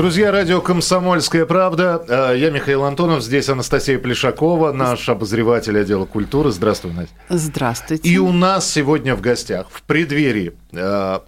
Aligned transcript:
Друзья, 0.00 0.32
радио 0.32 0.62
«Комсомольская 0.62 1.44
правда». 1.44 2.02
Э, 2.08 2.34
Я 2.34 2.48
Михаил 2.48 2.84
Антонов, 2.84 3.22
здесь 3.22 3.50
Анастасия 3.50 3.98
Плешакова, 3.98 4.72
наш 4.72 5.06
обозреватель 5.10 5.78
отдела 5.78 6.06
культуры. 6.06 6.52
Здравствуй, 6.52 6.94
Настя. 6.94 7.14
Здравствуйте. 7.28 8.08
И 8.08 8.16
у 8.16 8.32
нас 8.32 8.66
сегодня 8.66 9.14
в 9.14 9.20
гостях, 9.20 9.66
в 9.70 9.82
преддверии 9.82 10.54
э, 10.72 11.18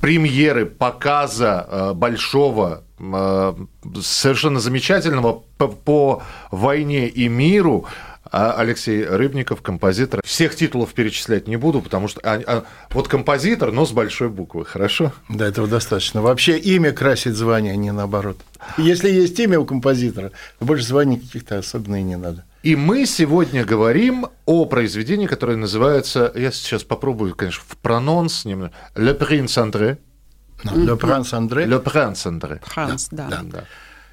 премьеры, 0.00 0.66
показа 0.66 1.66
э, 1.68 1.92
большого, 1.94 2.84
э, 3.00 3.54
совершенно 4.00 4.60
замечательного 4.60 5.42
по, 5.58 5.66
по 5.66 6.22
войне 6.52 7.08
и 7.08 7.26
миру, 7.26 7.86
а 8.32 8.52
Алексей 8.52 9.04
Рыбников, 9.04 9.62
композитор. 9.62 10.20
Всех 10.24 10.54
титулов 10.54 10.92
перечислять 10.94 11.48
не 11.48 11.56
буду, 11.56 11.80
потому 11.80 12.08
что 12.08 12.20
а, 12.22 12.40
а, 12.46 12.64
вот 12.90 13.08
композитор, 13.08 13.72
но 13.72 13.84
с 13.86 13.92
большой 13.92 14.28
буквы, 14.28 14.64
хорошо? 14.64 15.12
Да, 15.28 15.46
этого 15.46 15.66
достаточно. 15.66 16.22
Вообще 16.22 16.58
имя 16.58 16.92
красит 16.92 17.34
звание, 17.34 17.72
а 17.72 17.76
не 17.76 17.92
наоборот. 17.92 18.38
Если 18.76 19.10
есть 19.10 19.38
имя 19.40 19.58
у 19.58 19.64
композитора, 19.64 20.32
то 20.58 20.64
больше 20.64 20.84
званий 20.84 21.18
каких-то 21.18 21.58
особенно 21.58 21.96
и 21.96 22.02
не 22.02 22.16
надо. 22.16 22.44
И 22.62 22.76
мы 22.76 23.06
сегодня 23.06 23.64
говорим 23.64 24.26
о 24.44 24.66
произведении, 24.66 25.26
которое 25.26 25.56
называется, 25.56 26.30
я 26.34 26.52
сейчас 26.52 26.84
попробую, 26.84 27.34
конечно, 27.34 27.62
в 27.66 27.76
прононс, 27.78 28.44
немного, 28.44 28.72
«Le 28.94 29.16
Prince 29.18 29.46
André». 29.46 29.98
Ле 30.64 30.96
Пранс 30.96 31.32
Андре. 31.32 31.64
«Le 31.64 31.82
Prince 31.82 32.26
André». 32.26 32.60
Франц, 32.64 33.08
да. 33.10 33.28
да. 33.28 33.40
Да. 33.42 33.64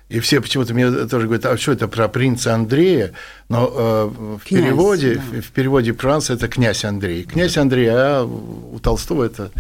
И 0.10 0.22
все 0.22 0.40
почему-то 0.40 0.74
мне 0.74 0.90
тоже 1.08 1.26
говорят, 1.26 1.46
а 1.46 1.58
что 1.58 1.74
это 1.74 1.90
про 1.90 2.08
принца 2.08 2.56
Андрея? 2.56 3.12
Но 3.50 3.70
э, 3.74 4.06
в 4.38 4.46
Князь, 4.46 4.64
переводе, 4.64 5.16
да. 5.16 5.42
в, 5.42 5.52
переводе 5.52 5.94
Франц 5.94 6.30
это 6.30 6.48
князь 6.48 6.86
Андрей. 6.86 7.24
Князь 7.24 7.58
Андрей, 7.58 7.90
а 7.92 8.24
у 8.24 8.80
Толстого 8.80 9.26
это. 9.26 9.52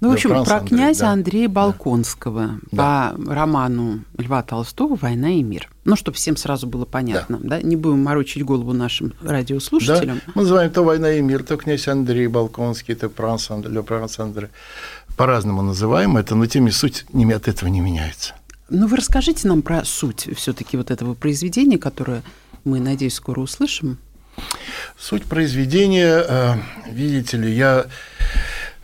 Ну, 0.00 0.08
в 0.08 0.12
Ле 0.12 0.14
общем, 0.14 0.30
Пранс 0.30 0.48
про 0.48 0.56
Андрей, 0.58 0.78
князя 0.78 1.00
да. 1.00 1.12
Андрея 1.12 1.48
Балконского 1.50 2.60
Да. 2.72 3.14
по 3.14 3.34
роману 3.34 4.00
Льва 4.16 4.42
Толстого 4.42 4.96
«Война 4.96 5.32
и 5.32 5.42
мир». 5.42 5.68
Ну, 5.84 5.96
чтобы 5.96 6.16
всем 6.16 6.36
сразу 6.38 6.66
было 6.66 6.86
понятно, 6.86 7.38
да? 7.42 7.60
Не 7.60 7.76
будем 7.76 8.02
морочить 8.02 8.42
голову 8.42 8.72
нашим 8.72 9.12
Да? 9.20 9.32
радиослушателям. 9.32 10.22
Мы 10.34 10.42
называем 10.42 10.70
то 10.70 10.82
«Война 10.82 11.12
и 11.12 11.20
мир», 11.20 11.42
то 11.42 11.58
«Князь 11.58 11.88
Андрей 11.88 12.26
Балконский», 12.26 12.94
то 12.94 13.10
«Пранс 13.10 13.50
Андре», 13.50 13.70
«Ле 13.70 13.82
Пранс 13.82 14.18
Андре». 14.18 14.48
По-разному 15.18 15.60
называем 15.60 16.16
это, 16.16 16.34
но 16.34 16.46
тем 16.46 16.68
и 16.68 16.70
суть 16.70 17.04
от 17.12 17.48
этого 17.48 17.68
не 17.68 17.80
меняется. 17.80 18.34
Ну, 18.70 18.86
вы 18.86 18.98
расскажите 18.98 19.48
нам 19.48 19.62
про 19.62 19.84
суть 19.84 20.28
все-таки 20.36 20.76
вот 20.76 20.92
этого 20.92 21.14
произведения, 21.14 21.76
которое 21.76 22.22
мы, 22.64 22.78
надеюсь, 22.78 23.14
скоро 23.14 23.40
услышим. 23.40 23.98
Суть 24.96 25.24
произведения, 25.24 26.24
э, 26.26 26.54
видите 26.88 27.36
ли, 27.36 27.52
я, 27.52 27.86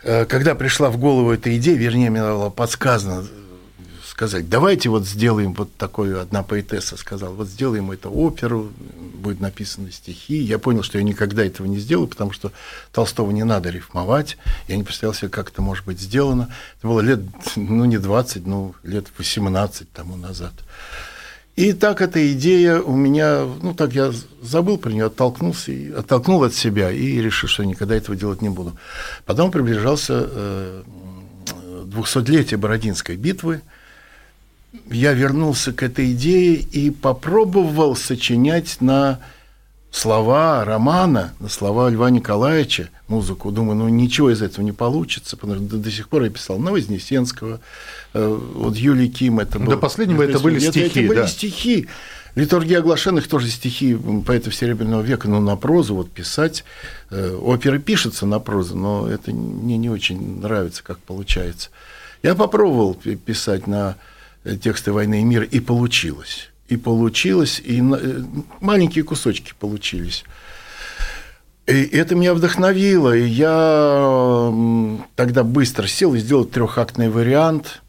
э, 0.03 0.25
когда 0.25 0.55
пришла 0.55 0.89
в 0.89 0.97
голову 0.97 1.31
эта 1.31 1.55
идея, 1.57 1.77
вернее, 1.77 2.09
мне 2.09 2.21
было 2.21 2.49
подсказано 2.49 3.25
сказать, 4.17 4.49
давайте 4.49 4.89
вот 4.89 5.05
сделаем 5.05 5.53
вот 5.53 5.71
такую, 5.75 6.19
одна 6.19 6.41
поэтесса 6.41 6.97
сказала, 6.97 7.35
вот 7.35 7.47
сделаем 7.47 7.91
это 7.91 8.09
оперу, 8.09 8.71
будет 9.13 9.39
написаны 9.39 9.91
стихи. 9.91 10.37
Я 10.37 10.57
понял, 10.57 10.81
что 10.81 10.97
я 10.97 11.03
никогда 11.03 11.45
этого 11.45 11.67
не 11.67 11.77
сделаю, 11.77 12.07
потому 12.07 12.31
что 12.31 12.51
Толстого 12.91 13.29
не 13.29 13.43
надо 13.43 13.69
рифмовать. 13.69 14.37
Я 14.67 14.75
не 14.75 14.83
представлял 14.83 15.13
себе, 15.13 15.29
как 15.29 15.51
это 15.51 15.61
может 15.61 15.85
быть 15.85 15.99
сделано. 15.99 16.51
Это 16.79 16.87
было 16.87 17.01
лет, 17.01 17.19
ну, 17.55 17.85
не 17.85 17.99
20, 17.99 18.47
ну, 18.47 18.73
лет 18.81 19.05
18 19.19 19.91
тому 19.91 20.15
назад. 20.15 20.53
И 21.55 21.73
так 21.73 22.01
эта 22.01 22.33
идея 22.33 22.79
у 22.79 22.95
меня, 22.95 23.45
ну 23.61 23.75
так 23.75 23.93
я 23.93 24.11
забыл 24.41 24.79
про 24.79 24.89
нее, 24.89 25.05
оттолкнулся, 25.05 25.71
и, 25.71 25.91
оттолкнул 25.91 26.43
от 26.43 26.55
себя 26.55 26.89
и 26.91 27.21
решил, 27.21 27.49
что 27.49 27.63
никогда 27.63 27.95
этого 27.95 28.17
делать 28.17 28.41
не 28.41 28.49
буду. 28.49 28.75
Потом 29.25 29.51
приближался 29.51 30.27
э, 30.27 30.83
200-летие 31.85 32.57
Бородинской 32.57 33.15
битвы. 33.15 33.61
Я 34.89 35.13
вернулся 35.13 35.71
к 35.73 35.81
этой 35.83 36.11
идее 36.13 36.55
и 36.55 36.91
попробовал 36.91 37.95
сочинять 37.95 38.77
на 38.81 39.19
слова 39.91 40.63
романа, 40.65 41.33
на 41.39 41.49
слова 41.49 41.89
Льва 41.89 42.09
Николаевича 42.09 42.89
музыку. 43.07 43.51
Думаю, 43.51 43.77
ну 43.77 43.89
ничего 43.89 44.29
из 44.29 44.41
этого 44.41 44.63
не 44.63 44.73
получится, 44.73 45.37
потому 45.37 45.65
что 45.67 45.77
до, 45.77 45.89
сих 45.91 46.09
пор 46.09 46.23
я 46.23 46.29
писал 46.29 46.59
на 46.59 46.71
Вознесенского, 46.71 47.61
э, 48.13 48.39
вот 48.55 48.75
Юлий 48.75 49.09
Ким 49.09 49.39
это 49.39 49.57
был. 49.57 49.71
До 49.71 49.77
последнего 49.77 50.21
это 50.21 50.39
были 50.39 50.57
Это- 50.57 50.71
стихи, 50.71 50.99
Это 50.99 51.07
были 51.07 51.19
да. 51.21 51.27
стихи. 51.27 51.87
Литургия 52.35 52.79
оглашенных 52.79 53.27
тоже 53.27 53.49
стихи 53.49 53.97
поэтов 54.25 54.53
Серебряного 54.53 55.01
века, 55.01 55.27
но 55.27 55.39
на 55.39 55.55
прозу 55.55 55.95
вот 55.95 56.11
писать. 56.11 56.65
э, 57.09 57.35
Оперы 57.41 57.79
пишутся 57.79 58.27
на 58.27 58.39
прозу, 58.39 58.75
но 58.77 59.07
это 59.09 59.31
мне 59.31 59.77
не 59.77 59.89
очень 59.89 60.39
нравится, 60.41 60.83
как 60.83 60.99
получается. 60.99 61.69
Я 62.21 62.35
попробовал 62.35 62.93
пи- 62.93 63.15
писать 63.15 63.65
на 63.65 63.95
тексты 64.55 64.91
«Войны 64.91 65.21
и 65.21 65.23
мира», 65.23 65.43
и 65.43 65.59
получилось. 65.59 66.49
И 66.69 66.77
получилось, 66.77 67.61
и 67.63 67.81
э, 67.81 68.23
маленькие 68.61 69.03
кусочки 69.03 69.53
получились. 69.59 70.23
И 71.65 71.83
это 71.83 72.15
меня 72.15 72.33
вдохновило, 72.33 73.13
и 73.15 73.27
я 73.27 74.53
тогда 75.15 75.43
быстро 75.43 75.85
сел 75.87 76.13
и 76.13 76.19
сделал 76.19 76.45
трехактный 76.45 77.09
вариант. 77.09 77.81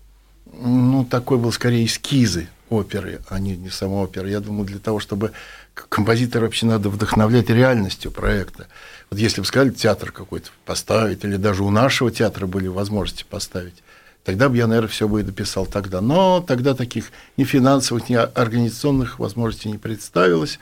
Ну, 0.61 1.05
такой 1.05 1.39
был 1.39 1.53
скорее 1.53 1.87
эскизы 1.87 2.49
оперы, 2.71 3.21
а 3.29 3.39
не, 3.39 3.57
не 3.57 3.71
сама 3.71 4.03
опера. 4.03 4.29
Я 4.29 4.41
думаю, 4.41 4.67
для 4.67 4.81
того, 4.81 4.99
чтобы 4.99 5.31
к- 5.75 5.89
композитора 5.89 6.43
вообще 6.45 6.67
надо 6.67 6.89
вдохновлять 6.89 7.51
реальностью 7.51 8.11
проекта. 8.11 8.67
Вот 9.11 9.21
если 9.21 9.41
бы 9.41 9.47
сказали 9.47 9.71
театр 9.71 10.11
какой-то 10.11 10.51
поставить, 10.65 11.25
или 11.25 11.37
даже 11.37 11.63
у 11.63 11.71
нашего 11.71 12.11
театра 12.11 12.47
были 12.47 12.67
возможности 12.67 13.25
поставить, 13.31 13.83
тогда 14.29 14.51
бы 14.51 14.59
я, 14.59 14.67
наверное, 14.67 14.91
все 14.91 15.09
бы 15.09 15.21
и 15.21 15.23
дописал 15.23 15.65
тогда. 15.65 16.03
Но 16.03 16.45
тогда 16.47 16.75
таких 16.75 17.13
ни 17.39 17.45
финансовых, 17.45 18.11
ни 18.11 18.15
организационных 18.15 19.19
возможностей 19.19 19.71
не 19.71 19.79
представилось. 19.79 20.59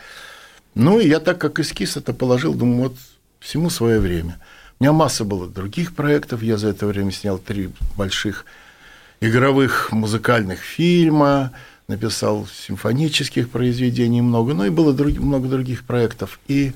Ну, 0.77 1.01
и 1.01 1.09
я 1.09 1.19
так 1.19 1.41
как 1.41 1.59
эскиз 1.59 1.97
это 1.97 2.13
положил, 2.13 2.55
думаю, 2.55 2.91
вот 2.91 2.97
всему 3.41 3.69
свое 3.69 3.99
время. 3.99 4.39
У 4.79 4.85
меня 4.85 4.93
масса 4.93 5.25
было 5.25 5.49
других 5.49 5.97
проектов. 5.97 6.45
Я 6.45 6.59
за 6.59 6.69
это 6.69 6.87
время 6.87 7.11
снял 7.11 7.39
три 7.39 7.71
больших 7.97 8.45
игровых 9.21 9.91
музыкальных 9.91 10.61
фильма, 10.61 11.51
написал 11.89 12.47
симфонических 12.47 13.51
произведений 13.51 14.23
много, 14.23 14.55
ну 14.55 14.65
и 14.65 14.71
было 14.71 14.93
друг- 14.93 15.19
много 15.19 15.49
других 15.49 15.83
проектов. 15.83 16.39
И 16.47 16.73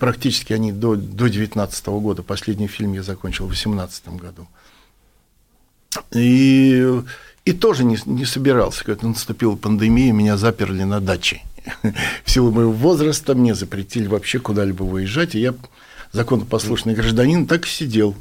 практически 0.00 0.52
они 0.52 0.72
до, 0.72 0.96
до 0.96 1.28
19 1.28 1.86
года. 1.86 2.24
Последний 2.24 2.66
фильм 2.66 2.94
я 2.94 3.04
закончил 3.04 3.46
в 3.46 3.50
18 3.50 4.08
году. 4.08 4.48
И, 6.12 7.00
и 7.44 7.52
тоже 7.52 7.84
не, 7.84 7.98
не 8.06 8.24
собирался. 8.24 8.84
Когда 8.84 9.08
наступила 9.08 9.56
пандемия, 9.56 10.12
меня 10.12 10.36
заперли 10.36 10.82
на 10.84 11.00
даче. 11.00 11.42
В 12.24 12.30
силу 12.30 12.50
моего 12.50 12.72
возраста 12.72 13.34
мне 13.34 13.54
запретили 13.54 14.06
вообще 14.06 14.38
куда-либо 14.38 14.82
выезжать. 14.82 15.34
И 15.34 15.40
я, 15.40 15.54
законопослушный 16.12 16.94
гражданин, 16.94 17.46
так 17.46 17.66
и 17.66 17.68
сидел. 17.68 18.14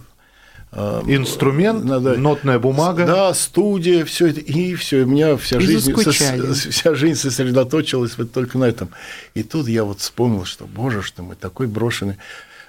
А, 0.75 1.03
Инструмент, 1.05 1.83
надо- 1.83 2.15
нотная 2.17 2.57
бумага. 2.57 3.05
Да, 3.05 3.33
студия, 3.33 4.05
все 4.05 4.27
это. 4.27 4.39
И 4.39 4.73
все, 4.75 5.03
у 5.03 5.05
меня 5.05 5.37
вся 5.37 5.57
И 5.57 5.61
жизнь, 5.61 5.93
сос- 5.93 6.69
вся 6.71 6.95
жизнь 6.95 7.19
сосредоточилась 7.19 8.17
вот 8.17 8.31
только 8.31 8.57
на 8.57 8.63
этом. 8.65 8.89
И 9.35 9.43
тут 9.43 9.67
я 9.67 9.83
вот 9.83 9.99
вспомнил, 9.99 10.45
что, 10.45 10.65
боже, 10.65 11.03
что 11.03 11.21
мы 11.21 11.35
такой 11.35 11.67
брошенный. 11.67 12.17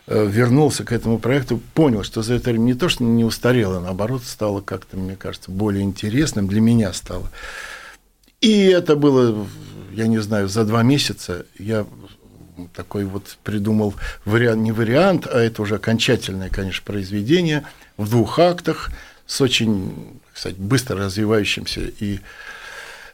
Э, 0.06 0.26
Вернулся 0.26 0.84
к 0.84 0.92
этому 0.92 1.19
проекту, 1.19 1.60
понял, 1.72 2.03
что 2.03 2.22
за 2.22 2.34
это 2.34 2.51
время 2.51 2.65
не 2.65 2.74
то, 2.74 2.89
что 2.89 3.04
не 3.04 3.24
устарело, 3.24 3.78
а 3.78 3.80
наоборот, 3.80 4.24
стало 4.24 4.60
как-то, 4.60 4.97
мне 4.97 5.16
кажется, 5.16 5.51
более 5.51 5.83
интересным, 5.83 6.47
для 6.47 6.60
меня 6.60 6.92
стало. 6.92 7.30
И 8.41 8.66
это 8.66 8.97
было, 8.97 9.47
я 9.92 10.06
не 10.06 10.18
знаю, 10.18 10.48
за 10.48 10.65
два 10.65 10.83
месяца 10.83 11.47
я 11.59 11.86
такой 12.74 13.04
вот 13.04 13.39
придумал 13.42 13.95
вариант, 14.24 14.60
не 14.60 14.72
вариант, 14.72 15.27
а 15.27 15.41
это 15.41 15.62
уже 15.62 15.77
окончательное, 15.77 16.50
конечно, 16.50 16.83
произведение 16.84 17.65
в 17.97 18.10
двух 18.10 18.39
актах 18.39 18.91
с 19.27 19.41
очень, 19.41 20.21
кстати, 20.33 20.57
быстро 20.57 20.98
развивающимся 20.98 21.80
и 21.80 22.21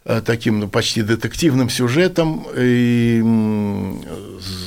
э, 0.05 0.21
таким 0.27 0.59
ну, 0.59 0.69
почти 0.69 1.03
детективным 1.03 1.71
сюжетом. 1.71 2.47
И 2.57 3.21
м, 3.23 4.03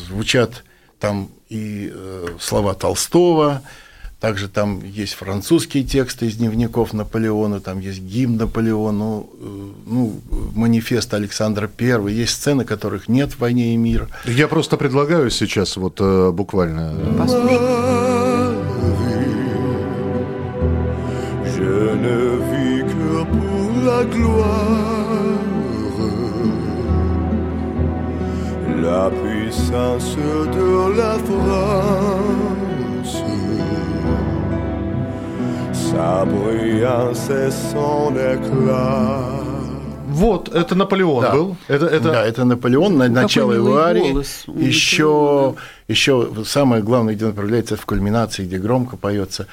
звучат 0.07 0.63
там 0.99 1.29
и 1.53 1.91
э, 1.93 2.27
слова 2.39 2.73
Толстого, 2.73 3.61
также 4.19 4.47
там 4.47 4.81
есть 4.83 5.13
французские 5.13 5.83
тексты 5.83 6.25
из 6.25 6.37
дневников 6.37 6.93
Наполеона, 6.93 7.59
там 7.59 7.79
есть 7.79 7.99
гимн 7.99 8.37
Наполеону, 8.37 9.29
э, 9.39 9.71
ну, 9.85 10.19
манифест 10.55 11.13
Александра 11.13 11.69
I, 11.79 12.11
есть 12.11 12.33
сцены, 12.33 12.65
которых 12.65 13.07
нет 13.07 13.33
в 13.33 13.39
«Войне 13.39 13.75
и 13.75 13.77
мир». 13.77 14.07
Я 14.25 14.47
просто 14.47 14.77
предлагаю 14.77 15.29
сейчас 15.29 15.77
вот 15.77 15.97
э, 15.99 16.31
буквально... 16.31 16.95
Э, 16.97 17.17
Послушать 17.19 17.83
puissance 29.57 30.15
de 30.15 30.97
la 30.97 31.13
France, 31.27 33.23
sa 35.71 36.25
brillance 36.25 37.29
et 37.29 37.51
son 37.51 38.13
éclat. 38.15 39.29
Вот, 40.09 40.49
это 40.53 40.75
Наполеон 40.75 41.21
Да. 41.21 41.31
был. 41.31 41.55
Это, 41.67 41.85
это... 41.87 42.11
Да, 42.11 42.23
это 42.25 42.45
Наполеон, 42.45 42.97
на- 42.97 43.09
начало 43.09 43.53
его 43.53 43.77
арии. 43.77 44.15
Еще, 44.63 45.55
еще 45.93 46.29
самое 46.45 46.81
главное, 46.83 47.13
где 47.15 47.25
он 47.25 47.33
проявляется, 47.33 47.75
в 47.77 47.85
кульминации, 47.85 48.43
где 48.45 48.57
громко 48.57 48.97
поется. 48.97 49.47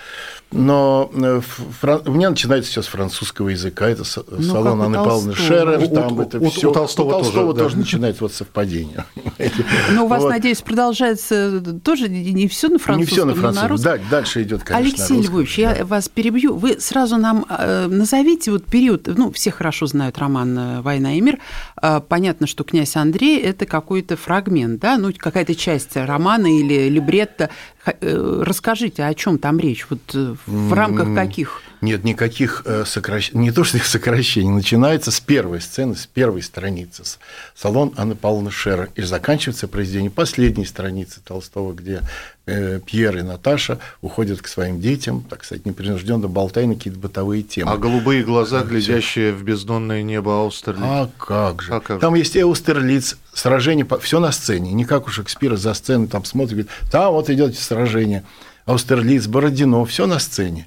Но 0.52 1.10
э, 1.14 1.40
фран- 1.80 2.02
у 2.08 2.12
меня 2.12 2.28
начинается 2.30 2.70
все 2.72 2.82
с 2.82 2.86
французского 2.86 3.50
языка. 3.50 3.88
Это 3.88 4.02
Ну, 4.30 4.42
салон 4.42 4.80
у 4.80 4.84
Анны 4.84 4.96
Павловны. 4.98 5.34
Шерер. 5.36 5.78
У- 5.84 5.94
Там 5.94 6.18
у- 6.18 6.22
это 6.22 6.38
у- 6.40 6.50
всё. 6.50 6.70
у 6.70 6.74
Толстого 6.74 7.12
тоже, 7.12 7.24
Толстого 7.30 7.54
да. 7.54 7.62
тоже 7.62 7.76
начинается 7.76 8.24
вот 8.24 8.32
совпадение. 8.32 9.04
Но 9.92 10.06
у 10.06 10.08
вас, 10.08 10.22
Вот. 10.22 10.30
надеюсь, 10.30 10.60
продолжается 10.60 11.62
тоже 11.84 12.08
не 12.08 12.48
все 12.48 12.66
на 12.68 12.72
Не 12.72 12.78
французском, 12.78 13.14
все 13.16 13.24
на 13.24 13.30
но 13.30 13.34
на 13.36 13.40
французском. 13.42 13.70
русском. 13.70 13.92
Да, 14.00 14.10
дальше 14.10 14.42
идет, 14.42 14.64
конечно, 14.64 14.88
Алексей 14.88 15.16
русском, 15.18 15.32
Львович, 15.34 15.56
да. 15.58 15.62
я 15.76 15.84
вас 15.84 16.08
перебью. 16.08 16.56
Вы 16.56 16.80
сразу 16.80 17.16
нам 17.16 17.46
э, 17.48 17.86
назовите 17.86 18.50
вот 18.50 18.64
период, 18.64 19.06
ну, 19.06 19.30
все 19.30 19.52
хорошо 19.52 19.86
знают 19.86 20.18
роман 20.18 20.58
э, 20.58 20.80
«Война 20.80 21.14
и 21.16 21.20
мир». 21.20 21.38
Э, 21.80 22.00
понятно, 22.06 22.48
что 22.48 22.64
«Князь 22.64 22.96
Андрей»– 22.96 23.38
это 23.40 23.66
какой-то 23.66 24.16
фрагмент, 24.16 24.80
да, 24.80 24.96
ну, 24.98 25.12
какая-то 25.16 25.54
часть 25.54 25.96
романа 25.96 26.29
или 26.38 26.88
либретто. 26.88 27.50
Э, 27.84 28.42
Расскажите, 28.44 29.04
о 29.04 29.14
чем 29.14 29.38
там 29.38 29.58
речь, 29.58 29.86
вот 29.88 30.00
э, 30.14 30.34
в 30.46 30.72
рамках 30.72 31.14
каких? 31.14 31.62
Нет 31.80 32.04
никаких 32.04 32.64
сокращений, 32.84 33.44
не 33.44 33.52
то 33.52 33.64
что 33.64 33.78
их 33.78 33.86
сокращений, 33.86 34.50
начинается 34.50 35.10
с 35.10 35.20
первой 35.20 35.60
сцены, 35.60 35.96
с 35.96 36.06
первой 36.06 36.42
страницы, 36.42 37.04
с 37.04 37.18
салон 37.54 37.92
Анны 37.96 38.14
Павловны 38.14 38.50
Шера, 38.50 38.88
и 38.96 39.02
заканчивается 39.02 39.66
произведение 39.66 40.10
последней 40.10 40.66
страницы 40.66 41.20
Толстого, 41.24 41.72
где 41.72 42.02
э, 42.46 42.80
Пьер 42.84 43.16
и 43.16 43.22
Наташа 43.22 43.78
уходят 44.02 44.42
к 44.42 44.48
своим 44.48 44.80
детям, 44.80 45.22
так 45.22 45.44
сказать, 45.44 45.64
непринужденно 45.64 46.28
болтая 46.28 46.66
на 46.66 46.74
какие-то 46.74 46.98
бытовые 46.98 47.42
темы. 47.42 47.70
А 47.70 47.76
голубые 47.76 48.24
глаза, 48.24 48.62
глядящие 48.62 49.32
в 49.32 49.42
бездонное 49.42 50.02
небо 50.02 50.40
Аустерлиц. 50.40 50.82
А 50.82 51.10
как 51.18 51.62
же? 51.62 51.74
А 51.74 51.80
как 51.80 51.96
же? 51.96 52.00
там 52.00 52.14
есть 52.14 52.36
Эустерлиц, 52.36 53.16
сражение, 53.32 53.86
все 54.00 54.20
на 54.20 54.32
сцене, 54.32 54.72
не 54.72 54.84
как 54.84 55.06
у 55.06 55.10
Шекспира 55.10 55.56
за 55.56 55.74
сценой, 55.74 56.08
там 56.08 56.24
смотрит, 56.24 56.50
говорит, 56.66 56.70
там 56.90 57.12
вот 57.12 57.30
идет 57.30 57.56
сражение. 57.58 58.24
Аустерлиц, 58.66 59.26
Бородино, 59.26 59.84
все 59.84 60.06
на 60.06 60.18
сцене. 60.18 60.66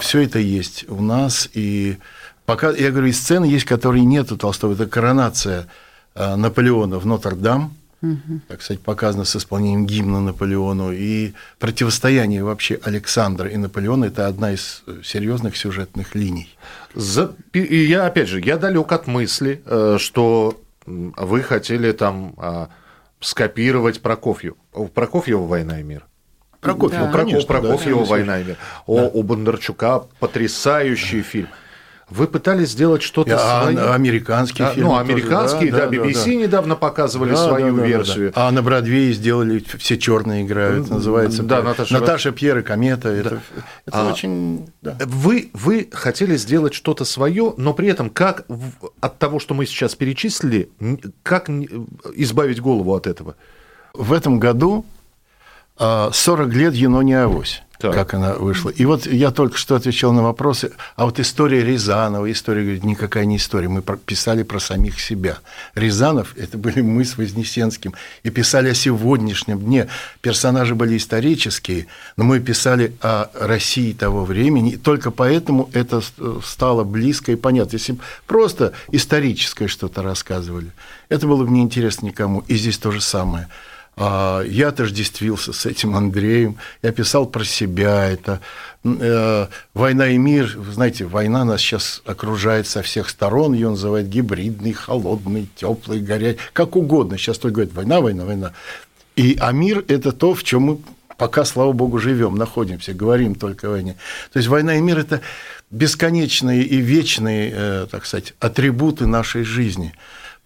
Все 0.00 0.20
это 0.22 0.38
есть 0.38 0.84
у 0.88 1.00
нас. 1.00 1.48
И 1.54 1.96
пока, 2.44 2.70
я 2.72 2.90
говорю, 2.90 3.06
и 3.08 3.12
сцены 3.12 3.46
есть, 3.46 3.64
которые 3.64 4.04
нет 4.04 4.32
у 4.32 4.36
Толстого. 4.36 4.74
Это 4.74 4.86
коронация 4.86 5.66
э, 6.14 6.34
Наполеона 6.36 6.98
в 6.98 7.06
Нотр-Дам, 7.06 7.72
так 8.48 8.60
сказать, 8.62 8.82
показано 8.82 9.24
с 9.24 9.34
исполнением 9.36 9.86
гимна 9.86 10.20
Наполеону. 10.20 10.92
И 10.92 11.32
противостояние 11.58 12.44
вообще 12.44 12.78
Александра 12.82 13.48
и 13.48 13.56
Наполеона– 13.56 14.04
это 14.06 14.26
одна 14.26 14.52
из 14.52 14.82
э, 14.86 15.00
серьезных 15.02 15.56
сюжетных 15.56 16.14
линий. 16.14 16.54
За- 16.94 17.34
И 17.52 17.84
я, 17.86 18.04
опять 18.06 18.28
же, 18.28 18.40
я 18.40 18.58
далек 18.58 18.92
от 18.92 19.06
мысли, 19.06 19.62
э, 19.64 19.96
что 19.98 20.60
вы 20.86 21.42
хотели 21.42 21.92
там 21.92 22.34
а, 22.38 22.68
скопировать 23.20 24.00
Прокофью. 24.00 24.56
Прокофьева 24.94 25.44
«Война 25.46 25.80
и 25.80 25.82
мир». 25.82 26.06
Прокофьев, 26.60 27.00
Да. 27.00 27.04
У 27.08 27.12
Проко- 27.12 27.18
конечно, 27.24 27.40
да, 27.40 27.46
Прокофьева 27.60 27.94
конечно. 27.96 28.10
«Война 28.16 28.40
и 28.40 28.44
мир». 28.44 28.56
О, 28.86 29.08
У 29.12 29.22
Бондарчука 29.22 30.04
потрясающий 30.20 31.22
фильм. 31.22 31.48
Вы 32.08 32.28
пытались 32.28 32.70
сделать 32.70 33.02
что-то 33.02 33.34
А, 33.36 33.62
свое? 33.64 33.92
американские 33.92 34.68
А, 34.68 34.70
фильмы. 34.72 34.90
Ну, 34.90 34.96
тоже, 34.98 35.10
американские, 35.12 35.72
да, 35.72 35.86
BBC 35.88 36.36
недавно 36.36 36.76
показывали 36.76 37.30
Да, 37.30 37.48
свою 37.48 37.66
да, 37.66 37.72
да, 37.72 37.78
да, 37.80 37.86
версию. 37.86 38.32
да. 38.32 38.46
А 38.46 38.50
на 38.52 38.62
Бродвее 38.62 39.12
сделали 39.12 39.64
все 39.78 39.98
черные 39.98 40.44
играют, 40.44 40.88
называется. 40.88 41.42
Да, 41.42 41.62
Наташа 41.62 41.92
Наташа 41.94 42.30
Пьер 42.30 42.58
и 42.58 42.62
комета. 42.62 43.08
Это, 43.08 43.40
это 43.86 44.06
А, 44.06 44.12
очень. 44.12 44.68
да. 44.82 44.96
Вы, 45.04 45.50
вы 45.52 45.88
хотели 45.92 46.36
сделать 46.36 46.74
что-то 46.74 47.04
свое, 47.04 47.54
но 47.56 47.74
при 47.74 47.88
этом 47.88 48.08
как 48.10 48.46
от 49.00 49.18
того, 49.18 49.40
что 49.40 49.54
мы 49.54 49.66
сейчас 49.66 49.96
перечислили, 49.96 50.70
как 51.24 51.48
избавить 52.14 52.60
голову 52.60 52.94
от 52.94 53.08
этого? 53.08 53.34
В 53.94 54.12
этом 54.12 54.38
году 54.38 54.86
а, 55.76 56.10
40 56.12 56.52
лет 56.54 56.74
Еноне 56.74 57.20
Авось. 57.22 57.62
Так. 57.78 57.94
Как 57.94 58.14
она 58.14 58.34
вышла. 58.34 58.70
И 58.70 58.84
вот 58.86 59.06
я 59.06 59.30
только 59.30 59.58
что 59.58 59.74
отвечал 59.74 60.12
на 60.12 60.22
вопросы. 60.22 60.72
А 60.96 61.04
вот 61.04 61.20
история 61.20 61.62
Рязанова, 61.62 62.30
история, 62.30 62.62
говорит, 62.62 62.84
никакая 62.84 63.26
не 63.26 63.36
история. 63.36 63.68
Мы 63.68 63.82
писали 63.82 64.42
про 64.44 64.60
самих 64.60 64.98
себя. 64.98 65.38
Рязанов, 65.74 66.34
это 66.36 66.56
были 66.56 66.80
мы 66.80 67.04
с 67.04 67.18
Вознесенским. 67.18 67.92
И 68.22 68.30
писали 68.30 68.70
о 68.70 68.74
сегодняшнем 68.74 69.60
дне. 69.60 69.88
Персонажи 70.22 70.74
были 70.74 70.96
исторические, 70.96 71.86
но 72.16 72.24
мы 72.24 72.40
писали 72.40 72.94
о 73.02 73.30
России 73.34 73.92
того 73.92 74.24
времени. 74.24 74.72
И 74.72 74.76
только 74.76 75.10
поэтому 75.10 75.68
это 75.72 76.00
стало 76.44 76.84
близко 76.84 77.32
и 77.32 77.36
понятно. 77.36 77.76
Если 77.76 77.96
просто 78.26 78.72
историческое 78.90 79.68
что-то 79.68 80.02
рассказывали, 80.02 80.70
это 81.08 81.26
было 81.26 81.44
бы 81.44 81.50
неинтересно 81.50 82.06
никому. 82.06 82.40
И 82.48 82.56
здесь 82.56 82.78
то 82.78 82.90
же 82.90 83.00
самое. 83.00 83.48
А, 83.98 84.42
Я 84.42 84.68
отождествился 84.68 85.54
с 85.54 85.64
этим 85.64 85.96
Андреем, 85.96 86.58
я 86.82 86.92
писал 86.92 87.24
про 87.24 87.44
себя, 87.44 88.04
это 88.04 88.40
э, 88.84 89.46
война 89.72 90.08
и 90.08 90.18
мир, 90.18 90.52
вы 90.54 90.70
знаете, 90.70 91.06
война 91.06 91.44
нас 91.46 91.62
сейчас 91.62 92.02
окружает 92.04 92.66
со 92.66 92.82
всех 92.82 93.08
сторон, 93.08 93.54
ее 93.54 93.70
называют 93.70 94.08
гибридный, 94.08 94.74
холодный, 94.74 95.48
теплый, 95.56 96.00
горячий, 96.00 96.38
как 96.52 96.76
угодно, 96.76 97.16
сейчас 97.16 97.38
только 97.38 97.54
говорят 97.54 97.74
война, 97.74 98.00
война, 98.02 98.24
война. 98.24 98.52
И, 99.16 99.38
а 99.40 99.50
мир– 99.52 99.82
это 99.88 100.12
то, 100.12 100.34
в 100.34 100.44
чем 100.44 100.62
мы 100.62 100.78
пока, 101.16 101.46
слава 101.46 101.72
богу, 101.72 101.98
живем, 101.98 102.36
находимся, 102.36 102.92
говорим 102.92 103.34
только 103.34 103.68
о 103.68 103.70
войне. 103.70 103.96
То 104.30 104.38
есть 104.38 104.48
война 104.50 104.76
и 104.76 104.82
мир– 104.82 104.98
это 105.00 105.22
бесконечные 105.70 106.64
и 106.64 106.76
вечные, 106.76 107.50
э, 107.50 107.86
так 107.90 108.04
сказать, 108.04 108.34
атрибуты 108.40 109.06
нашей 109.06 109.42
жизни. 109.42 109.94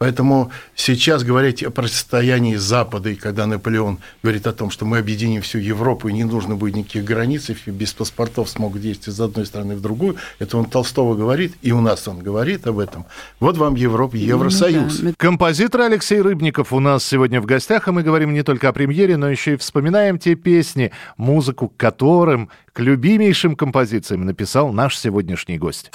Поэтому 0.00 0.50
сейчас 0.75 1.25
говорить 1.25 1.62
о 1.62 1.70
противостоянии 1.70 2.56
Запада, 2.56 3.11
и 3.11 3.14
когда 3.14 3.47
Наполеон 3.47 3.99
говорит 4.23 4.47
о 4.47 4.55
том, 4.55 4.70
что 4.70 4.87
мы 4.87 4.97
объединим 4.97 5.43
всю 5.43 5.58
Европу, 5.58 6.08
и 6.08 6.14
не 6.14 6.25
нужно 6.25 6.56
будет 6.56 6.75
никаких 6.75 7.05
границ, 7.05 7.50
и 7.50 7.70
без 7.70 7.93
паспортов 7.93 8.49
смогут 8.49 8.80
действовать 8.80 9.19
из 9.19 9.21
одной 9.21 9.45
страны 9.45 9.76
в 9.76 9.83
другую, 9.83 10.16
это 10.38 10.57
он 10.57 10.64
Толстого 10.64 11.14
говорит, 11.14 11.52
и 11.61 11.73
у 11.73 11.83
нас 11.83 12.09
он 12.09 12.21
говорит 12.21 12.66
об 12.66 12.78
этом. 12.78 13.04
Вот 13.40 13.59
вам 13.59 13.75
Европа, 13.75 14.16
Евросоюз. 14.16 15.00
Ну 15.00 15.11
да. 15.11 15.14
Композитор 15.19 15.83
Алексей 15.83 16.23
Рыбников 16.23 16.73
у 16.73 16.80
нас 16.80 17.04
сегодня 17.04 17.42
в 17.42 17.45
гостях, 17.45 17.87
и 17.87 17.90
мы 17.90 18.02
говорим 18.02 18.33
не 18.33 18.42
только 18.42 18.71
о 18.71 18.73
премьере, 18.73 19.19
но 19.19 19.28
еще 19.28 19.52
и 19.52 19.57
вспоминаем 19.59 20.19
те 20.19 20.35
песни, 20.35 20.92
музыку 21.19 21.69
к 21.69 21.76
которым, 21.76 22.49
к 22.73 22.80
любимейшим 22.80 23.54
композициям 23.54 24.25
написал 24.25 24.73
наш 24.73 24.97
сегодняшний 24.97 25.59
гость. 25.59 25.92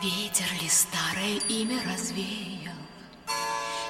Ветер 0.00 0.46
ли 0.62 0.68
старое 0.68 1.40
имя 1.48 1.80
развеял? 1.92 2.43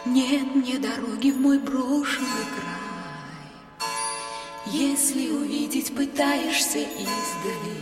Нет 0.06 0.54
мне 0.54 0.78
дороги 0.78 1.30
в 1.30 1.38
мой 1.38 1.58
брошенный 1.58 2.28
край. 2.54 3.84
Если 4.66 5.30
увидеть 5.30 5.96
пытаешься 5.96 6.80
издали, 6.80 7.80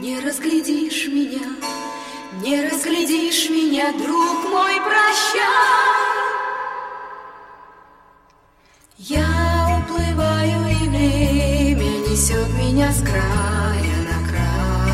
Не 0.00 0.20
разглядишь 0.20 1.08
меня, 1.08 1.48
не 2.42 2.68
разглядишь 2.68 3.48
меня, 3.48 3.90
друг 3.92 4.50
мой, 4.50 4.74
прощай. 4.82 5.40
Я 8.98 9.80
уплываю, 9.80 10.68
и 10.68 10.88
время 10.88 11.90
несет 12.06 12.52
меня 12.58 12.92
с 12.92 13.00
края 13.00 13.96
на 14.10 14.28
край. 14.28 14.90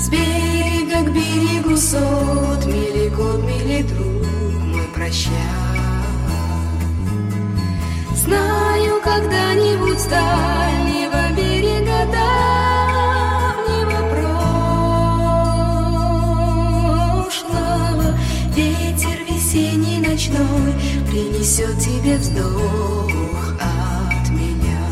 С 0.00 0.08
берега 0.08 1.04
к 1.04 1.12
берегу 1.12 1.76
сот 1.76 2.66
мили 3.06 3.14
год, 3.14 3.42
мили 3.44 3.82
друг 3.82 4.24
мой, 4.64 4.88
прощай. 4.94 5.32
Знаю, 8.14 9.00
когда-нибудь 9.02 9.98
с 10.00 10.06
дальнего 10.06 11.32
берега 11.36 12.06
давнего 12.12 12.40
прошлого 17.22 18.18
Ветер 18.54 19.18
весенний 19.28 19.98
ночной 19.98 20.72
принесет 21.08 21.78
тебе 21.78 22.16
вздох 22.16 23.54
от 23.60 24.30
меня 24.30 24.82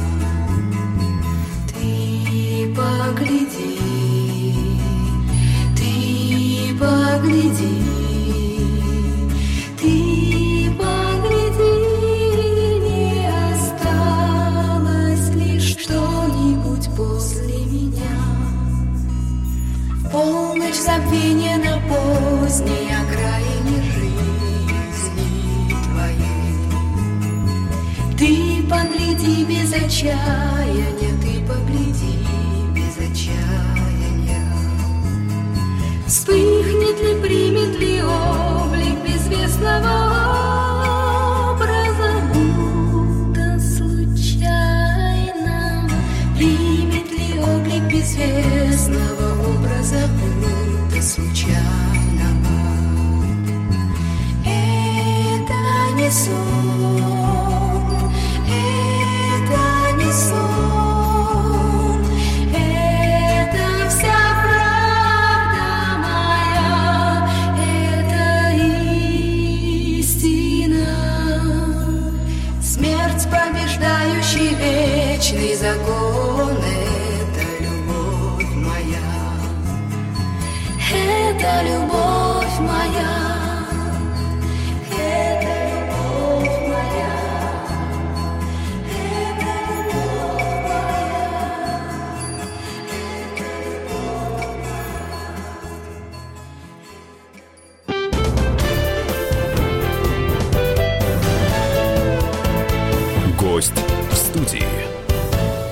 Ты 1.68 2.73
погляди, 2.76 3.78
ты 5.76 6.76
погляди, 6.78 7.93
отчаяния, 29.74 31.12
ты 31.20 31.40
погляди 31.46 32.18
без 32.74 32.96
отчаяния. 32.96 34.52
Вспыхнет 36.06 37.00
ли, 37.00 37.20
примет 37.20 37.78
ли 37.78 38.02
облик 38.02 39.02
безвестного 39.04 40.03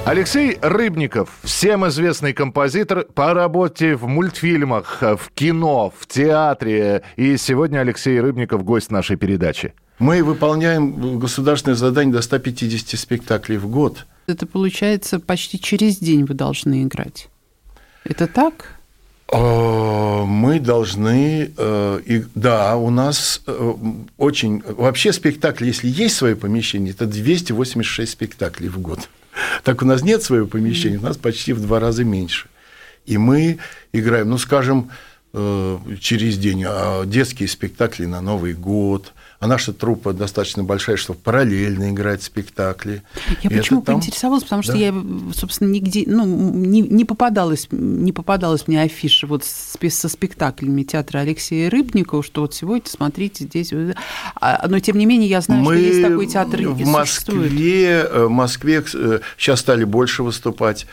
Алексей 0.04 0.58
Рыбников, 0.60 1.30
всем 1.44 1.86
известный 1.86 2.32
композитор 2.32 3.04
по 3.04 3.32
работе 3.34 3.94
в 3.94 4.08
мультфильмах, 4.08 4.98
в 5.00 5.30
кино, 5.32 5.92
в 5.96 6.06
театре. 6.08 7.02
И 7.16 7.36
сегодня 7.36 7.78
Алексей 7.78 8.20
Рыбников 8.20 8.64
гость 8.64 8.90
нашей 8.90 9.16
передачи. 9.16 9.74
Мы 10.00 10.24
выполняем 10.24 11.20
государственное 11.20 11.76
задание 11.76 12.12
до 12.12 12.20
150 12.20 12.98
спектаклей 12.98 13.58
в 13.58 13.68
год. 13.68 14.06
Это 14.26 14.44
получается 14.46 15.20
почти 15.20 15.60
через 15.60 15.98
день 15.98 16.24
вы 16.24 16.34
должны 16.34 16.82
играть. 16.82 17.28
Это 18.04 18.26
так? 18.26 18.74
Э, 19.32 20.24
Мы 20.24 20.58
должны, 20.58 21.52
э, 21.56 22.22
да, 22.34 22.76
у 22.76 22.90
нас 22.90 23.42
э, 23.46 23.74
очень... 24.18 24.62
Вообще 24.66 25.12
спектакль, 25.12 25.66
если 25.66 25.86
есть 25.88 26.16
свое 26.16 26.34
помещение, 26.34 26.92
это 26.92 27.06
286 27.06 28.10
спектаклей 28.10 28.68
в 28.68 28.80
год. 28.80 29.08
Так 29.64 29.82
у 29.82 29.86
нас 29.86 30.02
нет 30.02 30.22
своего 30.22 30.46
помещения, 30.46 30.98
у 30.98 31.02
нас 31.02 31.16
почти 31.16 31.52
в 31.52 31.60
два 31.60 31.80
раза 31.80 32.04
меньше. 32.04 32.48
И 33.06 33.18
мы 33.18 33.58
играем, 33.92 34.30
ну, 34.30 34.38
скажем, 34.38 34.90
э, 35.32 35.78
через 36.00 36.38
день 36.38 36.64
а 36.66 37.04
детские 37.04 37.48
спектакли 37.48 38.06
на 38.06 38.20
Новый 38.20 38.54
год. 38.54 39.12
А 39.42 39.48
наша 39.48 39.72
труппа 39.72 40.12
достаточно 40.12 40.62
большая, 40.62 40.96
чтобы 40.96 41.18
параллельно 41.18 41.90
играть 41.90 42.22
спектакли. 42.22 43.02
Я 43.42 43.50
И 43.50 43.58
почему 43.58 43.82
там- 43.82 43.96
поинтересовалась, 43.96 44.44
потому 44.44 44.62
что 44.62 44.74
Да. 44.74 44.78
я, 44.78 44.94
собственно, 45.34 45.68
нигде, 45.68 46.04
ну, 46.06 46.24
не, 46.24 46.80
не 46.80 47.04
попадалась, 47.04 47.66
не 47.72 48.12
попадалась 48.12 48.68
мне 48.68 48.80
афиша 48.80 49.26
вот 49.26 49.42
со 49.44 50.08
спектаклями 50.08 50.84
театра 50.84 51.18
Алексея 51.18 51.70
Рыбникова, 51.70 52.22
что 52.22 52.42
вот 52.42 52.54
сегодня, 52.54 52.88
смотрите, 52.88 53.42
здесь... 53.46 53.72
а, 54.36 54.68
Но, 54.68 54.78
тем 54.78 54.96
не 54.96 55.06
менее, 55.06 55.28
я 55.28 55.40
знаю, 55.40 55.64
что 55.64 55.72
есть 55.74 56.02
такой 56.02 56.28
театр 56.28 56.60
и 56.60 56.66
в. 56.66 56.86
Москве, 56.86 58.06
э, 58.08 58.26
в 58.26 58.30
Москве 58.30 58.84
сейчас 59.36 59.58
стали 59.58 59.82
больше 59.82 60.22
выступать. 60.22 60.86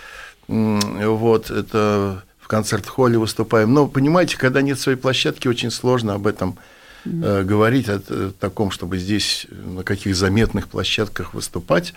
Вот, 0.47 1.51
это 1.51 2.23
в 2.39 2.47
концерт-холле 2.47 3.19
выступаем. 3.19 3.71
Но, 3.75 3.85
понимаете, 3.85 4.37
когда 4.39 4.63
нет 4.63 4.79
своей 4.79 4.97
площадки, 4.97 5.47
очень 5.47 5.69
сложно 5.69 6.15
об 6.15 6.25
этом 6.25 6.57
э, 7.05 7.43
говорить, 7.43 7.89
о 7.89 8.01
э, 8.07 8.31
таком, 8.39 8.71
чтобы 8.71 8.97
здесь 8.97 9.47
э, 9.49 9.55
на 9.55 9.83
каких 9.83 10.15
заметных 10.15 10.67
площадках 10.67 11.33
выступать, 11.33 11.93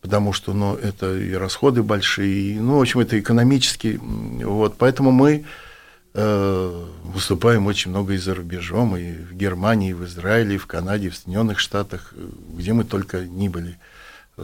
потому 0.00 0.32
что, 0.32 0.52
ну, 0.52 0.74
это 0.74 1.16
и 1.16 1.32
расходы 1.32 1.82
большие, 1.82 2.54
и, 2.54 2.58
ну, 2.58 2.78
в 2.78 2.80
общем, 2.80 3.00
это 3.00 3.18
экономически, 3.18 4.00
вот, 4.02 4.76
поэтому 4.78 5.10
мы 5.10 5.44
э, 6.14 6.86
выступаем 7.04 7.66
очень 7.66 7.90
много 7.90 8.14
и 8.14 8.18
за 8.18 8.34
рубежом, 8.34 8.96
и 8.96 9.12
в 9.12 9.34
Германии, 9.34 9.90
и 9.90 9.94
в 9.94 10.04
Израиле, 10.04 10.54
и 10.54 10.58
в 10.58 10.66
Канаде, 10.66 11.08
и 11.08 11.10
в 11.10 11.16
Соединенных 11.16 11.58
Штатах, 11.58 12.12
э, 12.16 12.28
где 12.54 12.72
мы 12.72 12.84
только 12.84 13.20
ни 13.20 13.48
были, 13.48 13.78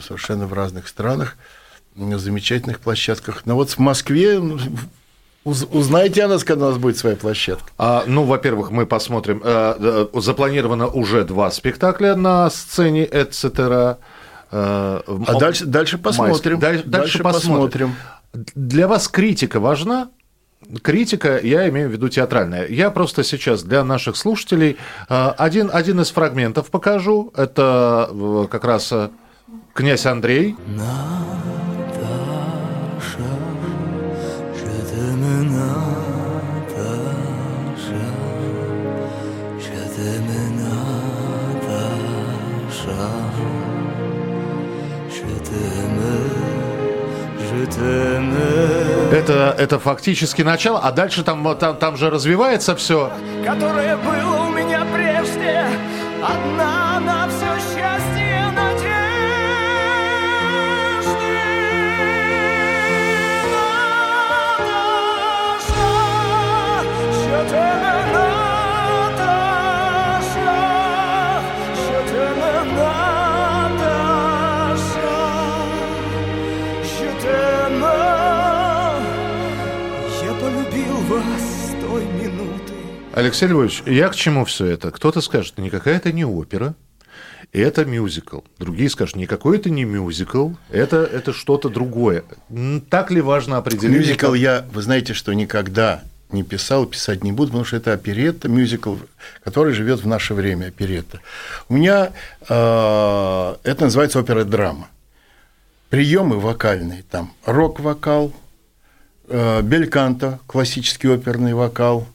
совершенно 0.00 0.46
в 0.46 0.52
разных 0.52 0.88
странах, 0.88 1.36
на 1.94 2.18
замечательных 2.18 2.80
площадках. 2.80 3.46
Но 3.46 3.54
вот 3.54 3.70
в 3.70 3.78
Москве 3.78 4.38
ну, 4.38 4.58
уз- 5.46 5.66
узнаете 5.72 6.24
о 6.24 6.28
нас, 6.28 6.44
когда 6.44 6.66
у 6.66 6.68
нас 6.70 6.78
будет 6.78 6.98
своя 6.98 7.16
площадка. 7.16 7.70
А, 7.78 8.04
ну, 8.06 8.24
во-первых, 8.24 8.70
мы 8.70 8.84
посмотрим. 8.86 9.40
э, 9.44 10.06
э, 10.14 10.20
запланировано 10.20 10.86
уже 10.88 11.24
два 11.24 11.50
спектакля 11.50 12.16
на 12.16 12.50
сцене 12.50 13.04
«Эцетера». 13.10 13.98
э, 14.52 15.00
А 15.26 15.38
дальше, 15.38 15.64
дальше 15.66 15.98
посмотрим. 15.98 16.58
Даль- 16.58 16.82
Дальше, 16.84 17.22
посмотрим. 17.22 17.94
Для 18.54 18.86
вас 18.86 19.08
критика 19.08 19.60
важна? 19.60 20.08
Критика, 20.82 21.38
я 21.42 21.68
имею 21.68 21.88
в 21.88 21.92
виду 21.92 22.08
театральная. 22.08 22.66
Я 22.66 22.90
просто 22.90 23.22
сейчас 23.24 23.62
для 23.62 23.84
наших 23.84 24.16
слушателей 24.16 24.76
э, 25.08 25.28
один, 25.38 25.70
один 25.72 26.00
из 26.00 26.10
фрагментов 26.10 26.70
покажу. 26.70 27.32
Это 27.36 28.10
как 28.50 28.64
раз 28.64 28.92
князь 29.74 30.06
Андрей. 30.06 30.56
Je 30.76 31.65
Это, 49.12 49.54
это 49.58 49.78
фактически 49.78 50.42
начало, 50.42 50.80
а 50.80 50.92
дальше 50.92 51.22
там, 51.22 51.56
там, 51.56 51.76
там 51.76 51.96
же 51.96 52.10
развивается 52.10 52.74
все. 52.76 53.10
которое 53.44 53.96
было 53.96 54.46
у 54.46 54.50
меня 54.50 54.84
прежде, 54.92 55.66
одна 56.22 56.85
Алексей 83.16 83.48
Львович, 83.48 83.82
я 83.86 84.10
к 84.10 84.14
чему 84.14 84.44
все 84.44 84.66
это? 84.66 84.90
Кто-то 84.90 85.22
скажет, 85.22 85.56
никакая 85.56 85.96
это 85.96 86.12
не 86.12 86.26
опера, 86.26 86.74
это 87.50 87.86
мюзикл. 87.86 88.40
Другие 88.58 88.90
скажут, 88.90 89.16
никакой 89.16 89.56
это 89.56 89.70
не 89.70 89.84
мюзикл, 89.84 90.50
это, 90.68 90.98
это 90.98 91.32
что-то 91.32 91.70
другое. 91.70 92.24
Так 92.90 93.10
ли 93.10 93.22
важно 93.22 93.56
определение? 93.56 94.00
Мюзикл 94.00 94.34
я, 94.34 94.66
вы 94.70 94.82
знаете, 94.82 95.14
что 95.14 95.32
никогда 95.32 96.02
не 96.30 96.42
писал, 96.42 96.84
писать 96.84 97.24
не 97.24 97.32
буду, 97.32 97.52
потому 97.52 97.64
что 97.64 97.78
это 97.78 97.94
оперетта, 97.94 98.50
мюзикл, 98.50 98.96
который 99.42 99.72
живет 99.72 100.02
в 100.02 100.06
наше 100.06 100.34
время, 100.34 100.66
оперетта. 100.66 101.20
У 101.70 101.74
меня 101.74 102.12
э, 102.46 103.54
это 103.62 103.84
называется 103.84 104.18
опера-драма. 104.18 104.88
Приемы 105.88 106.38
вокальные, 106.38 107.02
там 107.10 107.32
рок-вокал, 107.46 108.34
э, 109.26 109.62
бельканто, 109.62 110.38
классический 110.46 111.08
оперный 111.08 111.54
вокал, 111.54 112.06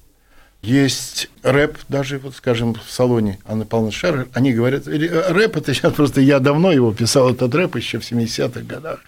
есть 0.62 1.30
рэп, 1.42 1.78
даже, 1.90 2.20
вот, 2.20 2.36
скажем, 2.36 2.76
в 2.76 2.92
салоне 2.92 3.40
Анны 3.46 3.66
Павловны 3.66 3.92
Шер, 3.92 4.28
они 4.34 4.54
говорят, 4.54 4.88
рэп, 4.88 5.58
это 5.58 5.74
сейчас 5.74 5.94
просто, 5.94 6.22
я 6.22 6.40
давно 6.40 6.72
его 6.72 6.94
писал, 6.94 7.32
этот 7.32 7.54
рэп 7.56 7.78
еще 7.78 8.00
в 8.00 8.04
70-х 8.04 8.62
годах. 8.62 9.00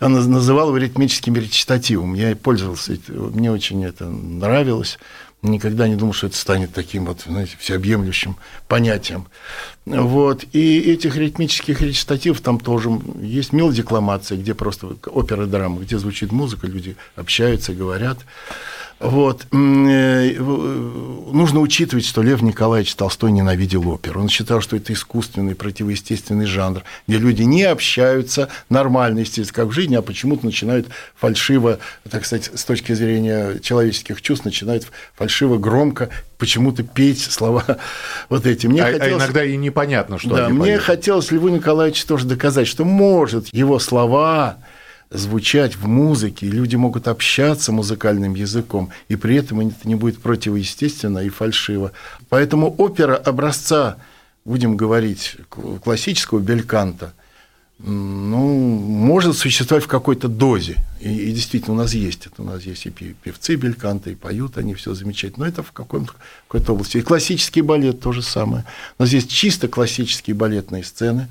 Он 0.00 0.16
наз- 0.16 0.26
называл 0.28 0.68
его 0.68 0.78
ритмическим 0.78 1.34
речитативом. 1.36 2.14
Я 2.14 2.30
и 2.30 2.34
пользовался, 2.34 2.96
мне 3.08 3.50
очень 3.52 3.84
это 3.84 4.06
нравилось. 4.06 4.98
Никогда 5.42 5.86
не 5.88 5.96
думал, 5.96 6.14
что 6.14 6.28
это 6.28 6.38
станет 6.38 6.72
таким 6.72 7.04
вот, 7.04 7.20
знаете, 7.26 7.56
всеобъемлющим 7.58 8.36
понятием. 8.66 9.26
Вот. 9.84 10.42
И 10.52 10.80
этих 10.90 11.16
ритмических 11.16 11.82
речитативов 11.82 12.40
там 12.40 12.58
тоже 12.58 12.88
есть 13.20 13.52
мелодикламация, 13.52 14.38
где 14.38 14.54
просто 14.54 14.96
опера 15.04 15.44
драма, 15.44 15.82
где 15.82 15.98
звучит 15.98 16.32
музыка, 16.32 16.66
люди 16.66 16.96
общаются, 17.14 17.74
говорят. 17.74 18.20
Вот. 19.00 19.46
Э, 19.52 20.30
нужно 20.38 21.60
учитывать, 21.60 22.06
что 22.06 22.22
Лев 22.22 22.42
Николаевич 22.42 22.94
Толстой 22.94 23.32
ненавидел 23.32 23.88
оперу. 23.88 24.20
Он 24.20 24.28
считал, 24.28 24.60
что 24.60 24.76
это 24.76 24.92
искусственный, 24.92 25.54
противоестественный 25.54 26.46
жанр, 26.46 26.82
где 27.06 27.18
люди 27.18 27.42
не 27.42 27.64
общаются 27.64 28.48
нормально, 28.68 29.20
естественно, 29.20 29.64
как 29.64 29.66
в 29.68 29.72
жизни, 29.72 29.94
а 29.96 30.02
почему-то 30.02 30.46
начинают 30.46 30.88
фальшиво, 31.16 31.78
так 32.08 32.24
сказать, 32.24 32.50
с 32.54 32.64
точки 32.64 32.92
зрения 32.92 33.58
человеческих 33.60 34.22
чувств, 34.22 34.44
начинают 34.44 34.86
фальшиво, 35.14 35.58
громко 35.58 36.10
почему-то 36.38 36.82
петь 36.82 37.20
слова 37.20 37.64
вот 38.28 38.46
эти. 38.46 38.66
Мне 38.66 38.82
а, 38.82 38.92
хотелось... 38.92 39.12
а 39.12 39.16
иногда 39.16 39.44
и 39.44 39.56
непонятно, 39.56 40.18
что 40.18 40.36
да, 40.36 40.48
мне 40.48 40.60
поют. 40.60 40.82
хотелось 40.82 41.30
Льву 41.30 41.48
Николаевичу 41.48 42.06
тоже 42.06 42.26
доказать, 42.26 42.66
что 42.66 42.84
может 42.84 43.52
его 43.52 43.78
слова 43.78 44.56
звучать 45.14 45.76
в 45.76 45.86
музыке, 45.86 46.46
и 46.46 46.50
люди 46.50 46.76
могут 46.76 47.08
общаться 47.08 47.72
музыкальным 47.72 48.34
языком, 48.34 48.90
и 49.08 49.16
при 49.16 49.36
этом 49.36 49.60
это 49.60 49.88
не 49.88 49.94
будет 49.94 50.20
противоестественно 50.20 51.20
и 51.20 51.28
фальшиво. 51.28 51.92
Поэтому 52.28 52.74
опера 52.74 53.16
образца, 53.16 53.96
будем 54.44 54.76
говорить, 54.76 55.36
классического 55.48 56.40
бельканта, 56.40 57.14
ну, 57.78 58.58
может 58.58 59.36
существовать 59.36 59.84
в 59.84 59.88
какой-то 59.88 60.28
дозе. 60.28 60.76
И, 61.00 61.08
и 61.08 61.32
действительно, 61.32 61.74
у 61.74 61.78
нас 61.78 61.92
есть 61.92 62.26
это. 62.26 62.40
У 62.40 62.44
нас 62.44 62.62
есть 62.62 62.86
и 62.86 62.90
певцы 62.90 63.56
бельканта, 63.56 64.10
и 64.10 64.14
поют 64.14 64.56
они 64.58 64.74
все 64.74 64.94
замечательно. 64.94 65.44
Но 65.44 65.50
это 65.50 65.62
в 65.64 65.72
каком-то, 65.72 66.12
какой-то 66.46 66.72
области. 66.72 66.98
И 66.98 67.02
классический 67.02 67.62
балет 67.62 68.00
то 68.00 68.12
же 68.12 68.22
самое. 68.22 68.64
У 68.98 69.02
нас 69.02 69.12
есть 69.12 69.28
чисто 69.28 69.66
классические 69.66 70.34
балетные 70.34 70.84
сцены 70.84 71.28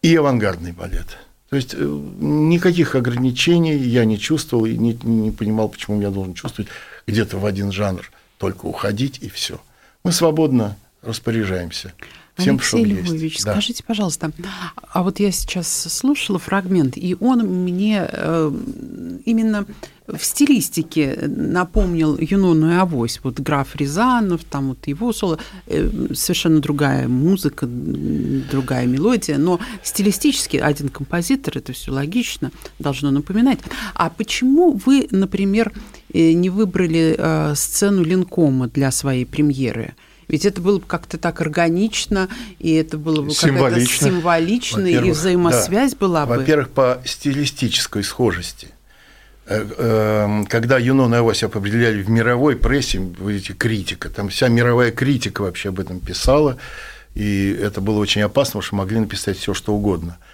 и 0.00 0.14
авангардный 0.14 0.72
балет– 0.72 1.18
то 1.52 1.56
есть 1.56 1.74
э, 1.74 1.78
никаких 1.78 2.94
ограничений 2.94 3.76
я 3.76 4.06
не 4.06 4.18
чувствовал 4.18 4.64
и 4.64 4.74
не, 4.74 4.98
не 5.02 5.30
понимал, 5.30 5.68
почему 5.68 6.00
я 6.00 6.08
должен 6.08 6.32
чувствовать 6.32 6.70
где-то 7.06 7.36
в 7.36 7.44
один 7.44 7.72
жанр, 7.72 8.10
только 8.38 8.64
уходить 8.64 9.18
и 9.20 9.28
все. 9.28 9.60
Мы 10.02 10.12
свободно 10.12 10.78
распоряжаемся. 11.02 11.92
Всем, 12.36 12.54
Алексей 12.54 12.84
Львович, 12.84 13.32
есть. 13.34 13.42
скажите, 13.42 13.82
да. 13.82 13.88
пожалуйста, 13.88 14.32
а 14.90 15.02
вот 15.02 15.20
я 15.20 15.30
сейчас 15.30 15.68
слушала 15.68 16.38
фрагмент, 16.38 16.96
и 16.96 17.14
он 17.20 17.40
мне 17.40 18.08
э, 18.10 18.52
именно 19.26 19.66
в 20.06 20.24
стилистике 20.24 21.16
напомнил 21.26 22.18
Юнону 22.18 22.70
и 22.70 22.74
Авось. 22.74 23.20
Вот 23.22 23.38
граф 23.40 23.76
Рязанов, 23.76 24.44
там 24.44 24.70
вот 24.70 24.86
его 24.86 25.12
соло, 25.12 25.38
э, 25.66 25.88
совершенно 26.14 26.60
другая 26.60 27.06
музыка, 27.06 27.66
другая 27.66 28.86
мелодия, 28.86 29.38
но 29.38 29.60
стилистически 29.82 30.56
один 30.56 30.88
композитор, 30.88 31.58
это 31.58 31.72
все 31.72 31.92
логично, 31.92 32.50
должно 32.78 33.10
напоминать. 33.10 33.60
А 33.94 34.10
почему 34.10 34.72
вы, 34.72 35.06
например, 35.10 35.72
э, 36.12 36.32
не 36.32 36.50
выбрали 36.50 37.14
э, 37.16 37.54
сцену 37.54 38.02
Линкома 38.02 38.68
для 38.68 38.90
своей 38.90 39.24
премьеры? 39.24 39.94
Ведь 40.28 40.44
это 40.44 40.60
было 40.60 40.78
бы 40.78 40.86
как-то 40.86 41.18
так 41.18 41.40
органично, 41.40 42.28
и 42.58 42.74
это 42.74 42.98
было 42.98 43.22
бы 43.22 43.30
символично, 43.30 44.08
символично 44.08 44.86
и 44.86 45.10
взаимосвязь 45.10 45.92
да. 45.92 45.96
была 45.98 46.26
бы. 46.26 46.36
Во-первых, 46.36 46.70
по 46.70 47.02
стилистической 47.04 48.04
схожести– 48.04 48.68
Э, 49.44 50.24
эм, 50.24 50.46
когда 50.46 50.78
Юнона 50.78 51.16
и 51.16 51.18
Авось 51.18 51.42
определяли 51.42 52.00
в 52.02 52.08
мировой 52.08 52.56
прессе, 52.56 53.02
видите, 53.18 53.54
критика, 53.54 54.08
там 54.08 54.28
вся 54.28 54.48
мировая 54.48 54.92
критика 54.92 55.42
вообще 55.42 55.70
об 55.70 55.80
этом 55.80 55.98
писала, 55.98 56.58
и 57.14 57.50
это 57.60 57.80
было 57.80 57.98
очень 57.98 58.22
опасно, 58.22 58.52
потому 58.52 58.62
что 58.62 58.76
могли 58.76 59.00
написать 59.00 59.38
все 59.38 59.52
что 59.52 59.74
угодно– 59.74 60.18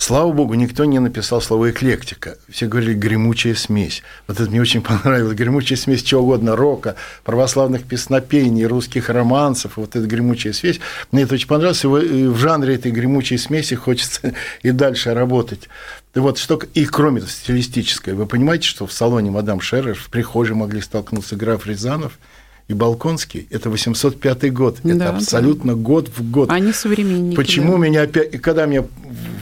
Слава 0.00 0.32
богу, 0.32 0.54
никто 0.54 0.86
не 0.86 0.98
написал 0.98 1.42
слово 1.42 1.72
«эклектика». 1.72 2.38
Все 2.48 2.66
говорили 2.66 2.94
«гремучая 2.94 3.54
смесь». 3.54 4.02
Вот 4.26 4.40
это 4.40 4.48
мне 4.48 4.58
очень 4.58 4.80
понравилось. 4.82 5.36
Гремучая 5.36 5.76
смесь 5.76 6.02
чего 6.02 6.22
угодно, 6.22 6.56
рока, 6.56 6.96
православных 7.22 7.84
песнопений, 7.84 8.64
русских 8.64 9.10
романсов. 9.10 9.76
Вот 9.76 9.96
эта 9.96 10.06
гремучая 10.06 10.54
смесь. 10.54 10.80
Мне 11.12 11.24
это 11.24 11.34
очень 11.34 11.48
понравилось. 11.48 11.84
И 11.84 12.26
в 12.26 12.38
жанре 12.38 12.76
этой 12.76 12.92
гремучей 12.92 13.36
смеси 13.36 13.74
хочется 13.76 14.32
и 14.62 14.70
дальше 14.70 15.12
работать. 15.12 15.68
Вот 16.14 16.38
что, 16.38 16.58
и 16.72 16.86
кроме 16.86 17.20
того, 17.20 17.30
стилистическое. 17.30 18.14
Вы 18.14 18.24
понимаете, 18.24 18.66
что 18.68 18.86
в 18.86 18.94
салоне 18.94 19.30
«Мадам 19.30 19.60
Шерер» 19.60 19.96
в 19.96 20.08
прихожей 20.08 20.56
могли 20.56 20.80
столкнуться 20.80 21.36
граф 21.36 21.66
Рязанов– 21.66 22.18
и 22.70 22.74
Балконский– 22.74 23.48
это 23.50 23.68
805 23.68 24.52
год. 24.52 24.78
Это 24.84 24.94
да, 24.94 25.08
абсолютно 25.10 25.74
да. 25.74 25.82
год 25.82 26.08
в 26.08 26.30
год. 26.30 26.50
Они 26.52 26.72
современники. 26.72 27.34
Почему 27.34 27.72
да. 27.72 27.78
меня 27.78 28.02
опять, 28.02 28.32
и 28.32 28.38
когда 28.38 28.66
меня 28.66 28.84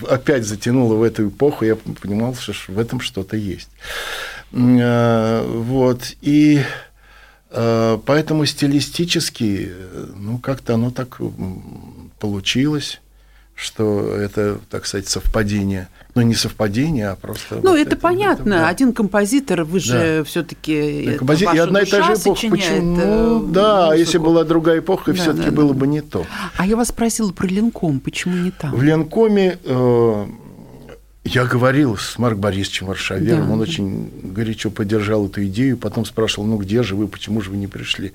опять 0.09 0.47
затянуло 0.47 0.95
в 0.95 1.03
эту 1.03 1.29
эпоху, 1.29 1.67
я 1.67 1.77
понимал, 1.77 2.35
что 2.35 2.55
в 2.69 2.79
этом 2.79 3.01
что-то 3.01 3.37
есть. 3.37 3.69
Э, 4.53 5.45
вот. 5.47 6.15
И 6.23 6.63
э, 7.51 7.99
поэтому 8.07 8.47
стилистически, 8.47 9.73
ну, 10.17 10.39
как-то 10.39 10.75
оно 10.75 10.91
так 10.91 11.21
получилось, 12.19 13.03
что 13.59 14.15
это, 14.15 14.61
так 14.71 14.87
сказать, 14.87 15.09
совпадение– 15.09 15.89
ну, 16.19 16.23
не 16.23 16.35
совпадение, 16.35 17.11
а 17.11 17.17
просто... 17.17 17.61
Ну, 17.63 17.71
вот 17.71 17.79
это, 17.79 17.91
это 17.91 17.97
понятно. 17.97 18.55
Это, 18.55 18.63
да. 18.63 18.69
Один 18.69 18.93
композитор, 18.93 19.63
вы 19.63 19.79
же 19.79 20.19
да. 20.19 20.25
все-таки... 20.25 21.15
Компози... 21.17 21.45
И 21.45 21.59
одна 21.59 21.83
и 21.83 21.85
та 21.85 22.03
же 22.03 22.15
эпоха. 22.15 22.49
Почему? 22.51 22.97
Ну, 22.97 23.47
да, 23.47 23.85
музыку. 23.85 23.99
если 24.01 24.19
была 24.19 24.45
другая 24.45 24.81
эпоха, 24.81 25.13
да, 25.13 25.23
все-таки 25.23 25.51
да, 25.51 25.53
было 25.53 25.75
да. 25.75 25.79
бы 25.79 25.87
не 25.87 26.01
то. 26.01 26.27
А 26.57 26.67
я 26.67 26.77
вас 26.77 26.89
спросила 26.89 27.31
про 27.31 27.47
Ленком, 27.47 28.01
почему 28.01 28.37
не 28.37 28.51
там? 28.51 28.75
В 28.75 28.83
Ленкоме 28.83 29.59
э, 29.65 30.27
я 31.23 31.45
говорил 31.45 31.97
с 31.97 32.19
Марк 32.19 32.39
Борисовичем 32.39 32.89
Варшавером, 32.89 33.47
да, 33.47 33.53
он 33.53 33.59
да. 33.59 33.63
очень 33.63 34.11
горячо 34.25 34.71
поддержал 34.71 35.27
эту 35.27 35.45
идею, 35.47 35.77
потом 35.77 36.05
спрашивал, 36.05 36.49
ну 36.49 36.57
где 36.57 36.83
же 36.83 36.97
вы, 36.97 37.07
почему 37.07 37.41
же 37.43 37.51
вы 37.51 37.59
не 37.59 37.69
пришли? 37.69 38.13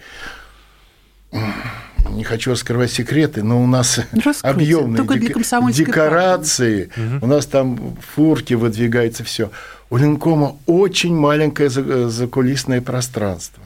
Не 2.10 2.24
хочу 2.24 2.52
раскрывать 2.52 2.92
секреты, 2.92 3.44
но 3.44 3.62
у 3.62 3.68
нас 3.68 4.00
объемные 4.42 5.06
дек- 5.06 5.74
декорации, 5.74 6.90
угу. 6.96 7.26
у 7.26 7.28
нас 7.28 7.46
там 7.46 7.98
фурки 8.16 8.54
выдвигается 8.54 9.24
все. 9.24 9.52
У 9.90 9.98
Ленкома 9.98 10.58
очень 10.66 11.16
маленькое 11.16 11.70
закулисное 11.70 12.82
пространство. 12.82 13.64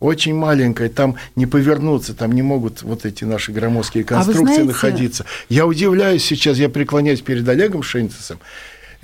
Очень 0.00 0.34
маленькое, 0.34 0.90
там 0.90 1.16
не 1.34 1.46
повернуться, 1.46 2.14
там 2.14 2.32
не 2.32 2.42
могут 2.42 2.82
вот 2.82 3.06
эти 3.06 3.24
наши 3.24 3.52
громоздкие 3.52 4.04
конструкции 4.04 4.42
а 4.42 4.46
знаете... 4.46 4.64
находиться. 4.64 5.24
Я 5.48 5.66
удивляюсь 5.66 6.24
сейчас, 6.24 6.58
я 6.58 6.68
преклоняюсь 6.68 7.22
перед 7.22 7.48
Олегом 7.48 7.82
Шейнцесом 7.82 8.38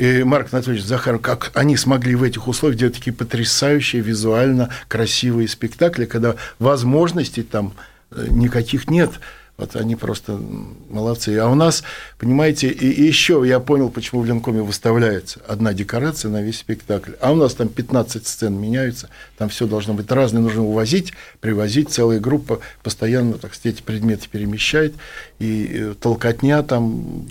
и 0.01 0.23
Марк 0.25 0.49
Анатольевич 0.53 0.85
Захаров, 0.85 1.20
как 1.20 1.51
они 1.55 1.77
смогли 1.77 2.14
в 2.14 2.23
этих 2.23 2.49
условиях 2.49 2.79
делать 2.79 2.94
такие 2.94 3.12
потрясающие, 3.12 4.01
визуально 4.01 4.70
красивые 4.88 5.46
спектакли, 5.46 6.07
когда 6.07 6.37
возможностей 6.59 7.42
там 7.42 7.75
никаких 8.11 8.90
нет. 8.90 9.11
Вот 9.61 9.77
они 9.77 9.94
просто 9.94 10.40
молодцы. 10.88 11.37
А 11.37 11.46
у 11.49 11.55
нас, 11.55 11.85
понимаете, 12.18 12.68
и, 12.68 12.90
и 12.90 13.05
еще 13.05 13.42
я 13.44 13.61
понял, 13.61 13.90
почему 13.90 14.23
в 14.23 14.25
Ленкоме 14.25 14.62
выставляется 14.62 15.42
одна 15.46 15.75
декорация 15.75 16.31
на 16.31 16.40
весь 16.40 16.61
спектакль. 16.61 17.12
А 17.20 17.31
у 17.33 17.35
нас 17.35 17.55
там 17.55 17.68
15 17.68 18.27
сцен 18.27 18.59
меняются, 18.59 19.11
там 19.37 19.51
все 19.51 19.66
должно 19.66 19.92
быть 19.92 20.11
разное, 20.11 20.40
нужно 20.40 20.64
увозить, 20.64 21.12
привозить, 21.40 21.90
целая 21.90 22.20
группа 22.20 22.61
постоянно, 22.83 23.35
так 23.35 23.55
сказать, 23.55 23.77
эти 23.77 23.83
предметы 23.83 24.29
перемещает, 24.31 24.94
и 25.38 25.70
э, 25.70 25.94
толкотня 26.01 26.62
там 26.62 27.29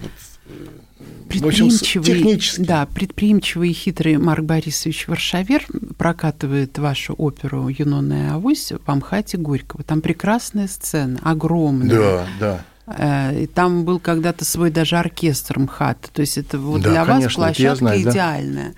предприимчивый, 1.30 2.06
технически. 2.06 2.62
Да, 2.62 2.86
предприимчивый 2.86 3.70
и 3.70 3.74
хитрый 3.74 4.18
Марк 4.18 4.44
Борисович 4.44 5.08
Варшавер 5.08 5.66
прокатывает 5.98 6.78
вашу 6.78 7.14
оперу 7.14 7.68
«Юнона 7.70 8.26
и 8.26 8.30
Авось» 8.30 8.72
в 8.72 8.90
Амхате 8.90 9.38
Горького. 9.38 9.84
Там 9.84 10.02
прекрасная 10.02 10.68
сцена, 10.68 11.20
огромная. 11.24 11.90
Да, 11.90 12.28
да. 12.40 12.66
Э, 12.98 13.44
и 13.44 13.48
там 13.48 13.86
был 13.86 14.00
когда-то 14.00 14.46
свой 14.46 14.72
даже 14.72 14.98
оркестр 14.98 15.60
МХАТ. 15.60 16.10
То 16.14 16.22
есть 16.22 16.38
это 16.38 16.58
вот 16.58 16.82
да, 16.82 16.90
для 16.90 17.06
конечно, 17.06 17.24
вас 17.24 17.36
площадка 17.36 17.76
знаю, 17.76 18.02
идеальная. 18.02 18.74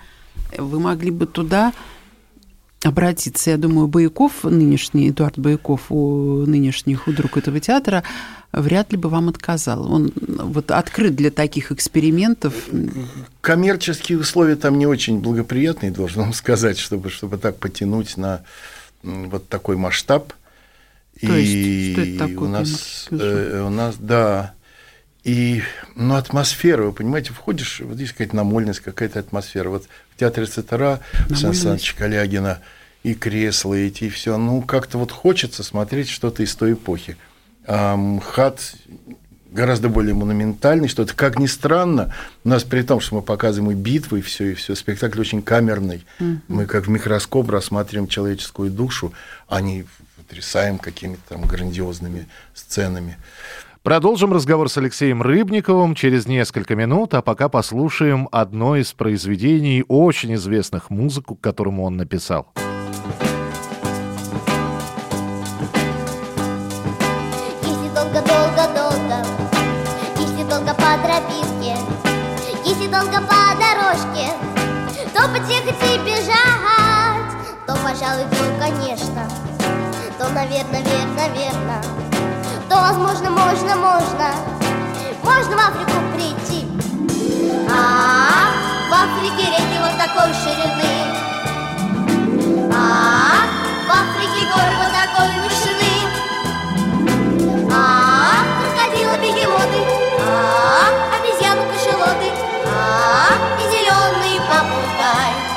Да. 0.56 0.62
Вы 0.62 0.80
могли 0.80 1.10
бы 1.10 1.26
туда 1.26 1.72
обратиться. 2.84 3.50
Я 3.50 3.56
думаю, 3.56 3.88
Бояков, 3.88 4.44
нынешний 4.44 5.10
Эдуард 5.10 5.38
Бояков, 5.38 5.90
у 5.90 6.44
нынешний 6.46 6.94
худрук 6.94 7.36
этого 7.36 7.60
театра, 7.60 8.02
вряд 8.52 8.92
ли 8.92 8.98
бы 8.98 9.08
вам 9.08 9.28
отказал. 9.28 9.90
Он 9.92 10.12
вот 10.16 10.70
открыт 10.70 11.14
для 11.14 11.30
таких 11.30 11.72
экспериментов. 11.72 12.54
Коммерческие 13.40 14.18
условия 14.18 14.56
там 14.56 14.78
не 14.78 14.86
очень 14.86 15.20
благоприятные, 15.20 15.92
должен 15.92 16.22
вам 16.22 16.32
сказать, 16.32 16.78
чтобы, 16.78 17.10
чтобы 17.10 17.38
так 17.38 17.56
потянуть 17.58 18.16
на 18.16 18.42
вот 19.02 19.48
такой 19.48 19.76
масштаб. 19.76 20.32
То 21.20 21.36
и 21.36 21.92
что 21.92 22.02
это 22.02 22.18
такое? 22.18 22.48
У 22.48 22.52
нас, 22.52 23.08
э, 23.10 23.64
у 23.66 23.70
нас, 23.70 23.96
да, 23.98 24.54
и, 25.24 25.62
ну, 25.94 26.16
атмосфера, 26.16 26.84
вы 26.84 26.92
понимаете, 26.92 27.32
входишь, 27.32 27.80
вот 27.80 27.94
здесь 27.94 28.10
какая-то 28.10 28.34
намольность, 28.36 28.80
какая-то 28.80 29.20
атмосфера. 29.20 29.68
Вот 29.68 29.84
в 30.14 30.18
театре 30.18 30.46
Цитара 30.46 31.00
Сан 31.34 31.54
Саныча 31.54 31.96
Калягина 31.96 32.58
и 33.04 33.14
кресла 33.14 33.74
эти, 33.74 34.04
и 34.04 34.08
все. 34.08 34.36
Ну, 34.36 34.62
как-то 34.62 34.98
вот 34.98 35.12
хочется 35.12 35.62
смотреть 35.62 36.08
что-то 36.08 36.42
из 36.42 36.54
той 36.56 36.72
эпохи. 36.72 37.16
А 37.66 37.96
МХАТ 37.96 38.74
гораздо 39.52 39.88
более 39.88 40.14
монументальный, 40.14 40.88
что-то, 40.88 41.14
как 41.14 41.38
ни 41.38 41.46
странно, 41.46 42.12
у 42.42 42.48
нас 42.48 42.64
при 42.64 42.82
том, 42.82 43.00
что 43.00 43.16
мы 43.16 43.22
показываем 43.22 43.70
и 43.70 43.80
битвы, 43.80 44.20
и 44.20 44.22
все, 44.22 44.52
и 44.52 44.54
все, 44.54 44.74
спектакль 44.74 45.20
очень 45.20 45.42
камерный. 45.42 46.04
Mm-hmm. 46.18 46.38
Мы 46.48 46.66
как 46.66 46.86
в 46.86 46.90
микроскоп 46.90 47.50
рассматриваем 47.50 48.08
человеческую 48.08 48.70
душу, 48.70 49.12
а 49.48 49.60
не 49.60 49.84
потрясаем 50.16 50.78
какими-то 50.78 51.20
там 51.28 51.42
грандиозными 51.42 52.26
сценами. 52.54 53.18
Продолжим 53.82 54.32
разговор 54.32 54.68
с 54.70 54.78
Алексеем 54.78 55.22
Рыбниковым 55.22 55.96
через 55.96 56.26
несколько 56.26 56.76
минут, 56.76 57.14
а 57.14 57.20
пока 57.20 57.48
послушаем 57.48 58.28
одно 58.30 58.76
из 58.76 58.92
произведений 58.92 59.84
очень 59.88 60.36
известных 60.36 60.88
музыку, 60.88 61.34
которому 61.34 61.82
он 61.82 61.96
написал. 61.96 62.46
Если 67.64 67.88
долго-долго-долго, 67.92 69.26
если 70.16 70.48
долго 70.48 70.74
по 70.74 70.96
тропинке, 71.02 71.76
если 72.64 72.86
долго 72.86 73.18
по 73.26 73.50
дорожке, 73.58 74.30
то 75.12 75.26
и 75.26 75.98
бежать, 76.06 76.36
то, 77.66 77.74
пожалуй, 77.82 78.30
то, 78.30 78.44
конечно, 78.60 79.28
то, 80.18 80.28
наверное, 80.28 80.82
верно, 80.82 81.34
верно, 81.34 81.91
можно, 83.52 83.76
можно, 83.76 84.32
можно 85.22 85.56
в 85.56 85.60
Африку 85.60 86.00
прийти. 86.14 86.66
А, 87.70 88.48
в 88.88 88.92
Африке 88.94 89.50
реки 89.50 89.78
вот 89.78 89.94
такой 89.98 90.32
ширины, 90.32 90.94
а, 92.72 93.44
в 93.86 93.90
Африке 93.90 94.46
горы 94.54 94.74
вот 94.78 94.92
такой 94.96 95.28
вышины. 95.42 95.94
А, 97.70 98.42
крокодилы, 98.62 99.16
бегемоты, 99.18 99.82
а, 100.18 100.88
обезьяны, 101.18 101.62
кашелоты, 101.70 102.32
а, 102.64 103.36
и 103.60 103.64
зеленый 103.70 104.40
попугай. 104.48 105.51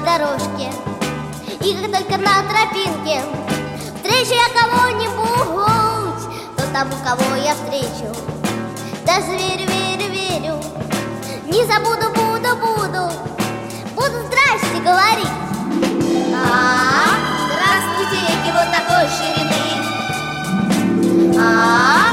Дорожке, 0.00 0.72
и 1.60 1.74
как 1.74 1.90
только 1.92 2.16
на 2.18 2.42
тропинке 2.42 3.22
встречу 3.96 4.34
я 4.34 4.48
кого-нибудь, 4.60 6.22
то 6.56 6.62
тому, 6.72 6.94
кого 7.04 7.36
я 7.36 7.54
встречу, 7.54 8.08
даже 9.06 9.32
верю, 9.36 9.66
верю, 9.68 10.10
верю, 10.12 10.54
не 11.46 11.64
забуду, 11.64 12.08
буду, 12.10 12.56
буду, 12.56 13.10
буду 13.94 14.26
здрасте 14.26 14.80
говорить. 14.82 15.28
А, 16.34 17.16
здравствуйте, 17.46 18.16
реки 18.26 18.50
вот 18.52 18.68
такой 18.72 19.04
ширины. 19.08 19.62
А, 21.38 21.40
здравствуйте, 21.40 22.11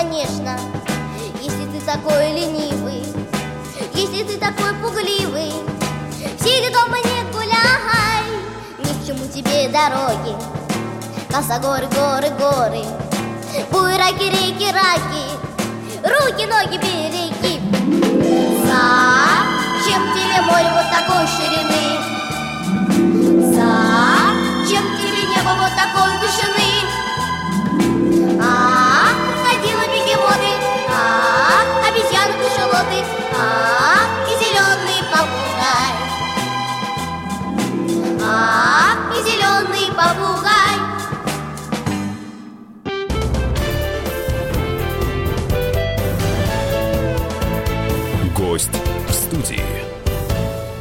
конечно, 0.00 0.58
если 1.42 1.66
ты 1.66 1.80
такой 1.84 2.32
ленивый, 2.32 3.04
если 3.92 4.24
ты 4.24 4.38
такой 4.38 4.72
пугливый, 4.82 5.52
сиди 6.38 6.72
дома 6.72 6.96
не 6.96 7.30
гуляй, 7.30 8.24
ни 8.78 8.84
к 8.84 9.06
чему 9.06 9.26
тебе 9.26 9.68
дороги, 9.68 10.34
косогоры, 11.30 11.86
горы, 11.88 12.30
горы, 12.38 12.82
буйраки, 13.70 14.24
реки, 14.24 14.72
раки, 14.72 15.24
руки, 16.02 16.46
ноги 16.46 16.78
береги. 16.78 17.60
Зачем 18.64 20.02
тебе 20.14 20.40
море 20.46 20.70
вот 20.72 20.88
такой 20.96 21.26
ширины? 21.26 21.84
Зачем 23.52 24.84
тебе 24.96 25.22
небо 25.28 25.52
вот 25.60 25.72
такой 25.76 26.10
вышины? 26.20 26.59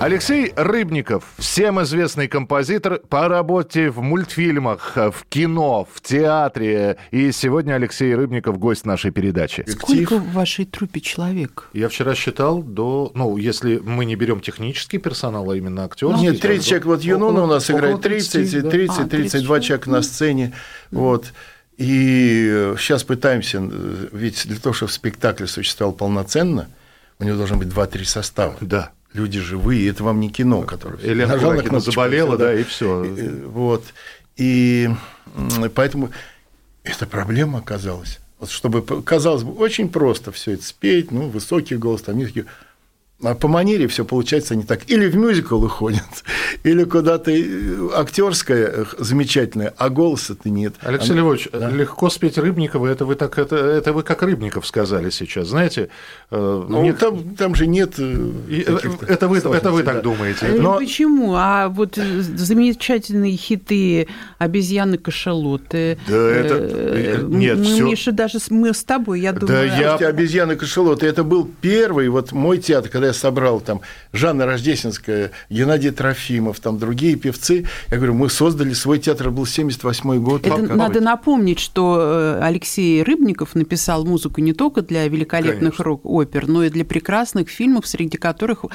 Алексей 0.09 0.51
Рыбников, 0.55 1.23
всем 1.37 1.79
известный 1.83 2.27
композитор 2.27 2.97
по 2.97 3.27
работе 3.27 3.91
в 3.91 4.01
мультфильмах, 4.01 4.93
в 4.95 5.23
кино, 5.29 5.87
в 5.93 6.01
театре. 6.01 6.97
И 7.11 7.31
сегодня 7.31 7.75
Алексей 7.75 8.15
Рыбников 8.15 8.57
гость 8.57 8.87
нашей 8.87 9.11
передачи. 9.11 9.63
Сколько 9.67 10.17
в 10.17 10.33
вашей 10.33 10.65
трупе 10.65 10.99
человек? 10.99 11.69
Я 11.73 11.89
вчера 11.89 12.15
считал 12.15 12.63
до, 12.63 13.11
ну, 13.13 13.37
если 13.37 13.77
мы 13.77 14.03
не 14.05 14.15
берем 14.15 14.39
технический 14.39 14.97
персонал, 14.97 15.51
а 15.51 15.55
именно 15.55 15.85
актерский. 15.85 16.23
Нет, 16.23 16.41
30 16.41 16.65
человек, 16.65 16.85
вот 16.87 17.01
Юнона 17.03 17.43
у 17.43 17.47
нас 17.47 17.69
играет 17.69 18.01
30, 18.01 18.49
30, 18.49 18.69
30, 18.71 18.99
А, 18.99 19.05
32 19.07 19.59
человека 19.59 19.91
на 19.91 20.01
сцене, 20.01 20.53
вот. 20.89 21.33
И 21.77 22.73
сейчас 22.79 23.03
пытаемся, 23.03 23.59
э, 23.61 24.07
ведь 24.11 24.47
для 24.47 24.59
того, 24.59 24.73
чтобы 24.73 24.91
спектакль 24.91 25.45
существовал 25.45 25.93
полноценно, 25.93 26.67
у 27.19 27.25
него 27.25 27.37
должно 27.37 27.57
быть 27.57 27.67
2-3 27.67 28.05
состава. 28.05 28.57
Да. 28.59 28.91
Люди 29.13 29.39
живые, 29.39 29.89
это 29.89 30.03
вам 30.03 30.19
не 30.19 30.29
кино, 30.29 30.61
которое... 30.61 30.99
Елена 31.03 31.33
нажал 31.33 31.53
на 31.53 31.63
кнопочку, 31.63 31.91
заболела, 31.91 32.37
да, 32.37 32.53
и 32.53 32.63
всё. 32.63 33.03
Э, 33.05 33.45
Вот. 33.45 33.83
И 34.37 34.89
поэтому 35.73 36.11
это 36.83 37.07
проблема 37.07 37.59
оказалась. 37.59 38.19
Вот 38.39 38.49
чтобы, 38.49 38.81
казалось 39.03 39.43
бы, 39.43 39.53
очень 39.53 39.89
просто 39.89 40.31
все 40.31 40.53
это 40.53 40.63
спеть, 40.63 41.11
ну, 41.11 41.27
высокий 41.27 41.75
голос, 41.75 42.03
там 42.03 42.17
низкий. 42.17 42.45
А 43.21 43.35
по 43.35 43.49
манере 43.49 43.87
все 43.89 44.05
получается 44.05 44.55
не 44.55 44.63
так. 44.63 44.89
Или 44.89 45.09
в 45.09 45.15
мюзикл 45.17 45.61
уходят, 45.61 46.01
или 46.63 46.85
куда-то 46.85 47.31
э, 47.31 47.89
актерское 47.93 48.85
замечательное, 48.97 49.73
а 49.77 49.89
голоса-то 49.89 50.49
нет. 50.49 50.75
Алексей 50.81 51.11
А- 51.11 51.15
Львович, 51.15 51.49
да. 51.51 51.69
легко 51.69 52.09
спеть 52.09 52.37
Рыбникова, 52.37 52.87
это 52.87 53.03
вы 53.05 53.15
так, 53.15 53.37
это, 53.37 53.57
это 53.57 53.91
вы 53.91 54.03
как 54.03 54.21
Рыбников 54.23 54.65
сказали 54.65 55.09
сейчас, 55.09 55.49
знаете? 55.49 55.89
э, 56.31 56.65
Ну, 56.69 56.81
мне- 56.81 56.93
там, 56.93 57.35
там 57.35 57.55
же 57.55 57.67
нет... 57.67 57.95
э, 57.97 58.31
и, 58.47 58.61
это 58.61 59.27
вы, 59.27 59.39
это 59.39 59.71
вы 59.71 59.83
так 59.83 59.95
да. 59.95 60.01
думаете? 60.01 60.45
Э, 60.45 60.57
Но- 60.61 60.77
Почему? 60.77 61.33
А 61.35 61.67
вот 61.67 61.97
замечательные 61.97 63.35
хиты 63.35 64.07
обезьяны 64.37 64.97
кашалоты. 64.97 65.97
Да 66.07 66.15
это- 66.15 66.55
э, 66.57 67.23
нет, 67.27 67.57
мы, 67.57 67.65
всё- 67.65 67.85
Миша, 67.85 68.11
даже 68.13 68.39
с- 68.39 68.49
мы 68.49 68.73
с 68.73 68.83
тобой, 68.83 69.19
я 69.21 69.33
думаю. 69.33 69.65
я- 69.67 69.75
Слушайте, 69.75 70.07
обезьяны 70.07 70.55
кашалоты. 70.55 71.05
Это 71.05 71.23
был 71.25 71.49
первый 71.61 72.07
вот 72.09 72.31
мой 72.31 72.57
театр, 72.59 72.89
когда 72.89 73.08
я 73.09 73.13
собрал 73.13 73.59
там 73.59 73.81
Жанна 74.13 74.45
Рождественская, 74.45 75.31
Геннадий 75.49 75.91
Трофимов, 75.91 76.59
там 76.59 76.77
другие 76.77 77.15
певцы. 77.15 77.65
Я 77.89 77.97
говорю, 77.97 78.13
мы 78.13 78.29
создали 78.29 78.73
свой 78.73 78.99
театр, 78.99 79.31
был 79.31 79.45
78 79.45 80.23
год. 80.23 80.45
Это 80.45 80.57
Пока- 80.57 80.75
надо 80.75 81.01
напомнить, 81.01 81.59
что 81.59 81.97
э, 81.99 82.39
Алексей 82.43 83.03
Рыбников 83.03 83.55
написал 83.55 84.05
музыку 84.05 84.41
не 84.41 84.53
только 84.53 84.81
для 84.81 85.07
великолепных 85.07 85.79
рок-опер, 85.79 86.47
но 86.47 86.63
и 86.63 86.69
для 86.69 86.85
прекрасных 86.85 87.49
фильмов, 87.49 87.87
среди 87.87 88.17
которых 88.17 88.65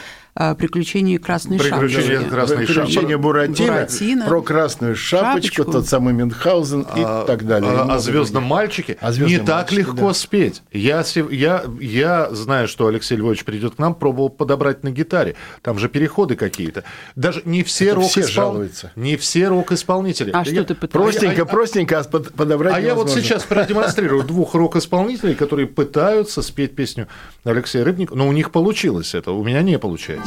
«Приключения 0.59 1.19
красной 1.21 1.59
«Приключения 1.61 2.17
шапочки». 2.17 2.31
красной 2.31 2.57
Приключения. 2.67 3.19
Буратино, 3.19 3.73
Буратино. 3.73 4.25
про 4.27 4.43
красную 4.43 4.97
шапочку, 4.97 5.55
Шапочку. 5.57 5.73
тот 5.73 5.87
самый 5.87 6.13
Мюнхгаузен 6.13 6.81
и 6.83 7.03
А, 7.05 7.25
так 7.25 7.47
далее. 7.47 7.71
И 7.71 7.73
а- 7.73 7.77
много 7.85 7.95
О 7.95 7.99
звездном 8.01 8.43
мальчике 8.45 8.99
О 9.01 9.13
«Звездном 9.13 9.41
не 9.41 9.47
так 9.47 9.71
мальчике», 9.71 9.77
легко 9.83 10.09
да. 10.09 10.15
спеть. 10.15 10.63
Я, 10.73 11.05
я, 11.31 11.65
я 11.81 12.29
знаю, 12.33 12.67
что 12.67 12.89
Алексей 12.89 13.17
Львович 13.17 13.45
придет 13.45 13.77
к 13.77 13.79
нам, 13.79 13.95
пробовал 13.95 14.29
подобрать 14.29 14.83
на 14.83 14.91
гитаре. 14.91 15.37
Там 15.63 15.79
же 15.79 15.89
переходы 15.89 16.35
какие-то. 16.35 16.83
Даже 17.15 17.43
не 17.45 17.63
все 17.63 17.87
Это 17.87 17.95
рок 17.97 18.07
все 18.11 18.27
жалуются. 18.27 18.91
Не 18.97 19.17
все 19.17 19.47
рок-исполнители. 19.47 20.33
А 20.35 20.39
Я- 20.39 20.45
что 20.45 20.65
ты 20.65 20.75
пытаешься? 20.75 21.21
Простенько, 21.21 21.47
простенько, 21.47 22.01
а 22.01 22.03
под- 22.05 22.35
подобрать 22.35 22.75
А 22.75 22.81
я 22.81 22.95
вот 22.97 23.03
невозможно. 23.05 23.23
сейчас 23.23 23.45
продемонстрирую 23.45 24.25
двух 24.25 24.55
рок-исполнителей, 24.55 25.37
которые 25.37 25.69
пытаются 25.69 26.43
спеть 26.43 26.75
песню 26.75 27.07
Алексея 27.45 27.85
Рыбникова, 27.85 28.19
но 28.19 28.27
у 28.27 28.33
них 28.33 28.51
получилось 28.51 29.15
это, 29.15 29.31
у 29.31 29.45
меня 29.45 29.63
не 29.63 29.79
получается. 29.79 30.24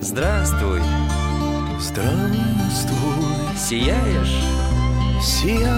Здравствуй, 0.00 0.80
Здравствуй, 1.80 3.24
Сияешь, 3.56 4.44
сияю, 5.22 5.70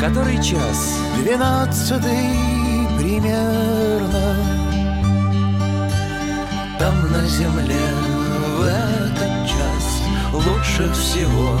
который 0.00 0.42
час 0.42 0.98
двенадцатый 1.22 2.36
примерно. 2.98 4.36
Там 6.78 7.12
на 7.12 7.26
земле 7.26 7.86
в 8.56 8.62
этот 8.62 9.46
час 9.46 10.02
лучше 10.32 10.92
всего 10.94 11.58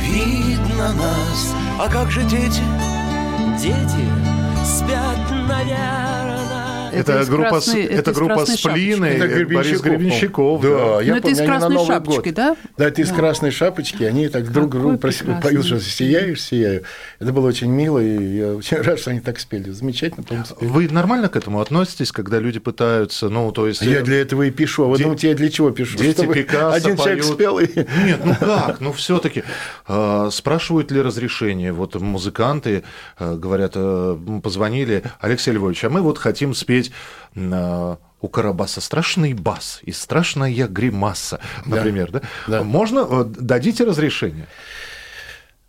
видно 0.00 0.92
нас. 0.94 1.54
А 1.78 1.88
как 1.88 2.10
же 2.10 2.22
дети? 2.22 2.62
дети 3.58 4.08
спят, 4.64 5.30
наверное. 5.30 6.43
Это, 7.00 7.20
из 7.20 7.28
группа, 7.28 7.48
красной- 7.50 7.86
с- 7.86 7.90
это 7.90 8.10
из 8.10 8.16
группа 8.16 8.34
красной 8.36 8.56
Сплин 8.56 9.04
и 9.04 9.18
шапочки. 9.18 9.54
Борис 9.54 9.80
Гребенщиков. 9.80 10.62
Да, 10.62 10.68
да. 10.68 10.74
я 11.02 11.12
Ну, 11.12 11.18
это 11.18 11.22
помню, 11.22 11.30
из 11.36 11.38
на 11.40 11.46
красной 11.46 11.74
Новый 11.74 11.86
шапочки, 11.86 12.24
год. 12.28 12.34
да? 12.34 12.56
Да, 12.76 12.86
это 12.88 13.02
из 13.02 13.08
Да. 13.10 13.14
красной 13.14 13.50
шапочки, 13.50 14.02
они 14.04 14.28
так 14.28 14.50
друг 14.52 14.66
Какой 14.66 14.80
другу 14.80 14.96
прос- 14.96 15.18
прекрасный. 15.18 15.42
поют, 15.42 15.66
что 15.66 15.80
сияешь, 15.80 16.42
сияю. 16.42 16.82
Это 17.18 17.32
было 17.32 17.48
очень 17.48 17.70
мило, 17.70 17.98
и 17.98 18.36
я 18.38 18.54
очень 18.54 18.76
рад, 18.82 18.98
что 18.98 19.10
они 19.10 19.20
так 19.20 19.38
спели. 19.38 19.70
Замечательно, 19.70 20.24
спели. 20.44 20.68
Вы 20.70 20.88
нормально 20.88 21.28
к 21.28 21.36
этому 21.36 21.60
относитесь, 21.60 22.12
когда 22.12 22.38
люди 22.38 22.58
пытаются, 22.58 23.28
ну, 23.28 23.50
то 23.52 23.66
есть... 23.66 23.82
А 23.82 23.84
Я 23.86 24.02
для 24.02 24.20
этого 24.20 24.42
и 24.44 24.50
пишу. 24.50 24.84
А 24.84 24.86
вы 24.88 24.96
Де- 24.98 25.04
думаете, 25.04 25.28
я 25.28 25.34
для 25.34 25.50
чего 25.50 25.70
пишу? 25.70 25.98
Дети 25.98 26.14
Чтобы 26.18 26.34
Пикассо 26.34 26.72
один 26.72 26.96
человек 26.96 27.20
поют. 27.22 27.34
спел 27.34 27.58
и... 27.58 27.66
Нет, 28.04 28.20
ну 28.24 28.34
как? 28.40 28.80
Ну 28.80 28.92
все-таки 28.92 29.42
спрашивают 30.30 30.90
ли 30.90 31.00
разрешение? 31.00 31.72
Вот 31.72 31.94
музыканты 32.00 32.82
э, 33.18 33.34
говорят, 33.36 33.72
э, 33.74 34.16
позвонили, 34.42 35.02
Алексей 35.20 35.52
Львович, 35.52 35.84
а 35.84 35.90
мы 35.90 36.00
вот 36.02 36.18
хотим 36.18 36.54
спеть 36.54 36.83
э, 37.34 37.96
у 38.20 38.28
Карабаса 38.28 38.80
страшный 38.80 39.34
бас 39.34 39.80
и 39.82 39.92
страшная 39.92 40.66
гримаса, 40.66 41.40
например, 41.66 42.10
да? 42.10 42.22
Да. 42.46 42.62
Можно? 42.62 43.06
э, 43.08 43.24
Дадите 43.24 43.84
разрешение? 43.84 44.46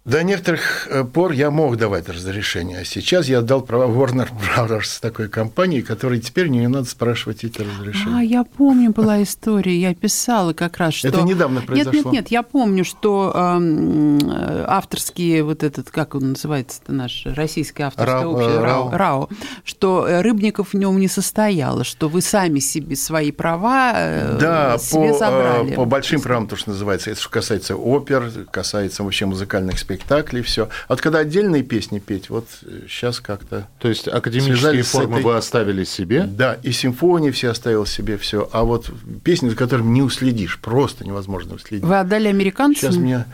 До 0.06 0.22
некоторых 0.24 0.88
э, 0.88 1.04
пор 1.04 1.32
я 1.32 1.50
мог 1.50 1.78
давать 1.78 2.08
разрешение, 2.10 2.82
а 2.82 2.86
сейчас 2.86 3.28
я 3.28 3.40
отдал 3.40 3.62
права 3.62 3.86
Warner 3.92 4.30
Brothers 4.30 5.00
такой 5.02 5.30
компании, 5.30 5.82
которой 5.82 6.20
теперь 6.20 6.48
не 6.50 6.68
надо 6.68 6.86
спрашивать 6.88 7.44
эти 7.44 7.62
А, 7.62 7.66
разрешения. 7.66 8.22
я 8.22 8.44
помню, 8.44 8.92
была 8.92 9.24
история, 9.24 9.76
я 9.76 9.96
писала 9.96 10.54
как 10.54 10.78
раз, 10.78 10.94
что... 10.94 11.08
Это 11.08 11.24
недавно 11.24 11.58
Нет, 11.58 11.66
произошло. 11.66 11.92
нет, 11.94 12.06
нет, 12.14 12.28
я 12.28 12.44
помню, 12.44 12.86
что 12.86 13.32
э, 13.34 14.66
авторские, 14.68 15.44
вот 15.44 15.64
этот, 15.64 15.90
как 15.90 16.14
он 16.14 16.34
называется-то 16.34 16.94
наш, 16.94 17.26
российское 17.26 17.86
авторское 17.86 18.22
РАО, 18.22 18.32
общество, 18.32 18.60
э, 18.60 18.64
РАО, 18.64 18.92
РАО. 18.92 19.30
Что 19.64 20.08
э, 20.08 20.22
Рыбников 20.22 20.74
в 20.74 20.78
нем 20.78 21.00
не 21.00 21.08
состояло, 21.08 21.84
что 21.84 22.10
вы 22.10 22.22
сами 22.22 22.60
себе 22.60 22.96
свои 22.96 23.32
права 23.32 23.94
э, 23.96 24.38
Да, 24.40 24.78
себе 24.78 25.14
по, 25.14 25.18
забрали. 25.18 25.74
по 25.74 25.86
большим 25.86 26.22
правам, 26.22 26.48
то, 26.48 26.56
что 26.56 26.70
называется, 26.70 27.10
это 27.10 27.20
что 27.20 27.32
касается 27.32 27.76
опер, 27.76 28.32
касается 28.52 29.02
вообще 29.02 29.26
музыкальных 29.26 29.80
спектаклей, 29.80 29.95
все. 30.44 30.64
А 30.88 30.94
вот 30.94 31.02
когда 31.02 31.20
отдельные 31.20 31.64
песни 31.64 32.00
петь, 32.00 32.30
вот 32.30 32.48
сейчас 32.90 33.20
как-то... 33.20 33.68
То 33.80 33.88
есть 33.88 34.08
академические 34.08 34.84
формы 34.84 35.20
этой- 35.20 35.24
вы 35.24 35.36
оставили 35.38 35.84
себе? 35.84 36.24
Да, 36.24 36.58
и 36.64 36.72
симфонии 36.72 37.32
все 37.32 37.50
оставил 37.50 37.86
себе 37.86 38.18
все, 38.18 38.50
а 38.52 38.64
вот 38.64 38.90
песни, 39.24 39.50
за 39.50 39.56
которыми 39.56 39.90
не 39.92 40.02
уследишь, 40.02 40.60
просто 40.60 41.06
невозможно 41.06 41.56
уследить. 41.56 41.86
Вы 41.86 42.00
отдали 42.00 42.28
американцам? 42.28 42.92
Сейчас 42.92 42.96
меня... 43.02 43.26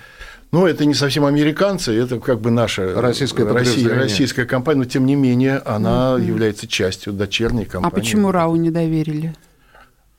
Ну, 0.54 0.66
это 0.68 0.84
не 0.84 0.94
совсем 0.94 1.24
американцы, 1.24 1.94
это 1.98 2.20
как 2.20 2.42
бы 2.42 2.52
наша 2.52 3.00
Российское 3.02 3.44
Россия, 3.46 3.54
подразделение. 3.54 4.00
российская 4.04 4.44
компания, 4.46 4.80
но 4.80 4.86
тем 4.86 5.06
не 5.06 5.16
менее 5.16 5.60
она 5.60 6.18
является 6.20 6.68
частью 6.68 7.14
дочерней 7.14 7.64
компании. 7.64 7.96
А 7.96 7.96
почему 7.98 8.32
РАО 8.32 8.58
не 8.58 8.70
доверили? 8.70 9.34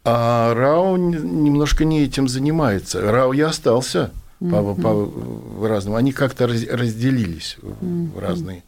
А 0.04 0.54
РАО 0.54 0.96
н- 0.96 1.44
немножко 1.44 1.84
не 1.84 2.02
этим 2.02 2.28
занимается. 2.28 3.02
РАО 3.02 3.34
я 3.34 3.48
остался 3.48 4.10
по, 4.50 4.74
по 4.74 5.68
разным. 5.68 5.94
Они 5.94 6.12
как-то 6.12 6.46
раз- 6.46 6.66
разделились 6.68 7.56
в 7.60 8.18
разные 8.18 8.62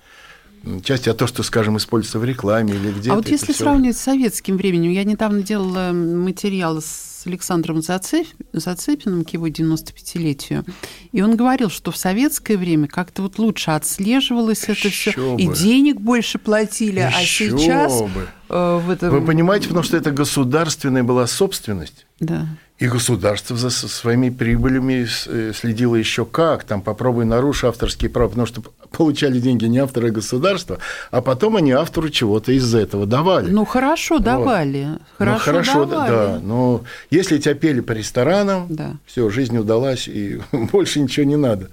части. 0.83 1.09
А 1.09 1.15
то, 1.15 1.27
что, 1.27 1.43
скажем, 1.43 1.77
используется 1.77 2.19
в 2.19 2.25
рекламе 2.25 2.75
или 2.75 2.91
где-то. 2.91 3.13
а 3.13 3.17
вот 3.17 3.29
если 3.29 3.53
сравнивать 3.53 3.97
с 3.97 4.01
советским 4.01 4.57
временем, 4.57 4.91
я 4.93 5.05
недавно 5.05 5.43
делала 5.43 5.93
материал 5.93 6.81
с 6.81 7.23
Александром 7.27 7.79
Зацеп- 7.79 8.27
Зацепиным 8.53 9.25
к 9.25 9.31
его 9.31 9.49
95-летию, 9.49 10.65
и 11.13 11.23
он 11.23 11.37
говорил, 11.37 11.71
что 11.71 11.91
в 11.91 11.97
советское 11.97 12.57
время 12.57 12.87
как-то 12.89 13.23
вот 13.23 13.39
лучше 13.39 13.71
отслеживалось 13.73 14.65
это 14.65 14.89
все, 14.91 15.11
Ещё 15.11 15.37
и 15.37 15.47
бы. 15.49 15.55
денег 15.57 16.01
больше 16.01 16.39
платили, 16.39 17.01
а 17.01 17.09
Ещё 17.21 17.59
сейчас 17.59 18.01
бы. 18.03 18.29
Э, 18.49 18.81
в 18.85 18.91
этом... 18.91 19.11
Вы 19.11 19.21
понимаете, 19.23 19.69
потому 19.69 19.85
что 19.85 19.97
это 19.97 20.11
государственная 20.11 21.03
была 21.03 21.27
собственность. 21.27 22.07
Да. 22.21 22.47
И 22.79 22.89
государство 22.89 23.57
за 23.57 23.71
своими 23.71 24.31
прибылями 24.31 25.07
э, 25.27 25.53
следило 25.55 25.95
еще 25.95 26.25
как. 26.25 26.65
Там 26.65 26.83
попробуй 26.83 27.25
нарушь 27.25 27.63
авторские 27.65 28.11
права, 28.11 28.29
потому 28.31 28.47
что 28.47 28.63
получали 28.91 29.39
деньги 29.39 29.65
не 29.67 29.79
авторы, 29.79 30.09
а 30.09 30.11
государство, 30.11 30.79
а 31.11 31.21
потом 31.21 31.57
они 31.57 31.71
автору 31.73 32.09
чего-то 32.11 32.51
из 32.53 32.75
этого 32.75 33.07
давали. 33.07 33.51
Ну, 33.51 33.65
хорошо 33.65 34.19
давали. 34.19 34.85
Ну, 34.87 34.99
Хорошо, 35.19 35.45
хорошо, 35.45 35.85
да, 35.85 36.07
давали. 36.07 36.11
да. 36.11 36.41
Но 36.43 36.83
если 37.11 37.39
тебя 37.39 37.55
пели 37.55 37.81
по 37.81 37.93
ресторанам, 37.93 38.67
Да. 38.69 38.97
все, 39.07 39.29
жизнь 39.31 39.57
удалась, 39.57 40.09
и 40.09 40.41
больше 40.53 41.01
ничего 41.01 41.27
не 41.27 41.37
надо. 41.37 41.71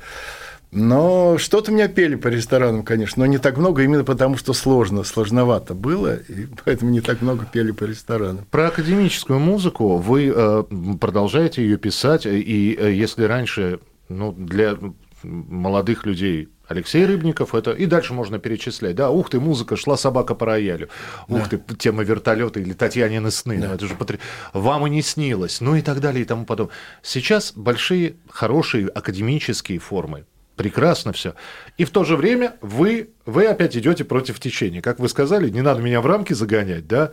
Но 0.71 1.37
что-то 1.37 1.71
меня 1.71 1.89
пели 1.89 2.15
по 2.15 2.29
ресторанам, 2.29 2.83
конечно, 2.83 3.19
но 3.19 3.25
не 3.25 3.37
так 3.39 3.57
много, 3.57 3.83
именно 3.83 4.05
потому 4.05 4.37
что 4.37 4.53
сложно, 4.53 5.03
сложновато 5.03 5.73
было, 5.73 6.15
и 6.15 6.47
поэтому 6.63 6.91
не 6.91 7.01
так 7.01 7.21
много 7.21 7.45
пели 7.45 7.71
по 7.71 7.83
ресторанам. 7.83 8.45
Про 8.49 8.67
академическую 8.67 9.39
музыку 9.39 9.97
вы 9.97 10.31
э, 10.33 10.63
продолжаете 10.99 11.61
ее 11.61 11.77
писать, 11.77 12.25
и 12.25 12.77
э, 12.79 12.93
если 12.93 13.25
раньше, 13.25 13.79
ну, 14.07 14.31
для 14.31 14.77
молодых 15.23 16.05
людей 16.05 16.47
Алексей 16.67 17.05
Рыбников, 17.05 17.53
это 17.53 17.71
и 17.71 17.85
дальше 17.85 18.13
можно 18.13 18.39
перечислять. 18.39 18.95
Да, 18.95 19.09
ух 19.09 19.29
ты, 19.29 19.41
музыка, 19.41 19.75
шла 19.75 19.97
собака 19.97 20.35
по 20.35 20.45
роялю. 20.45 20.87
Ух 21.27 21.49
ты, 21.49 21.61
тема 21.77 22.03
вертолета 22.03 22.61
или 22.61 22.71
Татьянины 22.71 23.29
сны. 23.29 23.57
Ну, 23.57 23.65
это 23.65 23.85
же 23.87 23.95
потр- 23.95 24.19
Вам 24.53 24.87
и 24.87 24.89
не 24.89 25.01
снилось. 25.01 25.59
Ну 25.59 25.75
и 25.75 25.81
так 25.81 25.99
далее 25.99 26.21
и 26.21 26.25
тому 26.25 26.45
подобное. 26.45 26.73
Сейчас 27.03 27.51
большие, 27.53 28.15
хорошие 28.29 28.87
академические 28.87 29.79
формы. 29.79 30.25
Прекрасно 30.55 31.13
все. 31.13 31.33
И 31.77 31.85
в 31.85 31.89
то 31.89 32.03
же 32.03 32.15
время 32.15 32.55
вы, 32.61 33.09
вы 33.25 33.45
опять 33.47 33.75
идете 33.75 34.03
против 34.03 34.39
течения. 34.39 34.81
Как 34.81 34.99
вы 34.99 35.09
сказали, 35.09 35.49
не 35.49 35.61
надо 35.61 35.81
меня 35.81 36.01
в 36.01 36.05
рамки 36.05 36.33
загонять, 36.33 36.87
да? 36.87 37.11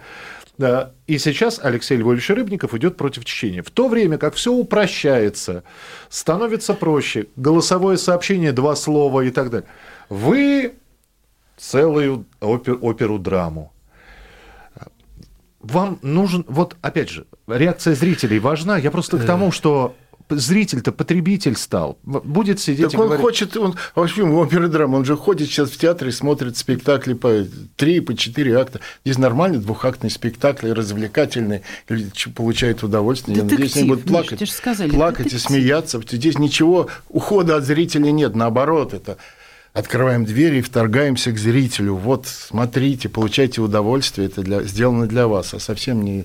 И 1.06 1.18
сейчас 1.18 1.60
Алексей 1.62 1.96
Львович 1.96 2.30
Рыбников 2.30 2.74
идет 2.74 2.96
против 2.96 3.24
течения. 3.24 3.62
В 3.62 3.70
то 3.70 3.88
время 3.88 4.18
как 4.18 4.34
все 4.34 4.52
упрощается, 4.52 5.62
становится 6.08 6.74
проще, 6.74 7.26
голосовое 7.36 7.96
сообщение, 7.96 8.50
два 8.52 8.74
слова 8.74 9.20
и 9.20 9.30
так 9.30 9.50
далее. 9.50 9.68
Вы 10.08 10.74
целую 11.56 12.26
опер- 12.40 12.78
оперу-драму. 12.80 13.72
Вам 15.60 15.98
нужен, 16.02 16.44
вот 16.48 16.76
опять 16.82 17.08
же, 17.08 17.26
реакция 17.46 17.94
зрителей 17.94 18.38
важна. 18.40 18.78
Я 18.78 18.90
просто 18.90 19.18
к 19.18 19.24
тому, 19.24 19.52
что 19.52 19.94
зритель-то 20.28 20.92
потребитель 20.92 21.56
стал. 21.56 21.98
Будет 22.02 22.60
сидеть 22.60 22.86
Так 22.86 22.94
и 22.94 22.96
он 22.96 23.06
говорить... 23.06 23.24
хочет, 23.24 23.56
он, 23.56 23.74
а 23.94 24.02
почему 24.02 24.38
оперы 24.38 24.68
драма, 24.68 24.96
он 24.96 25.04
же 25.04 25.16
ходит 25.16 25.48
сейчас 25.48 25.70
в 25.70 25.78
театре, 25.78 26.12
смотрит 26.12 26.56
спектакли 26.56 27.14
по 27.14 27.46
три, 27.76 28.00
по 28.00 28.14
четыре 28.14 28.56
акта. 28.58 28.80
Здесь 29.04 29.18
нормальный 29.18 29.58
двухактный 29.58 30.10
спектакль, 30.10 30.70
развлекательный, 30.72 31.62
люди 31.88 32.10
получают 32.34 32.82
удовольствие. 32.82 33.38
Я 33.38 33.44
надеюсь, 33.44 33.76
они 33.76 33.88
Детектив, 33.88 33.88
будут 33.88 34.04
плакать, 34.04 34.40
же 34.40 34.52
сказали, 34.52 34.90
плакать 34.90 35.26
и 35.26 35.30
детектив. 35.30 35.50
смеяться. 35.50 36.00
Здесь 36.10 36.38
ничего 36.38 36.88
ухода 37.08 37.56
от 37.56 37.64
зрителя 37.64 38.10
нет, 38.10 38.34
наоборот, 38.34 38.94
это 38.94 39.16
открываем 39.72 40.24
двери 40.24 40.58
и 40.58 40.62
вторгаемся 40.62 41.32
к 41.32 41.38
зрителю. 41.38 41.94
Вот, 41.94 42.26
смотрите, 42.26 43.08
получайте 43.08 43.60
удовольствие, 43.60 44.26
это 44.26 44.42
для, 44.42 44.62
сделано 44.64 45.06
для 45.06 45.28
вас, 45.28 45.54
а 45.54 45.60
совсем 45.60 46.02
не, 46.02 46.24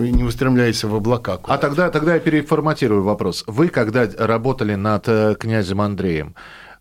не 0.00 0.24
устремляйся 0.24 0.88
в 0.88 0.94
облака. 0.94 1.34
А 1.34 1.38
куда-то. 1.38 1.60
тогда, 1.60 1.90
тогда 1.90 2.14
я 2.14 2.20
переформатирую 2.20 3.02
вопрос. 3.02 3.44
Вы, 3.46 3.68
когда 3.68 4.08
работали 4.18 4.74
над 4.74 5.08
э, 5.08 5.34
князем 5.38 5.80
Андреем, 5.80 6.34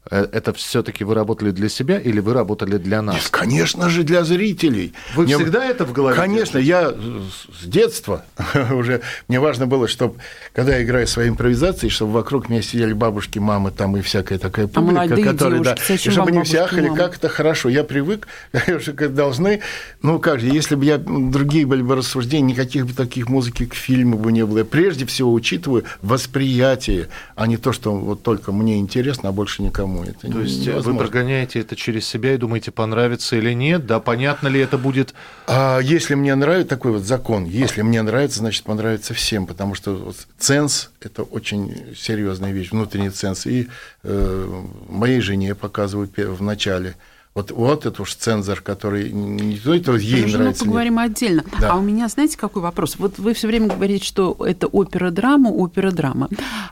это 0.10 0.54
все-таки 0.54 1.04
вы 1.06 1.14
работали 1.16 1.52
для 1.52 1.70
себя 1.70 1.98
или 1.98 2.20
вы 2.20 2.34
работали 2.34 2.78
для 2.78 2.98
Нет, 2.98 3.06
нас? 3.06 3.30
конечно 3.30 3.90
же, 3.90 4.04
для 4.04 4.24
зрителей. 4.26 4.94
Вы 5.16 5.24
Мне- 5.24 5.38
всегда 5.38 5.66
это 5.66 5.86
в 5.86 5.94
голове? 5.94 6.16
Конечно, 6.16 6.58
я 6.58 6.92
с 6.92 7.66
детства 7.66 8.26
уже, 8.72 9.02
мне 9.30 9.40
важно 9.40 9.66
было, 9.66 9.88
чтобы, 9.88 10.16
когда 10.54 10.76
я 10.76 10.84
играю 10.84 11.08
свои 11.08 11.30
импровизации, 11.30 11.88
чтобы 11.88 12.12
вокруг 12.14 12.50
меня 12.50 12.62
сидели 12.62 12.92
бабушки, 12.94 13.40
мамы 13.40 13.72
там 13.72 13.96
и 13.96 14.02
всякая 14.02 14.40
такая 14.40 14.68
публика, 14.68 15.16
А 15.16 15.24
которая, 15.32 15.62
да, 15.62 15.76
и 15.88 15.98
чтобы 15.98 16.30
они 16.32 16.44
все 16.44 16.62
ахали, 16.62 16.94
как 16.94 17.16
это 17.16 17.30
хорошо. 17.30 17.70
Я 17.70 17.86
привык, 17.86 18.28
что 18.82 19.10
должны, 19.10 19.62
ну 20.02 20.20
как 20.20 20.42
же, 20.42 20.48
если 20.48 20.76
бы 20.76 20.84
я, 20.84 20.98
другие 20.98 21.66
были 21.66 21.82
бы 21.82 21.96
рассуждения, 21.96 22.54
никаких 22.54 22.88
бы 22.88 22.94
таких 22.94 23.30
музыки 23.30 23.66
к 23.66 23.74
фильму 23.74 24.18
бы 24.18 24.32
не 24.34 24.46
было. 24.46 24.60
Я 24.60 24.66
прежде 24.66 25.06
всего 25.06 25.32
учитываю 25.32 25.86
восприятие, 26.02 27.08
а 27.36 27.48
не 27.48 27.56
то, 27.58 27.72
что 27.72 27.96
вот 27.96 28.22
только 28.22 28.52
мне 28.52 28.80
интересно, 28.80 29.30
а 29.30 29.32
больше 29.32 29.64
никому 29.64 29.93
никому. 29.94 30.04
Это 30.04 30.32
То 30.32 30.42
есть 30.42 30.60
вы 30.60 30.72
невозможно. 30.72 31.00
прогоняете 31.00 31.60
это 31.60 31.76
через 31.76 32.06
себя 32.06 32.34
и 32.34 32.38
думаете, 32.38 32.72
понравится 32.72 33.36
или 33.36 33.54
нет, 33.54 33.86
да, 33.86 34.00
понятно 34.00 34.48
ли 34.48 34.60
это 34.60 34.78
будет... 34.78 35.14
А 35.48 35.80
если 35.80 36.16
мне 36.16 36.34
нравится 36.36 36.70
такой 36.70 36.92
вот 36.92 37.04
закон, 37.04 37.46
если 37.46 37.82
мне 37.82 38.02
нравится, 38.02 38.40
значит 38.40 38.64
понравится 38.64 39.14
всем, 39.14 39.46
потому 39.46 39.76
что 39.76 39.96
вот 39.96 40.16
ценз– 40.38 40.92
это 41.02 41.24
очень 41.24 41.96
серьезная 41.96 42.52
вещь, 42.52 42.72
внутренний 42.72 43.10
ценз. 43.10 43.46
И 43.46 43.68
э, 44.04 44.64
моей 44.88 45.20
жене 45.22 45.56
показывают 45.56 46.16
в 46.18 46.42
начале. 46.42 46.96
Вот, 47.36 47.50
вот 47.50 47.86
это 47.88 48.02
уж 48.04 48.14
цензор, 48.14 48.62
который 48.62 49.12
не 49.12 49.58
то, 49.58 49.74
это 49.74 49.96
ей 49.96 50.22
нравится. 50.22 50.44
нет. 50.44 50.60
поговорим 50.60 51.00
отдельно. 51.00 51.44
Да. 51.60 51.72
А 51.72 51.78
у 51.78 51.82
меня, 51.82 52.08
знаете, 52.08 52.38
какой 52.38 52.62
вопрос? 52.62 52.96
Вот 53.00 53.18
вы 53.18 53.34
все 53.34 53.48
время 53.48 53.68
говорите, 53.70 54.06
что 54.06 54.38
это 54.40 54.68
опера-драма, 54.68 55.50
опера-драма. 55.50 56.30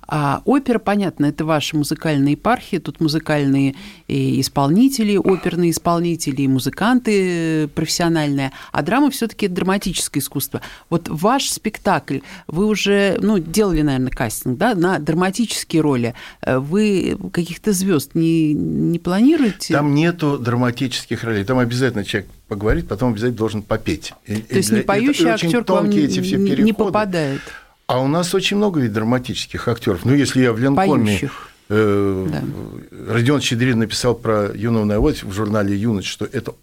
А 0.07 0.41
опера, 0.45 0.77
понятно, 0.77 1.25
это 1.25 1.45
ваша 1.45 1.75
музыкальная 1.75 2.33
епархия, 2.33 2.79
тут 2.79 3.01
музыкальные 3.01 3.75
исполнители, 4.07 5.17
оперные 5.17 5.71
исполнители, 5.71 6.45
музыканты 6.45 7.67
профессиональные. 7.69 8.51
А 8.71 8.83
драма 8.83 9.09
все-таки 9.09 9.47
драматическое 9.47 10.21
искусство. 10.21 10.61
Вот 10.91 11.07
ваш 11.09 11.49
спектакль, 11.49 12.19
вы 12.47 12.67
уже, 12.67 13.17
ну, 13.19 13.39
делали, 13.39 13.81
наверное, 13.81 14.11
кастинг, 14.11 14.57
да, 14.57 14.75
на 14.75 14.99
драматические 14.99 15.81
роли. 15.81 16.13
Э, 16.41 16.59
Вы 16.59 17.17
каких-то 17.33 17.73
звезд 17.73 18.11
не, 18.13 18.53
не 18.53 18.99
планируете? 18.99 19.73
Там 19.73 19.95
нету 19.95 20.37
драматических 20.55 21.23
ролей. 21.23 21.43
Там 21.45 21.59
обязательно 21.59 22.03
человек 22.03 22.29
поговорит, 22.47 22.87
потом 22.87 23.11
обязательно 23.13 23.37
должен 23.37 23.61
попеть. 23.61 24.13
И- 24.25 24.35
То 24.35 24.53
и 24.53 24.57
есть 24.57 24.69
для- 24.69 24.79
не 24.79 24.83
поющий 24.83 25.23
это 25.25 25.33
актер 25.35 25.63
тонкие 25.63 26.01
не, 26.01 26.07
эти 26.07 26.21
все 26.21 26.35
не- 26.37 26.43
не 26.43 26.49
переходы. 26.51 26.73
попадает. 26.73 27.41
А 27.87 28.01
у 28.01 28.07
нас 28.07 28.33
очень 28.35 28.57
много 28.57 28.79
ведь 28.81 28.91
драматических 28.93 29.67
актеров. 29.67 30.05
Ну, 30.05 30.13
если 30.13 30.41
я 30.43 30.51
в 30.53 30.59
Ленкоме... 30.59 31.05
Поющих. 31.05 31.47
э, 31.69 32.27
Да. 32.31 33.13
Родион 33.13 33.39
Щедрин 33.41 33.79
написал 33.79 34.13
про 34.15 34.51
юного 34.53 34.83
Наводь 34.85 35.23
в 35.23 35.31
журнале 35.31 35.75
«Юность», 35.75 36.07
что 36.09 36.25
это 36.25 36.53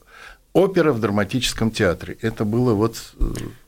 опера 0.52 0.92
в 0.92 1.00
драматическом 1.00 1.70
театре. 1.70 2.16
Это 2.20 2.44
было 2.44 2.74
вот... 2.74 2.96
э, 3.18 3.24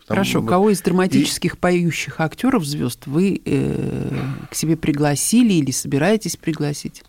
там 0.06 0.16
Хорошо, 0.16 0.40
вот- 0.40 0.48
кого 0.50 0.70
из 0.70 0.80
и- 0.80 0.84
драматических 0.84 1.56
поющих 1.58 2.20
актеров 2.20 2.64
звезд 2.64 3.06
вы 3.06 3.40
э, 3.44 4.10
к 4.50 4.54
себе 4.54 4.76
пригласили 4.76 5.54
или 5.54 5.70
собираетесь 5.70 6.36
пригласить? 6.36 7.04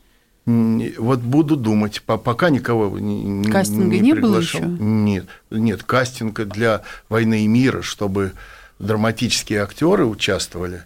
Вот 0.45 1.19
буду 1.19 1.55
думать. 1.55 2.01
По- 2.01 2.17
Пока 2.17 2.49
никого 2.49 2.97
не, 2.97 3.23
не- 3.23 3.51
Кастинга 3.51 3.99
не 3.99 4.13
было 4.13 4.39
приглашал. 4.39 4.61
еще? 4.61 4.69
Нет, 4.79 5.25
нет, 5.51 5.83
кастинга 5.83 6.45
для 6.45 6.81
войны 7.09 7.43
и 7.43 7.47
мира, 7.47 7.81
чтобы 7.83 8.33
драматические 8.79 9.61
актеры 9.61 10.05
участвовали, 10.05 10.83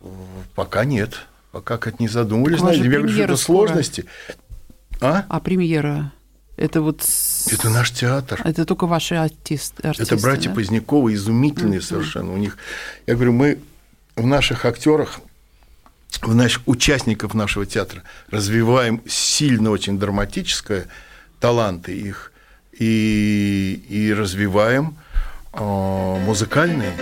э, 0.00 0.06
пока 0.54 0.84
нет. 0.84 1.20
Пока 1.50 1.76
как 1.76 2.00
не 2.00 2.08
задумывались. 2.08 2.60
Знаете, 2.60 2.84
я 2.84 2.90
говорю, 2.98 3.22
это 3.22 3.36
сложности. 3.36 4.06
А? 5.02 5.26
А 5.28 5.38
премьера? 5.40 6.12
Это 6.56 6.80
вот... 6.80 7.04
Это 7.50 7.68
наш 7.68 7.90
театр. 7.90 8.40
Это 8.42 8.64
только 8.64 8.86
ваши 8.86 9.16
артист, 9.16 9.84
артисты, 9.84 10.14
Это 10.14 10.22
братья 10.22 10.48
да? 10.48 10.54
Поздняковы, 10.54 11.12
изумительные 11.12 11.82
совершенно. 11.82 12.32
У 12.32 12.36
них, 12.38 12.56
я 13.06 13.14
говорю, 13.14 13.32
мы 13.32 13.58
в 14.16 14.26
наших 14.26 14.64
актерах, 14.64 15.20
в 16.20 16.34
наших 16.34 16.62
участников 16.66 17.34
нашего 17.34 17.66
театра 17.66 18.02
развиваем 18.30 19.02
сильно 19.06 19.70
очень 19.70 19.98
драматическое 19.98 20.86
таланты 21.40 21.96
их 21.96 22.32
и, 22.78 23.84
и 23.88 24.12
развиваем 24.12 24.96
э, 25.52 26.18
музыкальные. 26.24 26.92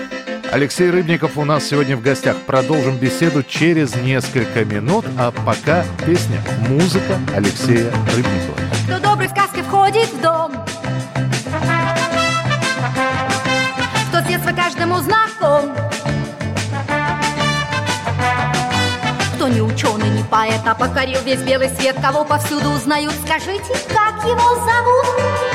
Алексей 0.53 0.91
Рыбников 0.91 1.39
у 1.39 1.45
нас 1.45 1.65
сегодня 1.65 1.97
в 1.97 2.03
гостях. 2.03 2.37
Продолжим 2.39 2.97
беседу 2.97 3.45
через 3.45 3.95
несколько 3.95 4.65
минут, 4.65 5.05
а 5.17 5.31
пока 5.31 5.85
песня 6.05 6.43
«Музыка» 6.69 7.21
Алексея 7.37 7.93
Рыбникова. 8.17 8.59
Кто 8.87 8.99
доброй 8.99 9.29
сказкой 9.29 9.63
входит 9.63 10.09
в 10.09 10.21
дом 10.21 10.53
Кто 14.09 14.21
с 14.21 14.25
детства 14.27 14.51
каждому 14.53 14.99
знаком 14.99 15.90
Не 19.51 19.63
ученый, 19.63 20.09
не 20.11 20.23
поэт, 20.23 20.61
а 20.65 20.75
покорил 20.77 21.21
весь 21.23 21.41
белый 21.41 21.69
свет 21.71 21.97
Кого 22.01 22.25
повсюду 22.25 22.71
узнают, 22.71 23.13
скажите, 23.27 23.75
как 23.89 24.23
его 24.25 24.55
зовут? 24.55 25.51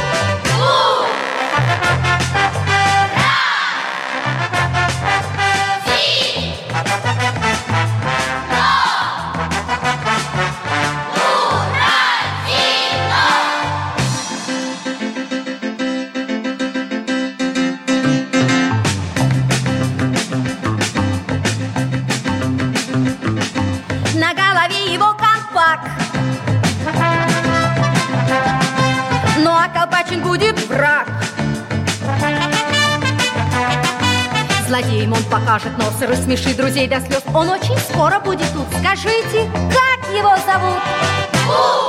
Колпачин 30.15 30.23
будет 30.23 30.59
враг. 30.67 31.07
Злодеем 34.67 35.13
он 35.13 35.23
покажет 35.23 35.77
нос 35.77 36.01
и 36.01 36.05
рассмешит 36.05 36.57
друзей 36.57 36.87
до 36.87 36.99
слез. 36.99 37.21
Он 37.33 37.49
очень 37.49 37.77
скоро 37.77 38.19
будет 38.19 38.51
тут. 38.53 38.65
Скажите, 38.79 39.49
как 39.53 40.11
его 40.11 40.35
зовут? 40.45 40.81
Он 41.47 41.84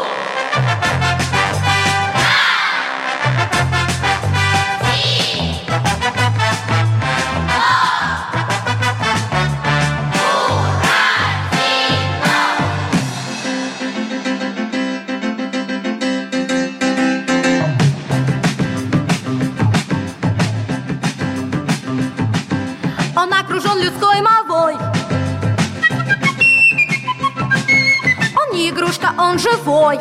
живой. 29.38 29.98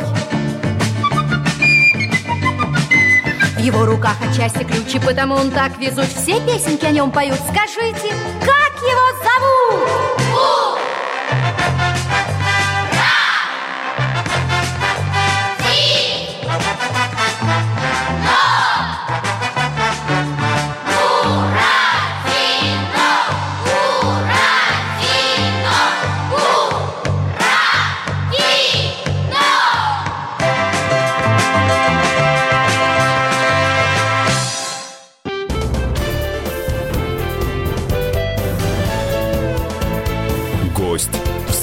В 3.56 3.60
его 3.60 3.86
руках 3.86 4.16
отчасти 4.22 4.64
ключи, 4.64 5.00
потому 5.00 5.36
он 5.36 5.52
так 5.52 5.78
везут. 5.80 6.06
Все 6.06 6.40
песенки 6.42 6.86
о 6.86 6.92
нем 6.92 7.12
поют. 7.12 7.40
Скажите, 7.50 8.14
как 8.42 8.65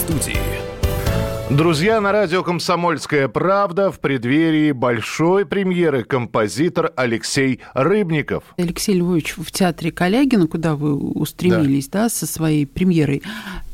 студии. 0.03 0.37
Друзья, 1.49 2.01
на 2.01 2.13
радио 2.13 2.43
«Комсомольская 2.43 3.29
правда» 3.29 3.93
в 3.93 4.01
преддверии 4.01 4.73
большой 4.73 5.45
премьеры 5.45 6.03
композитор 6.03 6.93
Алексей 6.97 7.61
Рыбников. 7.75 8.43
Алексей 8.57 8.95
Львович, 8.95 9.35
в 9.37 9.53
театре 9.53 9.93
Калягина, 9.93 10.47
куда 10.47 10.75
вы 10.75 10.95
устремились, 10.95 11.89
да, 11.89 12.09
со 12.09 12.27
своей 12.27 12.67
премьерой, 12.67 13.23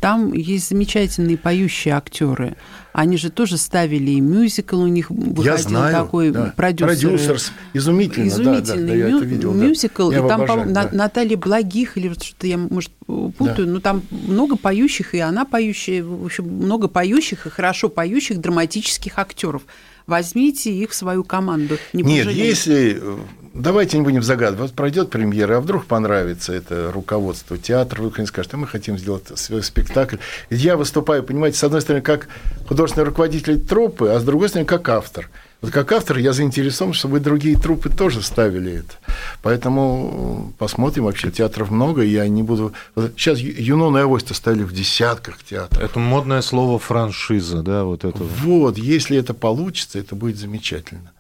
там 0.01 0.33
есть 0.33 0.69
замечательные 0.69 1.37
поющие 1.37 1.95
актеры. 1.95 2.57
Они 2.93 3.17
же 3.17 3.31
тоже 3.31 3.59
ставили 3.59 4.13
и 4.13 4.21
мюзикл, 4.21 4.81
у 4.81 4.87
них 4.89 5.11
выходил 5.11 5.43
Я 5.45 5.57
знаю. 5.59 5.93
такой 5.95 6.31
да. 6.31 6.53
продюсер. 6.57 6.87
Продюсерс. 7.11 7.53
Изумительно, 7.73 8.31
да, 8.31 8.37
да, 8.37 8.43
да, 8.45 8.59
Изумительный 8.61 8.99
я 8.99 9.09
мю- 9.09 9.17
это 9.19 9.27
видел. 9.27 9.53
да. 9.53 9.65
мюзикл. 9.67 10.11
Я 10.11 10.19
и 10.19 10.29
там, 10.29 10.41
обожаю, 10.43 10.73
да. 10.73 10.89
Наталья 10.93 11.37
Благих, 11.37 11.97
или 11.97 12.13
что-то 12.15 12.47
я, 12.47 12.59
может, 12.59 12.91
путаю, 13.07 13.69
но 13.69 13.81
там 13.81 14.03
много 14.11 14.57
поющих, 14.57 15.15
и 15.15 15.19
она 15.19 15.45
поющая, 15.45 16.03
в 16.03 16.25
общем, 16.25 16.45
много 16.49 16.89
поющих 16.89 17.47
и 17.47 17.51
хорошо 17.51 17.89
поющих 17.89 18.41
драматических 18.41 19.19
актеров. 19.19 19.63
Возьмите 20.09 20.73
их 20.73 20.91
в 20.91 20.95
свою 20.95 21.23
команду. 21.23 21.77
Не 21.93 22.03
Нет, 22.03 22.25
пожалеете. 22.25 22.49
если 22.49 22.99
э, 22.99 23.19
давайте 23.53 23.99
не 23.99 24.05
будем 24.05 24.23
загадывать. 24.23 24.71
Вот 24.71 24.73
пройдет 24.73 25.11
премьера, 25.11 25.59
а 25.59 25.61
вдруг 25.61 25.85
понравится 25.85 26.55
это 26.55 26.91
руководство 26.91 27.59
театра, 27.59 27.99
вдруг 28.01 28.19
они 28.19 28.27
скажут, 28.27 28.55
а 28.55 28.57
мы 28.57 28.67
хотим 28.67 28.97
сделать 28.97 29.25
свой 29.39 29.63
спектакль. 29.63 30.17
Я 30.49 30.79
выступаю, 30.79 31.23
понимаете, 31.23 31.59
с 31.59 31.65
одной 31.65 31.83
стороны, 31.83 32.03
как 32.03 32.29
художественный 32.67 33.05
руководитель 33.05 33.61
труппы, 33.61 34.09
а 34.09 34.19
с 34.19 34.25
другой 34.25 34.49
стороны, 34.49 34.67
как 34.67 34.89
автор. 34.89 35.29
Вот 35.61 35.73
как 35.73 35.91
автор 35.91 36.19
я 36.19 36.33
заинтересован, 36.33 36.93
чтобы 36.93 37.19
другие 37.19 37.59
труппы 37.59 37.91
тоже 37.91 38.23
ставили 38.23 38.75
это. 38.75 38.95
Поэтому 39.43 40.53
посмотрим. 40.57 41.05
Вообще 41.05 41.33
театров 41.33 41.71
много, 41.71 42.03
я 42.03 42.29
не 42.29 42.45
буду... 42.45 42.73
Вот 42.95 43.15
сейчас 43.17 43.41
Юнон 43.41 43.97
и 43.99 44.01
Авось-то 44.01 44.35
ставили 44.35 44.63
в 44.63 44.73
десятках 44.73 45.43
театров. 45.43 45.83
Это 45.83 45.99
модное 45.99 46.43
слово 46.43 46.79
франшиза, 46.79 47.63
да, 47.63 47.83
вот 47.83 48.05
это. 48.05 48.23
Вот, 48.23 48.79
если 48.79 49.19
это 49.19 49.35
получится, 49.35 49.99
это 49.99 50.15
будет 50.15 50.37
замечательно. 50.37 51.11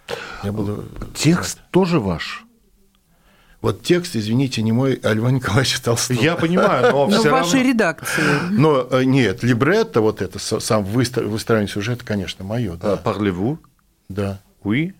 Я 0.44 0.52
буду... 0.52 0.84
Текст 1.14 1.58
тоже 1.72 1.98
ваш? 1.98 2.44
Вот 3.60 3.82
текст, 3.82 4.14
извините, 4.14 4.62
не 4.62 4.70
мой, 4.70 5.00
а 5.02 5.12
Льва 5.14 5.32
Николаевича 5.32 5.82
Толстого. 5.82 6.20
Я 6.22 6.36
понимаю, 6.36 6.92
но 6.92 7.08
Но 7.08 7.18
все 7.18 7.28
в 7.28 7.32
вашей 7.32 7.54
равно... 7.56 7.70
редакции. 7.70 8.22
Но 8.52 8.86
э, 8.88 9.02
нет, 9.02 9.42
либретто, 9.42 10.00
вот 10.00 10.22
это, 10.22 10.38
сам 10.38 10.84
выстро- 10.84 11.26
выстраивание 11.26 11.68
сюжета, 11.72 12.04
конечно, 12.04 12.44
мое. 12.44 12.76
Да. 12.76 13.02
Parlez-vous? 13.04 13.58
Да. 14.08 14.40
Oui? 14.64 14.92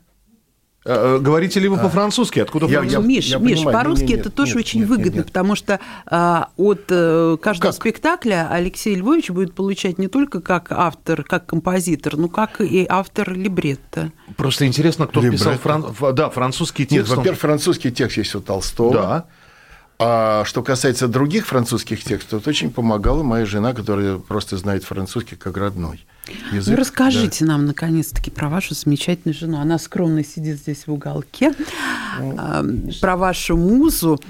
А, 0.85 1.17
э, 1.17 1.19
Говорите 1.19 1.61
ли 1.61 1.69
вы 1.69 1.77
по-французски? 1.77 2.39
Откуда 2.39 2.67
Я-? 2.67 2.83
Ну, 2.83 3.03
Миш, 3.03 3.27
я 3.27 3.39
Миш, 3.39 3.63
по-русски 3.63 4.13
это 4.15 4.31
тоже 4.31 4.53
нет, 4.53 4.65
очень 4.65 4.81
нет, 4.81 4.89
выгодно, 4.89 5.19
нет. 5.19 5.27
потому 5.27 5.55
что 5.57 5.81
а, 6.07 6.49
от 6.57 6.85
э, 6.89 7.37
каждого 7.43 7.73
Как? 7.73 7.81
спектакля 7.81 8.49
Алексей 8.51 8.95
Львович 8.95 9.31
будет 9.31 9.55
получать 9.55 9.99
не 9.99 10.09
только 10.09 10.41
как 10.41 10.71
автор, 10.71 11.25
как 11.25 11.47
композитор, 11.47 12.17
но 12.17 12.29
как 12.29 12.61
и 12.61 12.87
автор 12.89 13.33
либретто. 13.35 14.13
Просто 14.37 14.67
интересно, 14.67 15.07
кто 15.07 15.21
писал 15.21 15.53
Либретто. 15.53 15.59
фран... 15.59 15.85
ф- 15.91 16.15
да, 16.15 16.31
французский 16.31 16.83
Нет, 16.85 16.91
текст. 16.91 17.11
он- 17.13 17.19
во-первых, 17.19 17.41
французский 17.41 17.91
текст 17.91 18.17
есть 18.17 18.35
у 18.35 18.41
Толстого. 18.41 18.93
Да. 18.93 19.27
А 20.01 20.45
что 20.45 20.63
касается 20.63 21.09
других 21.09 21.47
французских 21.47 22.05
текстов, 22.05 22.45
то 22.45 22.51
очень 22.51 22.71
помогала 22.71 23.25
моя 23.25 23.45
жена, 23.45 23.75
которая 23.75 24.19
просто 24.19 24.57
знает 24.57 24.85
французский 24.85 25.35
как 25.35 25.57
родной 25.57 26.07
язык. 26.53 26.73
Ну, 26.75 26.77
расскажите 26.81 27.45
нам, 27.45 27.67
наконец-таки, 27.67 28.31
про 28.31 28.49
вашу 28.49 28.75
замечательную 28.75 29.35
жену. 29.35 29.59
Она 29.59 29.79
скромно 29.79 30.25
сидит 30.25 30.59
здесь 30.59 30.87
в 30.87 30.93
уголке. 30.93 31.53
А, 32.21 32.65
Про 33.01 33.17
вашу 33.17 33.57
музу. 33.57 34.21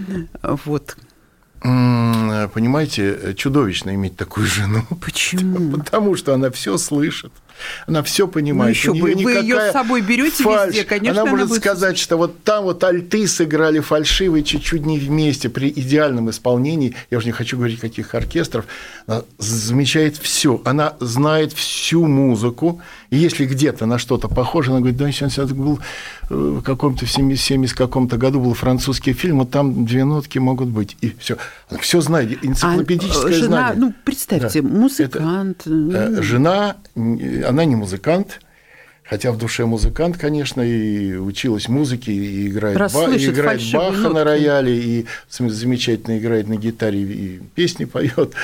Вот. 0.42 0.96
Да. 1.62 1.68
М, 1.70 2.50
Понимаете, 2.50 3.34
чудовищно 3.36 3.94
иметь 3.94 4.16
такую 4.16 4.46
жену. 4.46 4.82
Почему? 5.04 5.72
Потому 5.78 6.16
что 6.16 6.34
она 6.34 6.50
все 6.50 6.78
слышит. 6.78 7.32
Она 7.86 8.02
все 8.02 8.26
понимает. 8.28 8.76
Ну, 8.84 8.94
неё 8.94 9.02
бы, 9.02 9.08
вы 9.24 9.42
никакая 9.42 9.70
с 9.70 9.72
собой 9.72 10.00
берёте 10.00 10.42
фальшь. 10.42 10.68
везде, 10.74 10.84
конечно, 10.84 11.12
Она 11.12 11.22
она 11.22 11.30
может 11.30 11.48
будет 11.48 11.60
сказать, 11.60 11.98
что 11.98 12.16
вот 12.16 12.42
там 12.44 12.64
вот 12.64 12.82
альты 12.84 13.26
сыграли 13.26 13.80
фальшивые 13.80 14.44
чуть-чуть 14.44 14.84
не 14.86 14.98
вместе 14.98 15.48
при 15.48 15.68
идеальном 15.68 16.30
исполнении. 16.30 16.94
Я 17.10 17.18
уже 17.18 17.26
не 17.26 17.32
хочу 17.32 17.56
говорить, 17.56 17.80
каких 17.80 18.14
оркестров. 18.14 18.66
Она 19.06 19.22
замечает 19.38 20.16
все. 20.16 20.60
Она 20.64 20.94
знает 21.00 21.52
всю 21.52 22.06
музыку. 22.06 22.80
И 23.10 23.16
если 23.16 23.46
где-то 23.46 23.86
на 23.86 23.98
что-то 23.98 24.28
похоже, 24.28 24.70
она 24.70 24.80
говорит, 24.80 24.98
да, 24.98 25.10
сейчас 25.10 25.38
это 25.38 25.54
был 25.54 25.78
э, 26.28 26.34
в 26.34 26.62
каком-то 26.62 27.06
в 27.06 27.10
70 27.10 27.42
70 27.44 27.74
каком-то 27.76 28.18
году 28.18 28.40
был 28.40 28.52
французский 28.54 29.14
фильм, 29.14 29.38
вот 29.38 29.50
там 29.50 29.86
две 29.86 30.04
нотки 30.04 30.38
могут 30.38 30.68
быть. 30.68 30.96
И 31.00 31.14
все. 31.18 31.38
Она 31.70 31.80
все 31.80 32.00
знает. 32.02 32.44
Энциклопедическое 32.44 33.30
А, 33.30 33.32
жена, 33.32 33.46
знание. 33.48 33.74
ну, 33.76 33.94
представьте, 34.04 34.60
Да. 34.62 34.68
музыкант. 34.68 35.62
Э, 35.66 35.70
ну, 35.70 36.22
Жена, 36.22 36.76
она 37.48 37.64
не 37.64 37.76
музыкант, 37.76 38.40
хотя 39.04 39.32
в 39.32 39.38
душе 39.38 39.64
музыкант, 39.64 40.18
конечно, 40.18 40.60
и 40.60 41.14
училась 41.16 41.68
музыке, 41.68 42.12
и 42.12 42.48
играет, 42.48 42.76
ба- 42.76 43.10
и 43.14 43.26
играет 43.30 43.60
Баха 43.72 43.96
нотки. 44.02 44.14
на 44.14 44.24
рояле, 44.24 44.78
и 44.78 45.06
замечательно 45.30 46.18
играет 46.18 46.46
на 46.46 46.56
гитаре, 46.56 47.00
и 47.00 47.40
песни 47.54 47.86
поет. 47.86 48.34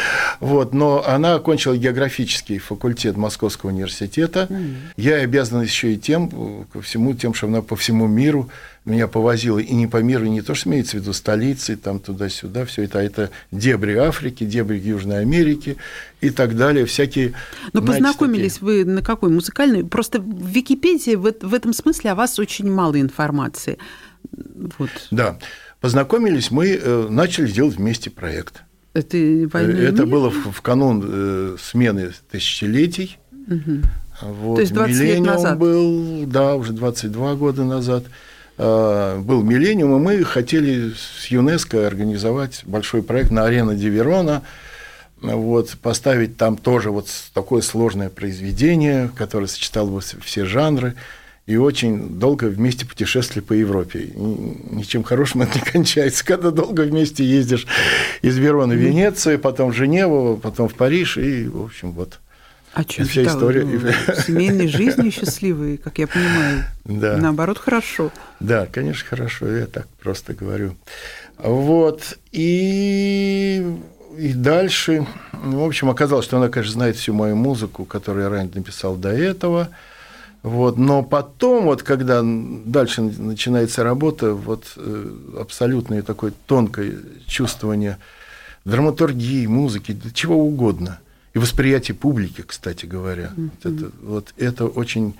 Вот. 0.40 0.72
Но 0.72 1.04
она 1.06 1.34
окончила 1.34 1.76
географический 1.76 2.58
факультет 2.58 3.16
Московского 3.16 3.70
университета. 3.70 4.48
Я 4.96 5.16
обязан 5.16 5.60
еще 5.60 5.92
и 5.92 5.98
тем, 5.98 6.66
ко 6.72 6.80
всему, 6.80 7.12
тем, 7.14 7.34
что 7.34 7.46
она 7.46 7.60
по 7.60 7.76
всему 7.76 8.06
миру 8.06 8.48
меня 8.86 9.08
повозила 9.08 9.58
и 9.58 9.72
не 9.74 9.86
по 9.86 9.98
миру, 10.02 10.26
и 10.26 10.28
не 10.28 10.42
то, 10.42 10.54
что 10.54 10.68
имеется 10.68 10.98
в 10.98 11.00
виду 11.00 11.14
столицы, 11.14 11.76
там 11.76 12.00
туда-сюда, 12.00 12.66
все 12.66 12.82
это, 12.82 12.98
а 12.98 13.02
это 13.02 13.30
дебри 13.50 13.94
Африки, 13.94 14.44
дебри 14.44 14.78
Южной 14.78 15.20
Америки 15.20 15.76
и 16.26 16.30
так 16.30 16.56
далее, 16.56 16.86
всякие... 16.86 17.34
Но 17.72 17.80
знаете, 17.80 18.04
познакомились 18.04 18.60
вы 18.60 18.84
на 18.84 19.02
какой 19.02 19.30
музыкальной? 19.30 19.84
Просто 19.84 20.20
в 20.20 20.46
Википедии 20.48 21.14
в, 21.14 21.32
в 21.40 21.54
этом 21.54 21.72
смысле 21.72 22.12
о 22.12 22.14
вас 22.14 22.38
очень 22.38 22.70
мало 22.70 23.00
информации. 23.00 23.78
Вот. 24.78 24.90
Да. 25.10 25.38
Познакомились 25.80 26.50
мы, 26.50 26.80
э, 26.80 27.08
начали 27.10 27.50
делать 27.50 27.76
вместе 27.76 28.10
проект. 28.10 28.62
Это 28.94 29.18
Э, 29.18 29.88
Это 29.88 30.06
было 30.06 30.30
в, 30.30 30.50
в 30.52 30.62
канун 30.62 31.04
э, 31.06 31.56
смены 31.60 32.12
тысячелетий. 32.30 33.18
Вот. 34.22 34.54
То 34.54 34.60
есть 34.62 34.72
20 34.72 34.94
лет 34.94 35.02
Миллениум 35.02 35.26
назад? 35.26 35.58
был, 35.58 36.24
да, 36.26 36.54
уже 36.54 36.72
22 36.72 37.34
года 37.34 37.64
назад. 37.64 38.04
Был 38.56 39.42
миллениум, 39.42 39.96
и 39.96 39.98
мы 39.98 40.24
хотели 40.24 40.92
с 40.92 41.26
ЮНЕСКО 41.26 41.88
организовать 41.88 42.62
большой 42.64 43.02
проект 43.02 43.32
на 43.32 43.44
арена 43.44 43.74
Диверона, 43.74 44.42
вот, 45.32 45.76
поставить 45.82 46.36
там 46.36 46.56
тоже 46.56 46.90
вот 46.90 47.08
такое 47.32 47.62
сложное 47.62 48.10
произведение, 48.10 49.10
которое 49.16 49.46
сочетало 49.46 49.90
бы 49.90 50.00
все 50.00 50.44
жанры, 50.44 50.94
и 51.46 51.56
очень 51.56 52.18
долго 52.18 52.44
вместе 52.44 52.86
путешествовали 52.86 53.44
по 53.44 53.52
Европе. 53.52 54.10
Ничем 54.14 55.02
хорошим 55.02 55.42
это 55.42 55.58
не 55.58 55.64
кончается, 55.64 56.24
когда 56.26 56.50
долго 56.50 56.82
вместе 56.82 57.24
ездишь 57.24 57.66
из 58.22 58.36
Верона 58.38 58.74
в 58.74 58.78
Венецию, 58.78 59.38
потом 59.38 59.72
в 59.72 59.74
Женеву, 59.74 60.38
потом 60.42 60.68
в 60.68 60.74
Париж, 60.74 61.18
и, 61.18 61.46
в 61.48 61.64
общем, 61.64 61.92
вот. 61.92 62.20
А 62.72 62.82
что, 62.82 63.04
вся 63.04 63.22
история. 63.22 63.62
семейной 64.26 64.66
жизнью 64.66 65.12
счастливые, 65.12 65.78
как 65.78 65.98
я 65.98 66.08
понимаю. 66.08 66.64
Да. 66.84 67.16
Наоборот, 67.18 67.58
хорошо. 67.58 68.10
Да, 68.40 68.66
конечно, 68.66 69.06
хорошо, 69.08 69.46
я 69.48 69.66
так 69.66 69.86
просто 70.02 70.34
говорю. 70.34 70.74
Вот, 71.38 72.18
и, 72.32 73.76
и 74.18 74.32
дальше, 74.32 75.06
в 75.32 75.62
общем, 75.62 75.90
оказалось, 75.90 76.24
что 76.24 76.36
она, 76.36 76.48
конечно, 76.48 76.72
знает 76.72 76.96
всю 76.96 77.12
мою 77.12 77.36
музыку, 77.36 77.84
которую 77.84 78.24
я 78.24 78.30
ранее 78.30 78.52
написал 78.54 78.96
до 78.96 79.10
этого, 79.10 79.68
вот, 80.42 80.76
но 80.76 81.02
потом, 81.02 81.64
вот, 81.64 81.82
когда 81.82 82.20
дальше 82.22 83.02
начинается 83.02 83.82
работа, 83.82 84.34
вот, 84.34 84.72
э, 84.76 85.16
абсолютное 85.40 86.02
такое 86.02 86.32
тонкое 86.46 86.98
чувствование 87.26 87.98
драматургии, 88.64 89.46
музыки, 89.46 89.96
чего 90.12 90.36
угодно, 90.36 91.00
и 91.32 91.38
восприятие 91.38 91.94
публики, 91.94 92.42
кстати 92.42 92.86
говоря, 92.86 93.32
вот, 93.36 93.72
это, 93.72 93.90
вот 94.02 94.34
это 94.36 94.66
очень 94.66 95.14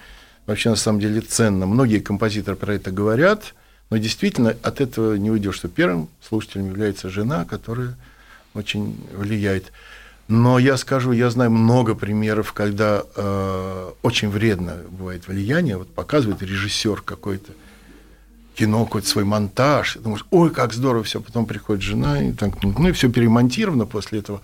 вообще 0.47 0.71
на 0.71 0.77
самом 0.77 1.01
деле 1.01 1.21
ценно. 1.21 1.67
Многие 1.67 2.01
композиторы 2.01 2.57
про 2.57 2.75
это 2.75 2.91
говорят, 2.91 3.55
но 3.91 3.97
действительно 3.97 4.55
от 4.63 4.81
этого 4.81 5.15
не 5.15 5.31
уйдешь, 5.31 5.57
что 5.57 5.69
первым 5.69 6.09
слушателем 6.27 6.67
является 6.67 7.09
жена, 7.09 7.45
которая 7.45 7.97
очень 8.55 8.97
влияет. 9.13 9.73
Но 10.27 10.59
я 10.59 10.77
скажу, 10.79 11.13
я 11.13 11.29
знаю 11.29 11.51
много 11.51 11.95
примеров, 11.95 12.53
когда 12.55 13.03
э, 13.15 13.91
очень 14.03 14.31
вредно 14.31 14.79
бывает 14.89 15.29
влияние. 15.29 15.77
Вот 15.77 15.93
показывает 15.93 16.41
режиссер 16.41 17.03
какой-то 17.03 17.53
кино, 18.55 18.85
какой-то 18.87 19.09
свой 19.09 19.25
монтаж. 19.25 19.97
Думаешь, 19.97 20.25
ой, 20.31 20.51
как 20.51 20.73
здорово 20.73 21.05
все. 21.05 21.21
Потом 21.21 21.45
приходит 21.45 21.83
жена, 21.83 22.23
и 22.23 22.33
так, 22.33 22.63
ну 22.63 22.89
и 22.89 22.93
все 22.93 23.11
перемонтировано 23.11 23.85
после 23.85 24.21
этого. 24.21 24.41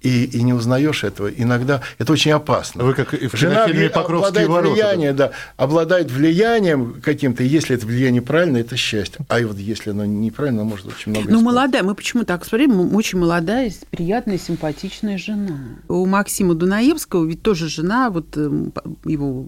И, 0.00 0.24
и 0.26 0.42
не 0.42 0.52
узнаешь 0.52 1.02
этого. 1.02 1.28
Иногда 1.28 1.82
это 1.98 2.12
очень 2.12 2.30
опасно. 2.30 2.84
Вы 2.84 2.94
как 2.94 3.14
и 3.14 3.26
в 3.26 3.34
Жена 3.34 3.64
кинофильме 3.64 3.86
вли- 3.86 3.92
«Покровские 3.92 4.44
обладает 4.44 4.48
ворота», 4.48 4.72
влиянием, 4.74 5.16
да, 5.16 5.32
обладает 5.56 6.10
влиянием 6.12 7.00
каким-то. 7.02 7.42
Если 7.42 7.74
это 7.74 7.84
влияние 7.84 8.22
правильное, 8.22 8.60
это 8.60 8.76
счастье. 8.76 9.26
А 9.28 9.40
и 9.40 9.44
вот 9.44 9.58
если 9.58 9.90
оно 9.90 10.04
неправильно, 10.04 10.62
может 10.62 10.86
очень 10.86 11.10
много 11.10 11.28
Ну, 11.28 11.40
молодая, 11.40 11.82
мы 11.82 11.96
почему 11.96 12.22
так 12.24 12.44
смотрим? 12.44 12.94
Очень 12.94 13.18
молодая, 13.18 13.72
приятная, 13.90 14.38
симпатичная 14.38 15.18
жена. 15.18 15.58
У 15.88 16.06
Максима 16.06 16.54
Дунаевского 16.54 17.24
ведь 17.26 17.42
тоже 17.42 17.68
жена, 17.68 18.10
вот 18.10 18.36
эм, 18.36 18.72
его, 19.04 19.46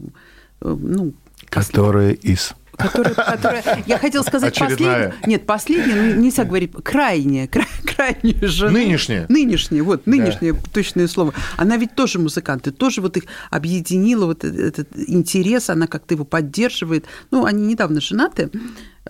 э, 0.62 0.76
ну, 0.78 1.12
Которая 1.48 2.12
из... 2.12 2.54
которая, 2.82 3.14
которая- 3.14 3.82
я 3.86 3.98
хотела 3.98 4.22
сказать 4.22 4.58
последняя. 4.58 5.14
Нет, 5.26 5.46
последняя, 5.46 5.94
ну, 6.14 6.20
нельзя 6.20 6.44
говорить, 6.44 6.72
крайняя, 6.82 7.46
кра- 7.46 7.66
крайняя 7.84 8.46
жена. 8.46 8.70
Нынешняя. 8.72 9.26
Нынешняя, 9.28 9.82
вот, 9.82 10.06
нынешнее 10.06 10.54
точное 10.72 11.08
слово. 11.08 11.34
Она 11.56 11.76
ведь 11.76 11.94
тоже 11.94 12.18
музыкант, 12.18 12.66
и 12.66 12.70
тоже 12.70 13.00
вот 13.00 13.16
их 13.16 13.24
объединила, 13.50 14.26
вот 14.26 14.44
э- 14.44 14.48
этот 14.68 14.88
интерес, 14.96 15.70
она 15.70 15.86
как-то 15.86 16.14
его 16.14 16.24
поддерживает. 16.24 17.04
Ну, 17.30 17.44
они 17.44 17.66
недавно 17.66 18.00
женаты, 18.00 18.50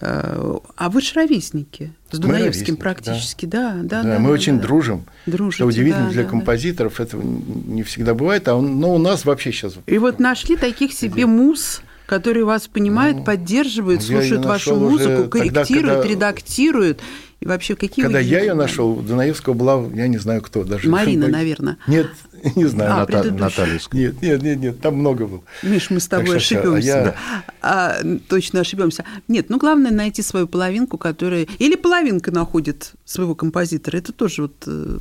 э, 0.00 0.54
а 0.76 0.88
вы 0.90 1.00
же 1.00 1.12
ровесники. 1.14 1.92
С 2.10 2.18
Дунаевским 2.18 2.76
практически, 2.76 3.46
да. 3.46 3.74
Да, 3.82 4.02
Да, 4.02 4.14
да, 4.14 4.18
мы 4.18 4.28
да, 4.28 4.32
очень 4.34 4.56
да. 4.56 4.62
дружим. 4.62 5.04
Дружите, 5.26 5.56
Что 5.56 5.66
удивительно 5.66 6.06
да, 6.06 6.10
для 6.12 6.22
да, 6.22 6.28
да. 6.28 6.30
композиторов, 6.30 7.00
этого 7.00 7.22
не 7.22 7.82
всегда 7.82 8.14
бывает, 8.14 8.48
а 8.48 8.54
он- 8.54 8.80
но 8.80 8.94
у 8.94 8.98
нас 8.98 9.24
вообще 9.24 9.52
сейчас... 9.52 9.74
И 9.86 9.98
вот 9.98 10.18
нашли 10.18 10.56
таких 10.56 10.92
себе 10.92 11.26
муз, 11.26 11.82
которые 12.10 12.44
вас 12.44 12.66
понимают, 12.66 13.24
поддерживают, 13.24 14.00
Ну, 14.02 14.06
её 14.08 14.20
слушают 14.20 14.44
вашу 14.44 14.74
музыку, 14.74 15.28
тогда, 15.30 15.38
корректируют, 15.62 16.00
когда- 16.02 16.08
редактируют. 16.08 17.00
И 17.38 17.46
вообще, 17.46 17.74
какие 17.76 18.02
Когда 18.04 18.18
вы 18.18 18.24
я 18.24 18.40
ее 18.40 18.52
нашел, 18.54 18.90
у 18.98 19.00
Донаевского 19.00 19.54
была, 19.54 19.80
я 19.94 20.08
не 20.08 20.18
знаю 20.18 20.42
кто 20.42 20.62
даже. 20.64 20.90
Марина, 20.90 21.26
наверное. 21.28 21.78
Нет, 21.86 22.08
не 22.56 22.66
знаю. 22.66 22.92
А, 22.92 22.98
Ната-. 23.00 23.30
Наталья. 23.30 23.80
Нет, 23.92 24.20
нет, 24.20 24.42
нет, 24.42 24.58
нет, 24.58 24.80
там 24.80 24.96
много 24.96 25.26
было. 25.26 25.42
Миш, 25.62 25.88
мы 25.90 26.00
с 26.00 26.08
Так 26.08 26.20
тобой 26.20 26.34
а 26.34 26.36
ошибемся. 26.38 26.86
я- 26.86 27.14
А, 27.62 27.96
точно 28.28 28.60
ошибемся. 28.60 29.04
Нет, 29.28 29.48
ну 29.48 29.56
главное 29.58 29.90
найти 29.92 30.20
свою 30.22 30.48
половинку, 30.48 30.98
которая. 30.98 31.46
Или 31.60 31.76
половинка 31.76 32.30
находит 32.32 32.92
своего 33.06 33.34
композитора. 33.34 33.96
Это 33.98 34.12
тоже 34.12 34.42
вот. 34.42 34.54
э, 34.66 34.98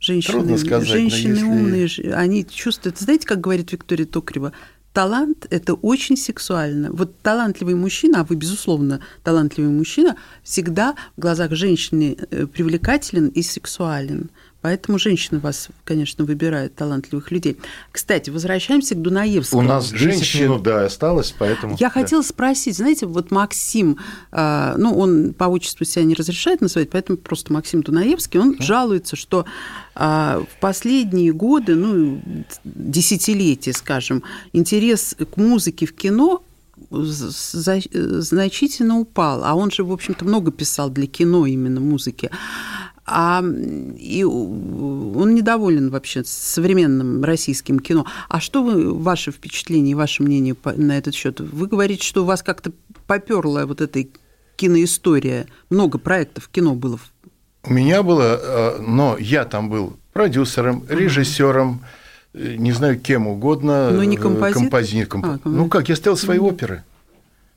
Женщины, 0.00 0.32
Трудно 0.38 0.58
сказать, 0.58 0.88
женщины 0.88 1.32
если- 1.32 1.44
умные, 1.44 2.14
они 2.14 2.44
чувствуют. 2.44 2.98
Знаете, 2.98 3.26
как 3.26 3.40
говорит 3.40 3.70
Виктория 3.72 4.04
Токарева, 4.04 4.52
талант– 4.92 5.46
это 5.50 5.74
очень 5.74 6.16
сексуально. 6.16 6.90
Вот 6.92 7.18
талантливый 7.22 7.74
мужчина, 7.74 8.20
а 8.20 8.24
вы, 8.24 8.36
безусловно, 8.36 9.00
талантливый 9.22 9.70
мужчина, 9.70 10.16
всегда 10.42 10.94
в 11.16 11.20
глазах 11.20 11.52
женщины 11.52 12.16
э, 12.18 12.46
привлекателен 12.46 13.28
и 13.28 13.42
сексуален. 13.42 14.30
Поэтому 14.62 14.98
женщины 14.98 15.40
вас, 15.40 15.68
конечно, 15.84 16.24
выбирают 16.24 16.74
талантливых 16.76 17.30
людей. 17.32 17.58
Кстати, 17.90 18.30
возвращаемся 18.30 18.94
к 18.94 19.02
Дунаевскому. 19.02 19.62
У 19.62 19.64
нас 19.64 19.90
10 19.90 19.98
Женщин- 19.98 20.44
минут, 20.44 20.62
да, 20.62 20.84
осталось, 20.84 21.34
поэтому... 21.36 21.76
Я 21.80 21.88
да. 21.88 21.90
хотела 21.90 22.22
спросить, 22.22 22.76
знаете, 22.76 23.06
вот 23.06 23.30
Максим, 23.32 23.98
э, 24.30 24.74
ну, 24.78 24.96
он 24.96 25.34
по 25.34 25.44
отчеству 25.44 25.84
себя 25.84 26.04
не 26.04 26.14
разрешает 26.14 26.60
называть, 26.60 26.90
поэтому 26.90 27.18
просто 27.18 27.52
Максим 27.52 27.82
Дунаевский, 27.82 28.38
он 28.38 28.56
жалуется, 28.60 29.16
что 29.16 29.44
э, 29.96 30.42
в 30.48 30.60
последние 30.60 31.32
годы, 31.32 31.74
ну, 31.74 32.22
десятилетия, 32.64 33.72
скажем, 33.72 34.22
интерес 34.52 35.16
к 35.18 35.36
музыке 35.36 35.86
в 35.86 35.92
кино 35.94 36.42
за- 36.90 37.80
значительно 38.20 38.98
упал. 38.98 39.44
А 39.44 39.54
он 39.54 39.70
же, 39.70 39.82
в 39.84 39.92
общем-то, 39.92 40.24
много 40.24 40.52
писал 40.52 40.90
для 40.90 41.06
кино 41.06 41.46
именно 41.46 41.80
музыки. 41.80 42.30
А, 43.04 43.42
и 43.42 44.22
он 44.24 45.34
недоволен 45.34 45.90
вообще 45.90 46.22
современным 46.24 47.24
российским 47.24 47.78
кино. 47.80 48.06
А 48.28 48.40
что 48.40 48.62
вы, 48.62 48.94
ваше 48.94 49.32
впечатление 49.32 49.96
ваше 49.96 50.22
мнение 50.22 50.54
на 50.76 50.96
этот 50.98 51.14
счет? 51.14 51.40
Вы 51.40 51.66
говорите, 51.66 52.06
что 52.06 52.22
у 52.22 52.26
вас 52.26 52.42
как-то 52.42 52.72
поперла 53.06 53.66
вот 53.66 53.80
эта 53.80 54.06
киноистория. 54.56 55.46
Много 55.70 55.98
проектов 55.98 56.48
кино 56.48 56.74
было. 56.74 56.98
У 57.64 57.72
меня 57.72 58.02
было, 58.02 58.38
э, 58.40 58.80
но 58.82 59.16
я 59.18 59.44
там 59.44 59.68
был 59.70 59.96
продюсером, 60.12 60.84
режиссером, 60.88 61.80
э, 62.34 62.54
не 62.56 62.72
знаю, 62.72 62.98
кем 63.00 63.26
угодно. 63.26 63.90
Но 63.90 64.04
не 64.04 64.16
э, 64.16 64.20
композитор? 64.20 64.68
компози- 64.80 65.06
комп- 65.06 65.24
А, 65.26 65.38
Ну 65.44 65.68
как, 65.68 65.88
я 65.88 65.96
ставил 65.96 66.16
свои 66.16 66.38
оперы. 66.38 66.82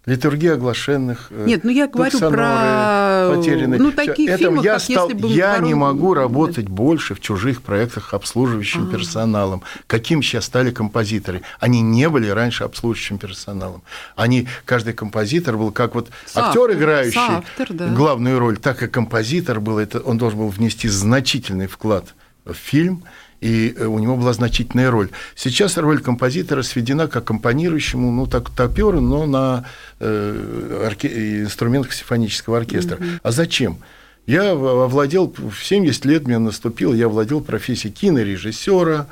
Литургия 0.06 0.54
оглашенных. 0.54 1.28
э, 1.32 1.46
Нет, 1.48 1.64
ну 1.64 1.72
я 1.72 1.88
говорю 1.88 2.20
про, 2.20 3.32
потерянные. 3.36 3.80
ну, 3.80 3.88
Всё. 3.92 3.96
таких 4.06 4.30
Это 4.30 4.38
фильмов, 4.38 4.64
я 4.64 4.74
как 4.74 4.82
стал, 4.82 5.10
если 5.10 5.22
бы 5.22 5.28
я 5.30 5.54
не 5.58 5.60
порой- 5.60 5.74
могу 5.76 6.14
работать 6.14 6.68
больше 6.68 7.16
в 7.16 7.20
чужих 7.20 7.62
проектах 7.64 8.14
обслуживающим 8.14 8.92
персоналом. 8.92 9.64
Каким 9.88 10.22
сейчас 10.22 10.46
стали 10.46 10.70
композиторы? 10.72 11.42
Они 11.60 11.82
не 11.82 12.08
были 12.10 12.28
раньше 12.30 12.64
обслуживающим 12.66 13.18
персоналом. 13.18 13.82
Они, 14.16 14.48
каждый 14.66 14.94
композитор 14.94 15.58
был 15.58 15.72
как 15.72 15.96
вот 15.96 16.10
актер, 16.36 16.72
играющий 16.74 17.14
соавтор, 17.14 17.68
да. 17.72 17.88
главную 17.90 18.38
роль, 18.40 18.58
так 18.58 18.84
и 18.84 18.88
композитор 18.88 19.60
был. 19.60 19.80
Это, 19.80 20.00
он 20.02 20.18
должен 20.20 20.38
был 20.40 20.50
внести 20.50 20.88
значительный 20.88 21.68
вклад 21.68 22.14
в 22.46 22.54
фильм, 22.54 23.04
и 23.46 23.76
э, 23.78 23.86
у 23.86 24.00
него 24.00 24.16
была 24.18 24.34
значительная 24.34 24.90
роль. 24.90 25.10
Сейчас 25.36 25.78
роль 25.78 26.02
композитора 26.02 26.64
сведена 26.64 27.08
к 27.08 27.16
аккомпанирующему, 27.16 28.12
ну, 28.12 28.26
так, 28.26 28.50
топеру, 28.50 29.02
но 29.02 29.28
на 29.28 29.66
э, 30.00 30.88
орке- 30.88 31.44
инструментах 31.44 31.94
симфонического 31.94 32.58
оркестра. 32.58 32.98
А 33.22 33.32
зачем? 33.32 33.78
Я 34.26 34.54
овладел, 34.54 35.32
в 35.38 35.64
70 35.64 36.06
лет 36.06 36.26
мне 36.26 36.40
наступило, 36.40 36.96
я 36.96 37.08
владел 37.08 37.42
профессией 37.42 37.94
кинорежиссера, 37.94 39.06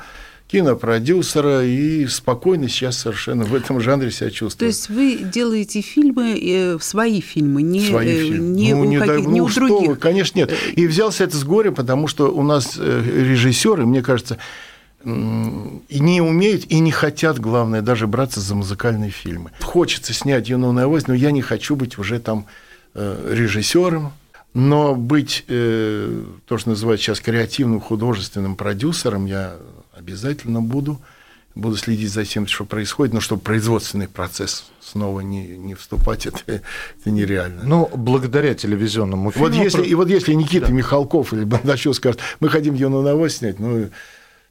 кинопродюсера 0.46 1.64
и 1.64 2.06
спокойно 2.06 2.68
сейчас 2.68 2.98
совершенно 2.98 3.44
в 3.44 3.54
этом 3.54 3.80
жанре 3.80 4.10
себя 4.10 4.28
То 4.28 4.36
чувствую. 4.36 4.68
есть 4.68 4.88
вы 4.88 5.16
делаете 5.16 5.80
фильмы, 5.80 6.38
э, 6.38 6.78
свои 6.80 7.20
фильмы, 7.20 7.62
не, 7.62 7.88
свои 7.88 8.08
э, 8.08 8.22
фильмы. 8.28 8.48
не 8.54 8.74
ну, 8.74 8.80
у 8.80 8.84
не, 8.84 8.98
дай- 8.98 9.22
ну, 9.22 9.30
не 9.30 9.40
у 9.40 9.48
что 9.48 9.66
других. 9.66 9.88
вы, 9.88 9.96
конечно, 9.96 10.38
нет. 10.38 10.52
И 10.76 10.86
взялся 10.86 11.24
это 11.24 11.36
с 11.36 11.44
горя, 11.44 11.70
потому 11.72 12.08
что 12.08 12.32
у 12.32 12.42
нас 12.42 12.74
э, 12.78 13.02
режиссеры, 13.04 13.86
мне 13.86 14.02
кажется, 14.02 14.38
и 15.04 15.08
не 16.00 16.22
умеют 16.22 16.64
и 16.70 16.78
не 16.78 16.90
хотят, 16.90 17.38
главное, 17.38 17.82
даже 17.82 18.06
браться 18.06 18.40
за 18.40 18.54
музыкальные 18.54 19.10
фильмы. 19.10 19.50
Хочется 19.60 20.14
снять 20.14 20.48
«Юную 20.48 20.78
авось», 20.82 21.06
но 21.06 21.14
я 21.14 21.30
не 21.30 21.42
хочу 21.42 21.76
быть 21.76 21.98
уже 21.98 22.20
там 22.20 22.46
э, 22.94 23.32
режиссером, 23.34 24.12
но 24.54 24.94
быть, 24.94 25.44
э, 25.48 26.22
то, 26.46 26.58
что 26.58 26.70
называют 26.70 27.02
сейчас 27.02 27.20
креативным 27.20 27.80
художественным 27.80 28.56
продюсером, 28.56 29.26
я 29.26 29.56
обязательно 29.96 30.60
буду. 30.60 31.00
Буду 31.54 31.76
следить 31.76 32.10
за 32.12 32.24
тем, 32.24 32.48
что 32.48 32.64
происходит, 32.64 33.14
но 33.14 33.20
чтобы 33.20 33.40
производственный 33.40 34.08
процесс 34.08 34.64
снова 34.80 35.20
не, 35.20 35.46
не 35.56 35.74
вступать, 35.74 36.26
это, 36.26 36.40
это 36.48 37.10
нереально. 37.10 37.62
Ну, 37.62 37.88
благодаря 37.94 38.54
телевизионному 38.54 39.30
фильму... 39.30 39.48
Вот 39.48 39.54
если, 39.54 39.78
про- 39.78 39.86
и 39.86 39.94
вот 39.94 40.08
если 40.08 40.32
Никита 40.34 40.72
Михалков 40.72 41.32
или 41.32 41.44
Бондарчук 41.44 41.94
скажет, 41.94 42.20
мы 42.40 42.48
хотим 42.48 42.74
«Юную 42.74 43.04
новость» 43.04 43.36
снять, 43.38 43.60
ну, 43.60 43.88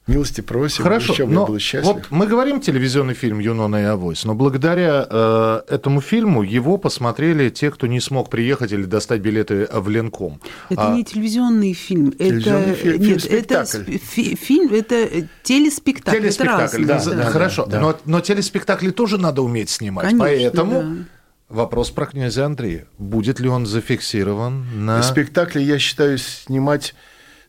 милости 0.06 0.42
просим, 0.42 0.84
Хорошо, 0.84 1.14
еще 1.14 1.26
но 1.26 1.46
буду 1.46 1.60
счастлив. 1.60 1.94
вот 1.94 2.08
мы 2.12 2.28
говорим 2.28 2.60
телевизионный 2.60 3.14
фильм 3.14 3.40
«Юнона 3.40 3.78
и 3.78 3.84
Авось», 3.84 4.26
но 4.26 4.34
благодаря 4.36 5.08
э, 5.10 5.62
этому 5.70 6.02
фильму 6.02 6.44
его 6.44 6.78
посмотрели 6.78 7.50
те, 7.50 7.72
кто 7.72 7.88
не 7.88 8.02
смог 8.02 8.30
приехать 8.30 8.72
или 8.74 8.84
достать 8.84 9.22
билеты 9.22 9.68
в 9.72 9.88
Ленком. 9.90 10.42
Это 10.70 10.90
А, 10.92 10.94
не 10.94 11.06
телевизионный 11.06 11.74
фильм, 11.74 12.12
Телевизионный 12.12 12.72
это 12.72 12.76
фильм, 12.76 12.94
нет, 13.02 13.22
фильм-спектакль. 13.24 13.78
это 13.96 14.06
фи- 14.06 14.36
фильм, 14.36 14.74
это 14.74 14.96
э, 14.96 15.24
телеспектакль, 15.44 16.18
это 16.18 16.22
Телеспектакль, 16.22 16.86
да, 16.86 17.04
да, 17.04 17.12
да. 17.14 17.24
хорошо. 17.32 17.66
да. 17.66 17.80
Но, 17.80 17.98
но 18.06 18.20
телеспектакли 18.20 18.90
тоже 18.92 19.18
надо 19.18 19.42
уметь 19.42 19.70
снимать. 19.70 20.04
Конечно, 20.06 20.26
Поэтому 20.26 20.82
да. 20.82 21.04
вопрос 21.48 21.92
про 21.92 22.08
князя 22.08 22.46
Андрея. 22.46 22.88
Будет 22.98 23.40
ли 23.40 23.48
он 23.48 23.66
зафиксирован 23.66 24.86
на... 24.86 25.02
Спектакли, 25.02 25.62
я 25.62 25.80
считаю, 25.80 26.18
снимать 26.18 26.94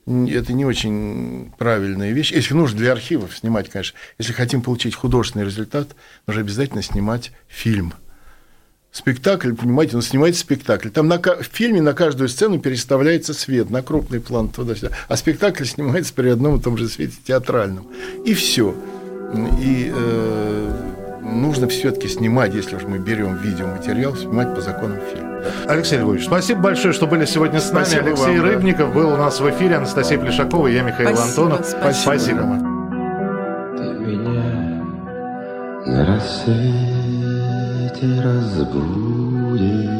это 0.07 0.53
не 0.53 0.65
очень 0.65 1.53
правильная 1.59 2.13
вещь. 2.13 2.33
Если 2.33 2.55
нужно 2.55 2.79
для 2.79 2.93
архивов 2.93 3.37
снимать, 3.37 3.71
конечно. 3.71 3.99
Если 4.19 4.33
хотим 4.33 4.61
получить 4.61 4.95
художественный 4.95 5.47
результат, 5.47 5.89
нужно 6.27 6.43
обязательно 6.43 6.83
снимать 6.83 7.33
фильм. 7.49 7.95
Спектакль, 8.93 9.55
понимаете, 9.55 9.97
он 9.97 10.03
снимает 10.03 10.37
спектакль. 10.37 10.89
Там 10.89 11.09
на, 11.09 11.19
в 11.19 11.49
фильме 11.51 11.83
на 11.83 11.95
каждую 11.95 12.29
сцену 12.29 12.61
переставляется 12.61 13.35
свет 13.35 13.71
на 13.71 13.83
крупный 13.83 14.21
план 14.21 14.51
туда-сюда. 14.51 14.91
А 15.09 15.17
спектакль 15.17 15.65
снимается 15.65 16.15
при 16.15 16.29
одном 16.29 16.59
и 16.59 16.63
том 16.63 16.77
же 16.77 16.89
свете 16.89 17.17
театральном. 17.27 17.89
И 18.25 18.35
все. 18.35 18.75
И 19.61 19.91
э, 19.93 21.21
нужно 21.23 21.67
все-таки 21.67 22.07
снимать, 22.07 22.55
если 22.55 22.77
уж 22.77 22.85
мы 22.85 22.99
берем 22.99 23.37
видеоматериал, 23.37 24.17
снимать 24.17 24.55
по 24.55 24.61
законам 24.61 25.01
фильма. 25.13 25.34
Алексей 25.67 25.99
Львович, 25.99 26.25
спасибо 26.27 26.61
большое, 26.61 26.93
что 26.95 27.07
были 27.07 27.25
сегодня 27.25 27.61
с 27.61 27.71
нами. 27.73 27.85
Спасибо 27.85 28.07
Алексей 28.09 28.39
вам, 28.39 28.47
да. 28.47 28.53
Рыбников 28.53 28.95
был 28.95 29.13
у 29.13 29.17
нас 29.17 29.41
в 29.41 29.51
эфире, 29.51 29.77
Анастасия 29.77 30.19
Плешакова, 30.19 30.67
я 30.69 30.83
Михаил 30.83 31.17
Спасибо, 31.17 31.45
Антонов. 31.47 31.67
спасибо. 32.03 32.41
Рома. 32.41 32.59
Ты 33.77 33.85
меня 34.01 34.85
на 35.87 36.07
рассвете 36.07 36.65
разбудишь 38.23 39.91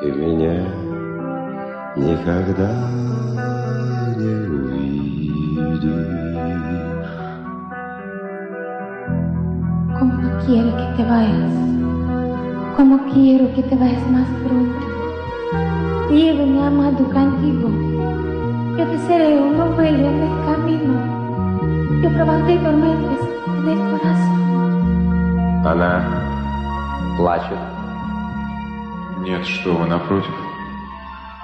Ты 0.00 0.12
меня 0.12 0.56
никогда 1.96 2.70
не 4.18 4.32
увидишь. 4.46 5.06
Como 9.98 10.12
no 10.12 10.30
quiero 10.44 10.70
que 10.76 10.86
te 10.96 11.02
vayas, 11.10 11.52
como 12.76 12.98
quiero 13.12 13.52
que 13.54 13.62
te 13.62 13.74
vayas 13.74 14.06
más 14.10 14.28
pronto. 14.44 14.86
Llévame, 16.10 16.62
amado, 16.62 17.04
contigo. 17.12 17.68
Yo 18.78 18.86
te 18.86 18.98
seré 19.06 19.40
un 19.40 19.56
novelo 19.56 20.08
en 20.08 20.22
el 20.22 20.44
camino. 20.44 20.94
Yo 22.02 22.10
probaré 22.10 22.58
tormentas 22.58 23.22
en 23.58 23.68
el 23.68 23.78
corazón. 23.90 24.39
Она 25.63 26.03
плачет. 27.17 27.59
Нет, 29.19 29.45
что 29.45 29.75
вы, 29.75 29.87
напротив. 29.87 30.33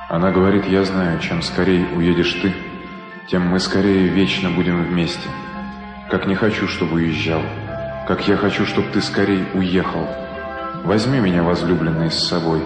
Она 0.09 0.31
говорит, 0.31 0.65
я 0.65 0.83
знаю, 0.83 1.19
чем 1.19 1.43
скорее 1.43 1.85
уедешь 1.95 2.33
ты, 2.41 2.51
тем 3.27 3.43
мы 3.47 3.59
скорее 3.59 4.07
вечно 4.07 4.49
будем 4.49 4.83
вместе. 4.83 5.29
Как 6.09 6.25
не 6.25 6.33
хочу, 6.33 6.67
чтобы 6.67 6.95
уезжал. 6.95 7.41
Как 8.07 8.27
я 8.27 8.37
хочу, 8.37 8.65
чтобы 8.65 8.87
ты 8.89 9.01
скорей 9.01 9.45
уехал. 9.53 10.07
Возьми 10.83 11.19
меня, 11.19 11.43
возлюбленный, 11.43 12.09
с 12.09 12.27
собой. 12.27 12.63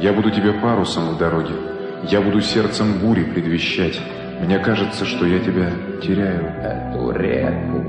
Я 0.00 0.12
буду 0.12 0.32
тебе 0.32 0.52
парусом 0.52 1.10
в 1.10 1.18
дороге. 1.18 1.54
Я 2.02 2.20
буду 2.22 2.40
сердцем 2.40 2.98
бури 2.98 3.22
предвещать. 3.22 4.00
Мне 4.40 4.58
кажется, 4.58 5.04
что 5.04 5.26
я 5.26 5.38
тебя 5.38 5.70
теряю. 6.02 6.46
Эту 6.60 7.10
реку 7.12 7.84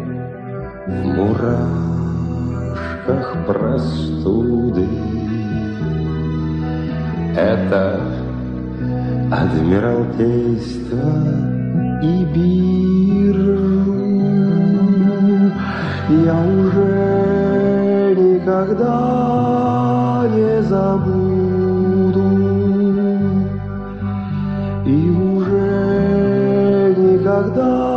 в 0.85 1.15
мурашках 3.07 3.45
простуды. 3.45 4.87
Это 7.35 7.99
Адмиралтейство 9.31 11.09
и 12.03 12.25
биржу 12.25 13.83
Я 16.09 16.35
уже 16.35 18.15
никогда 18.15 18.97
не 20.31 20.61
забуду 20.61 22.27
И 24.85 25.09
уже 25.09 26.95
никогда 26.95 27.92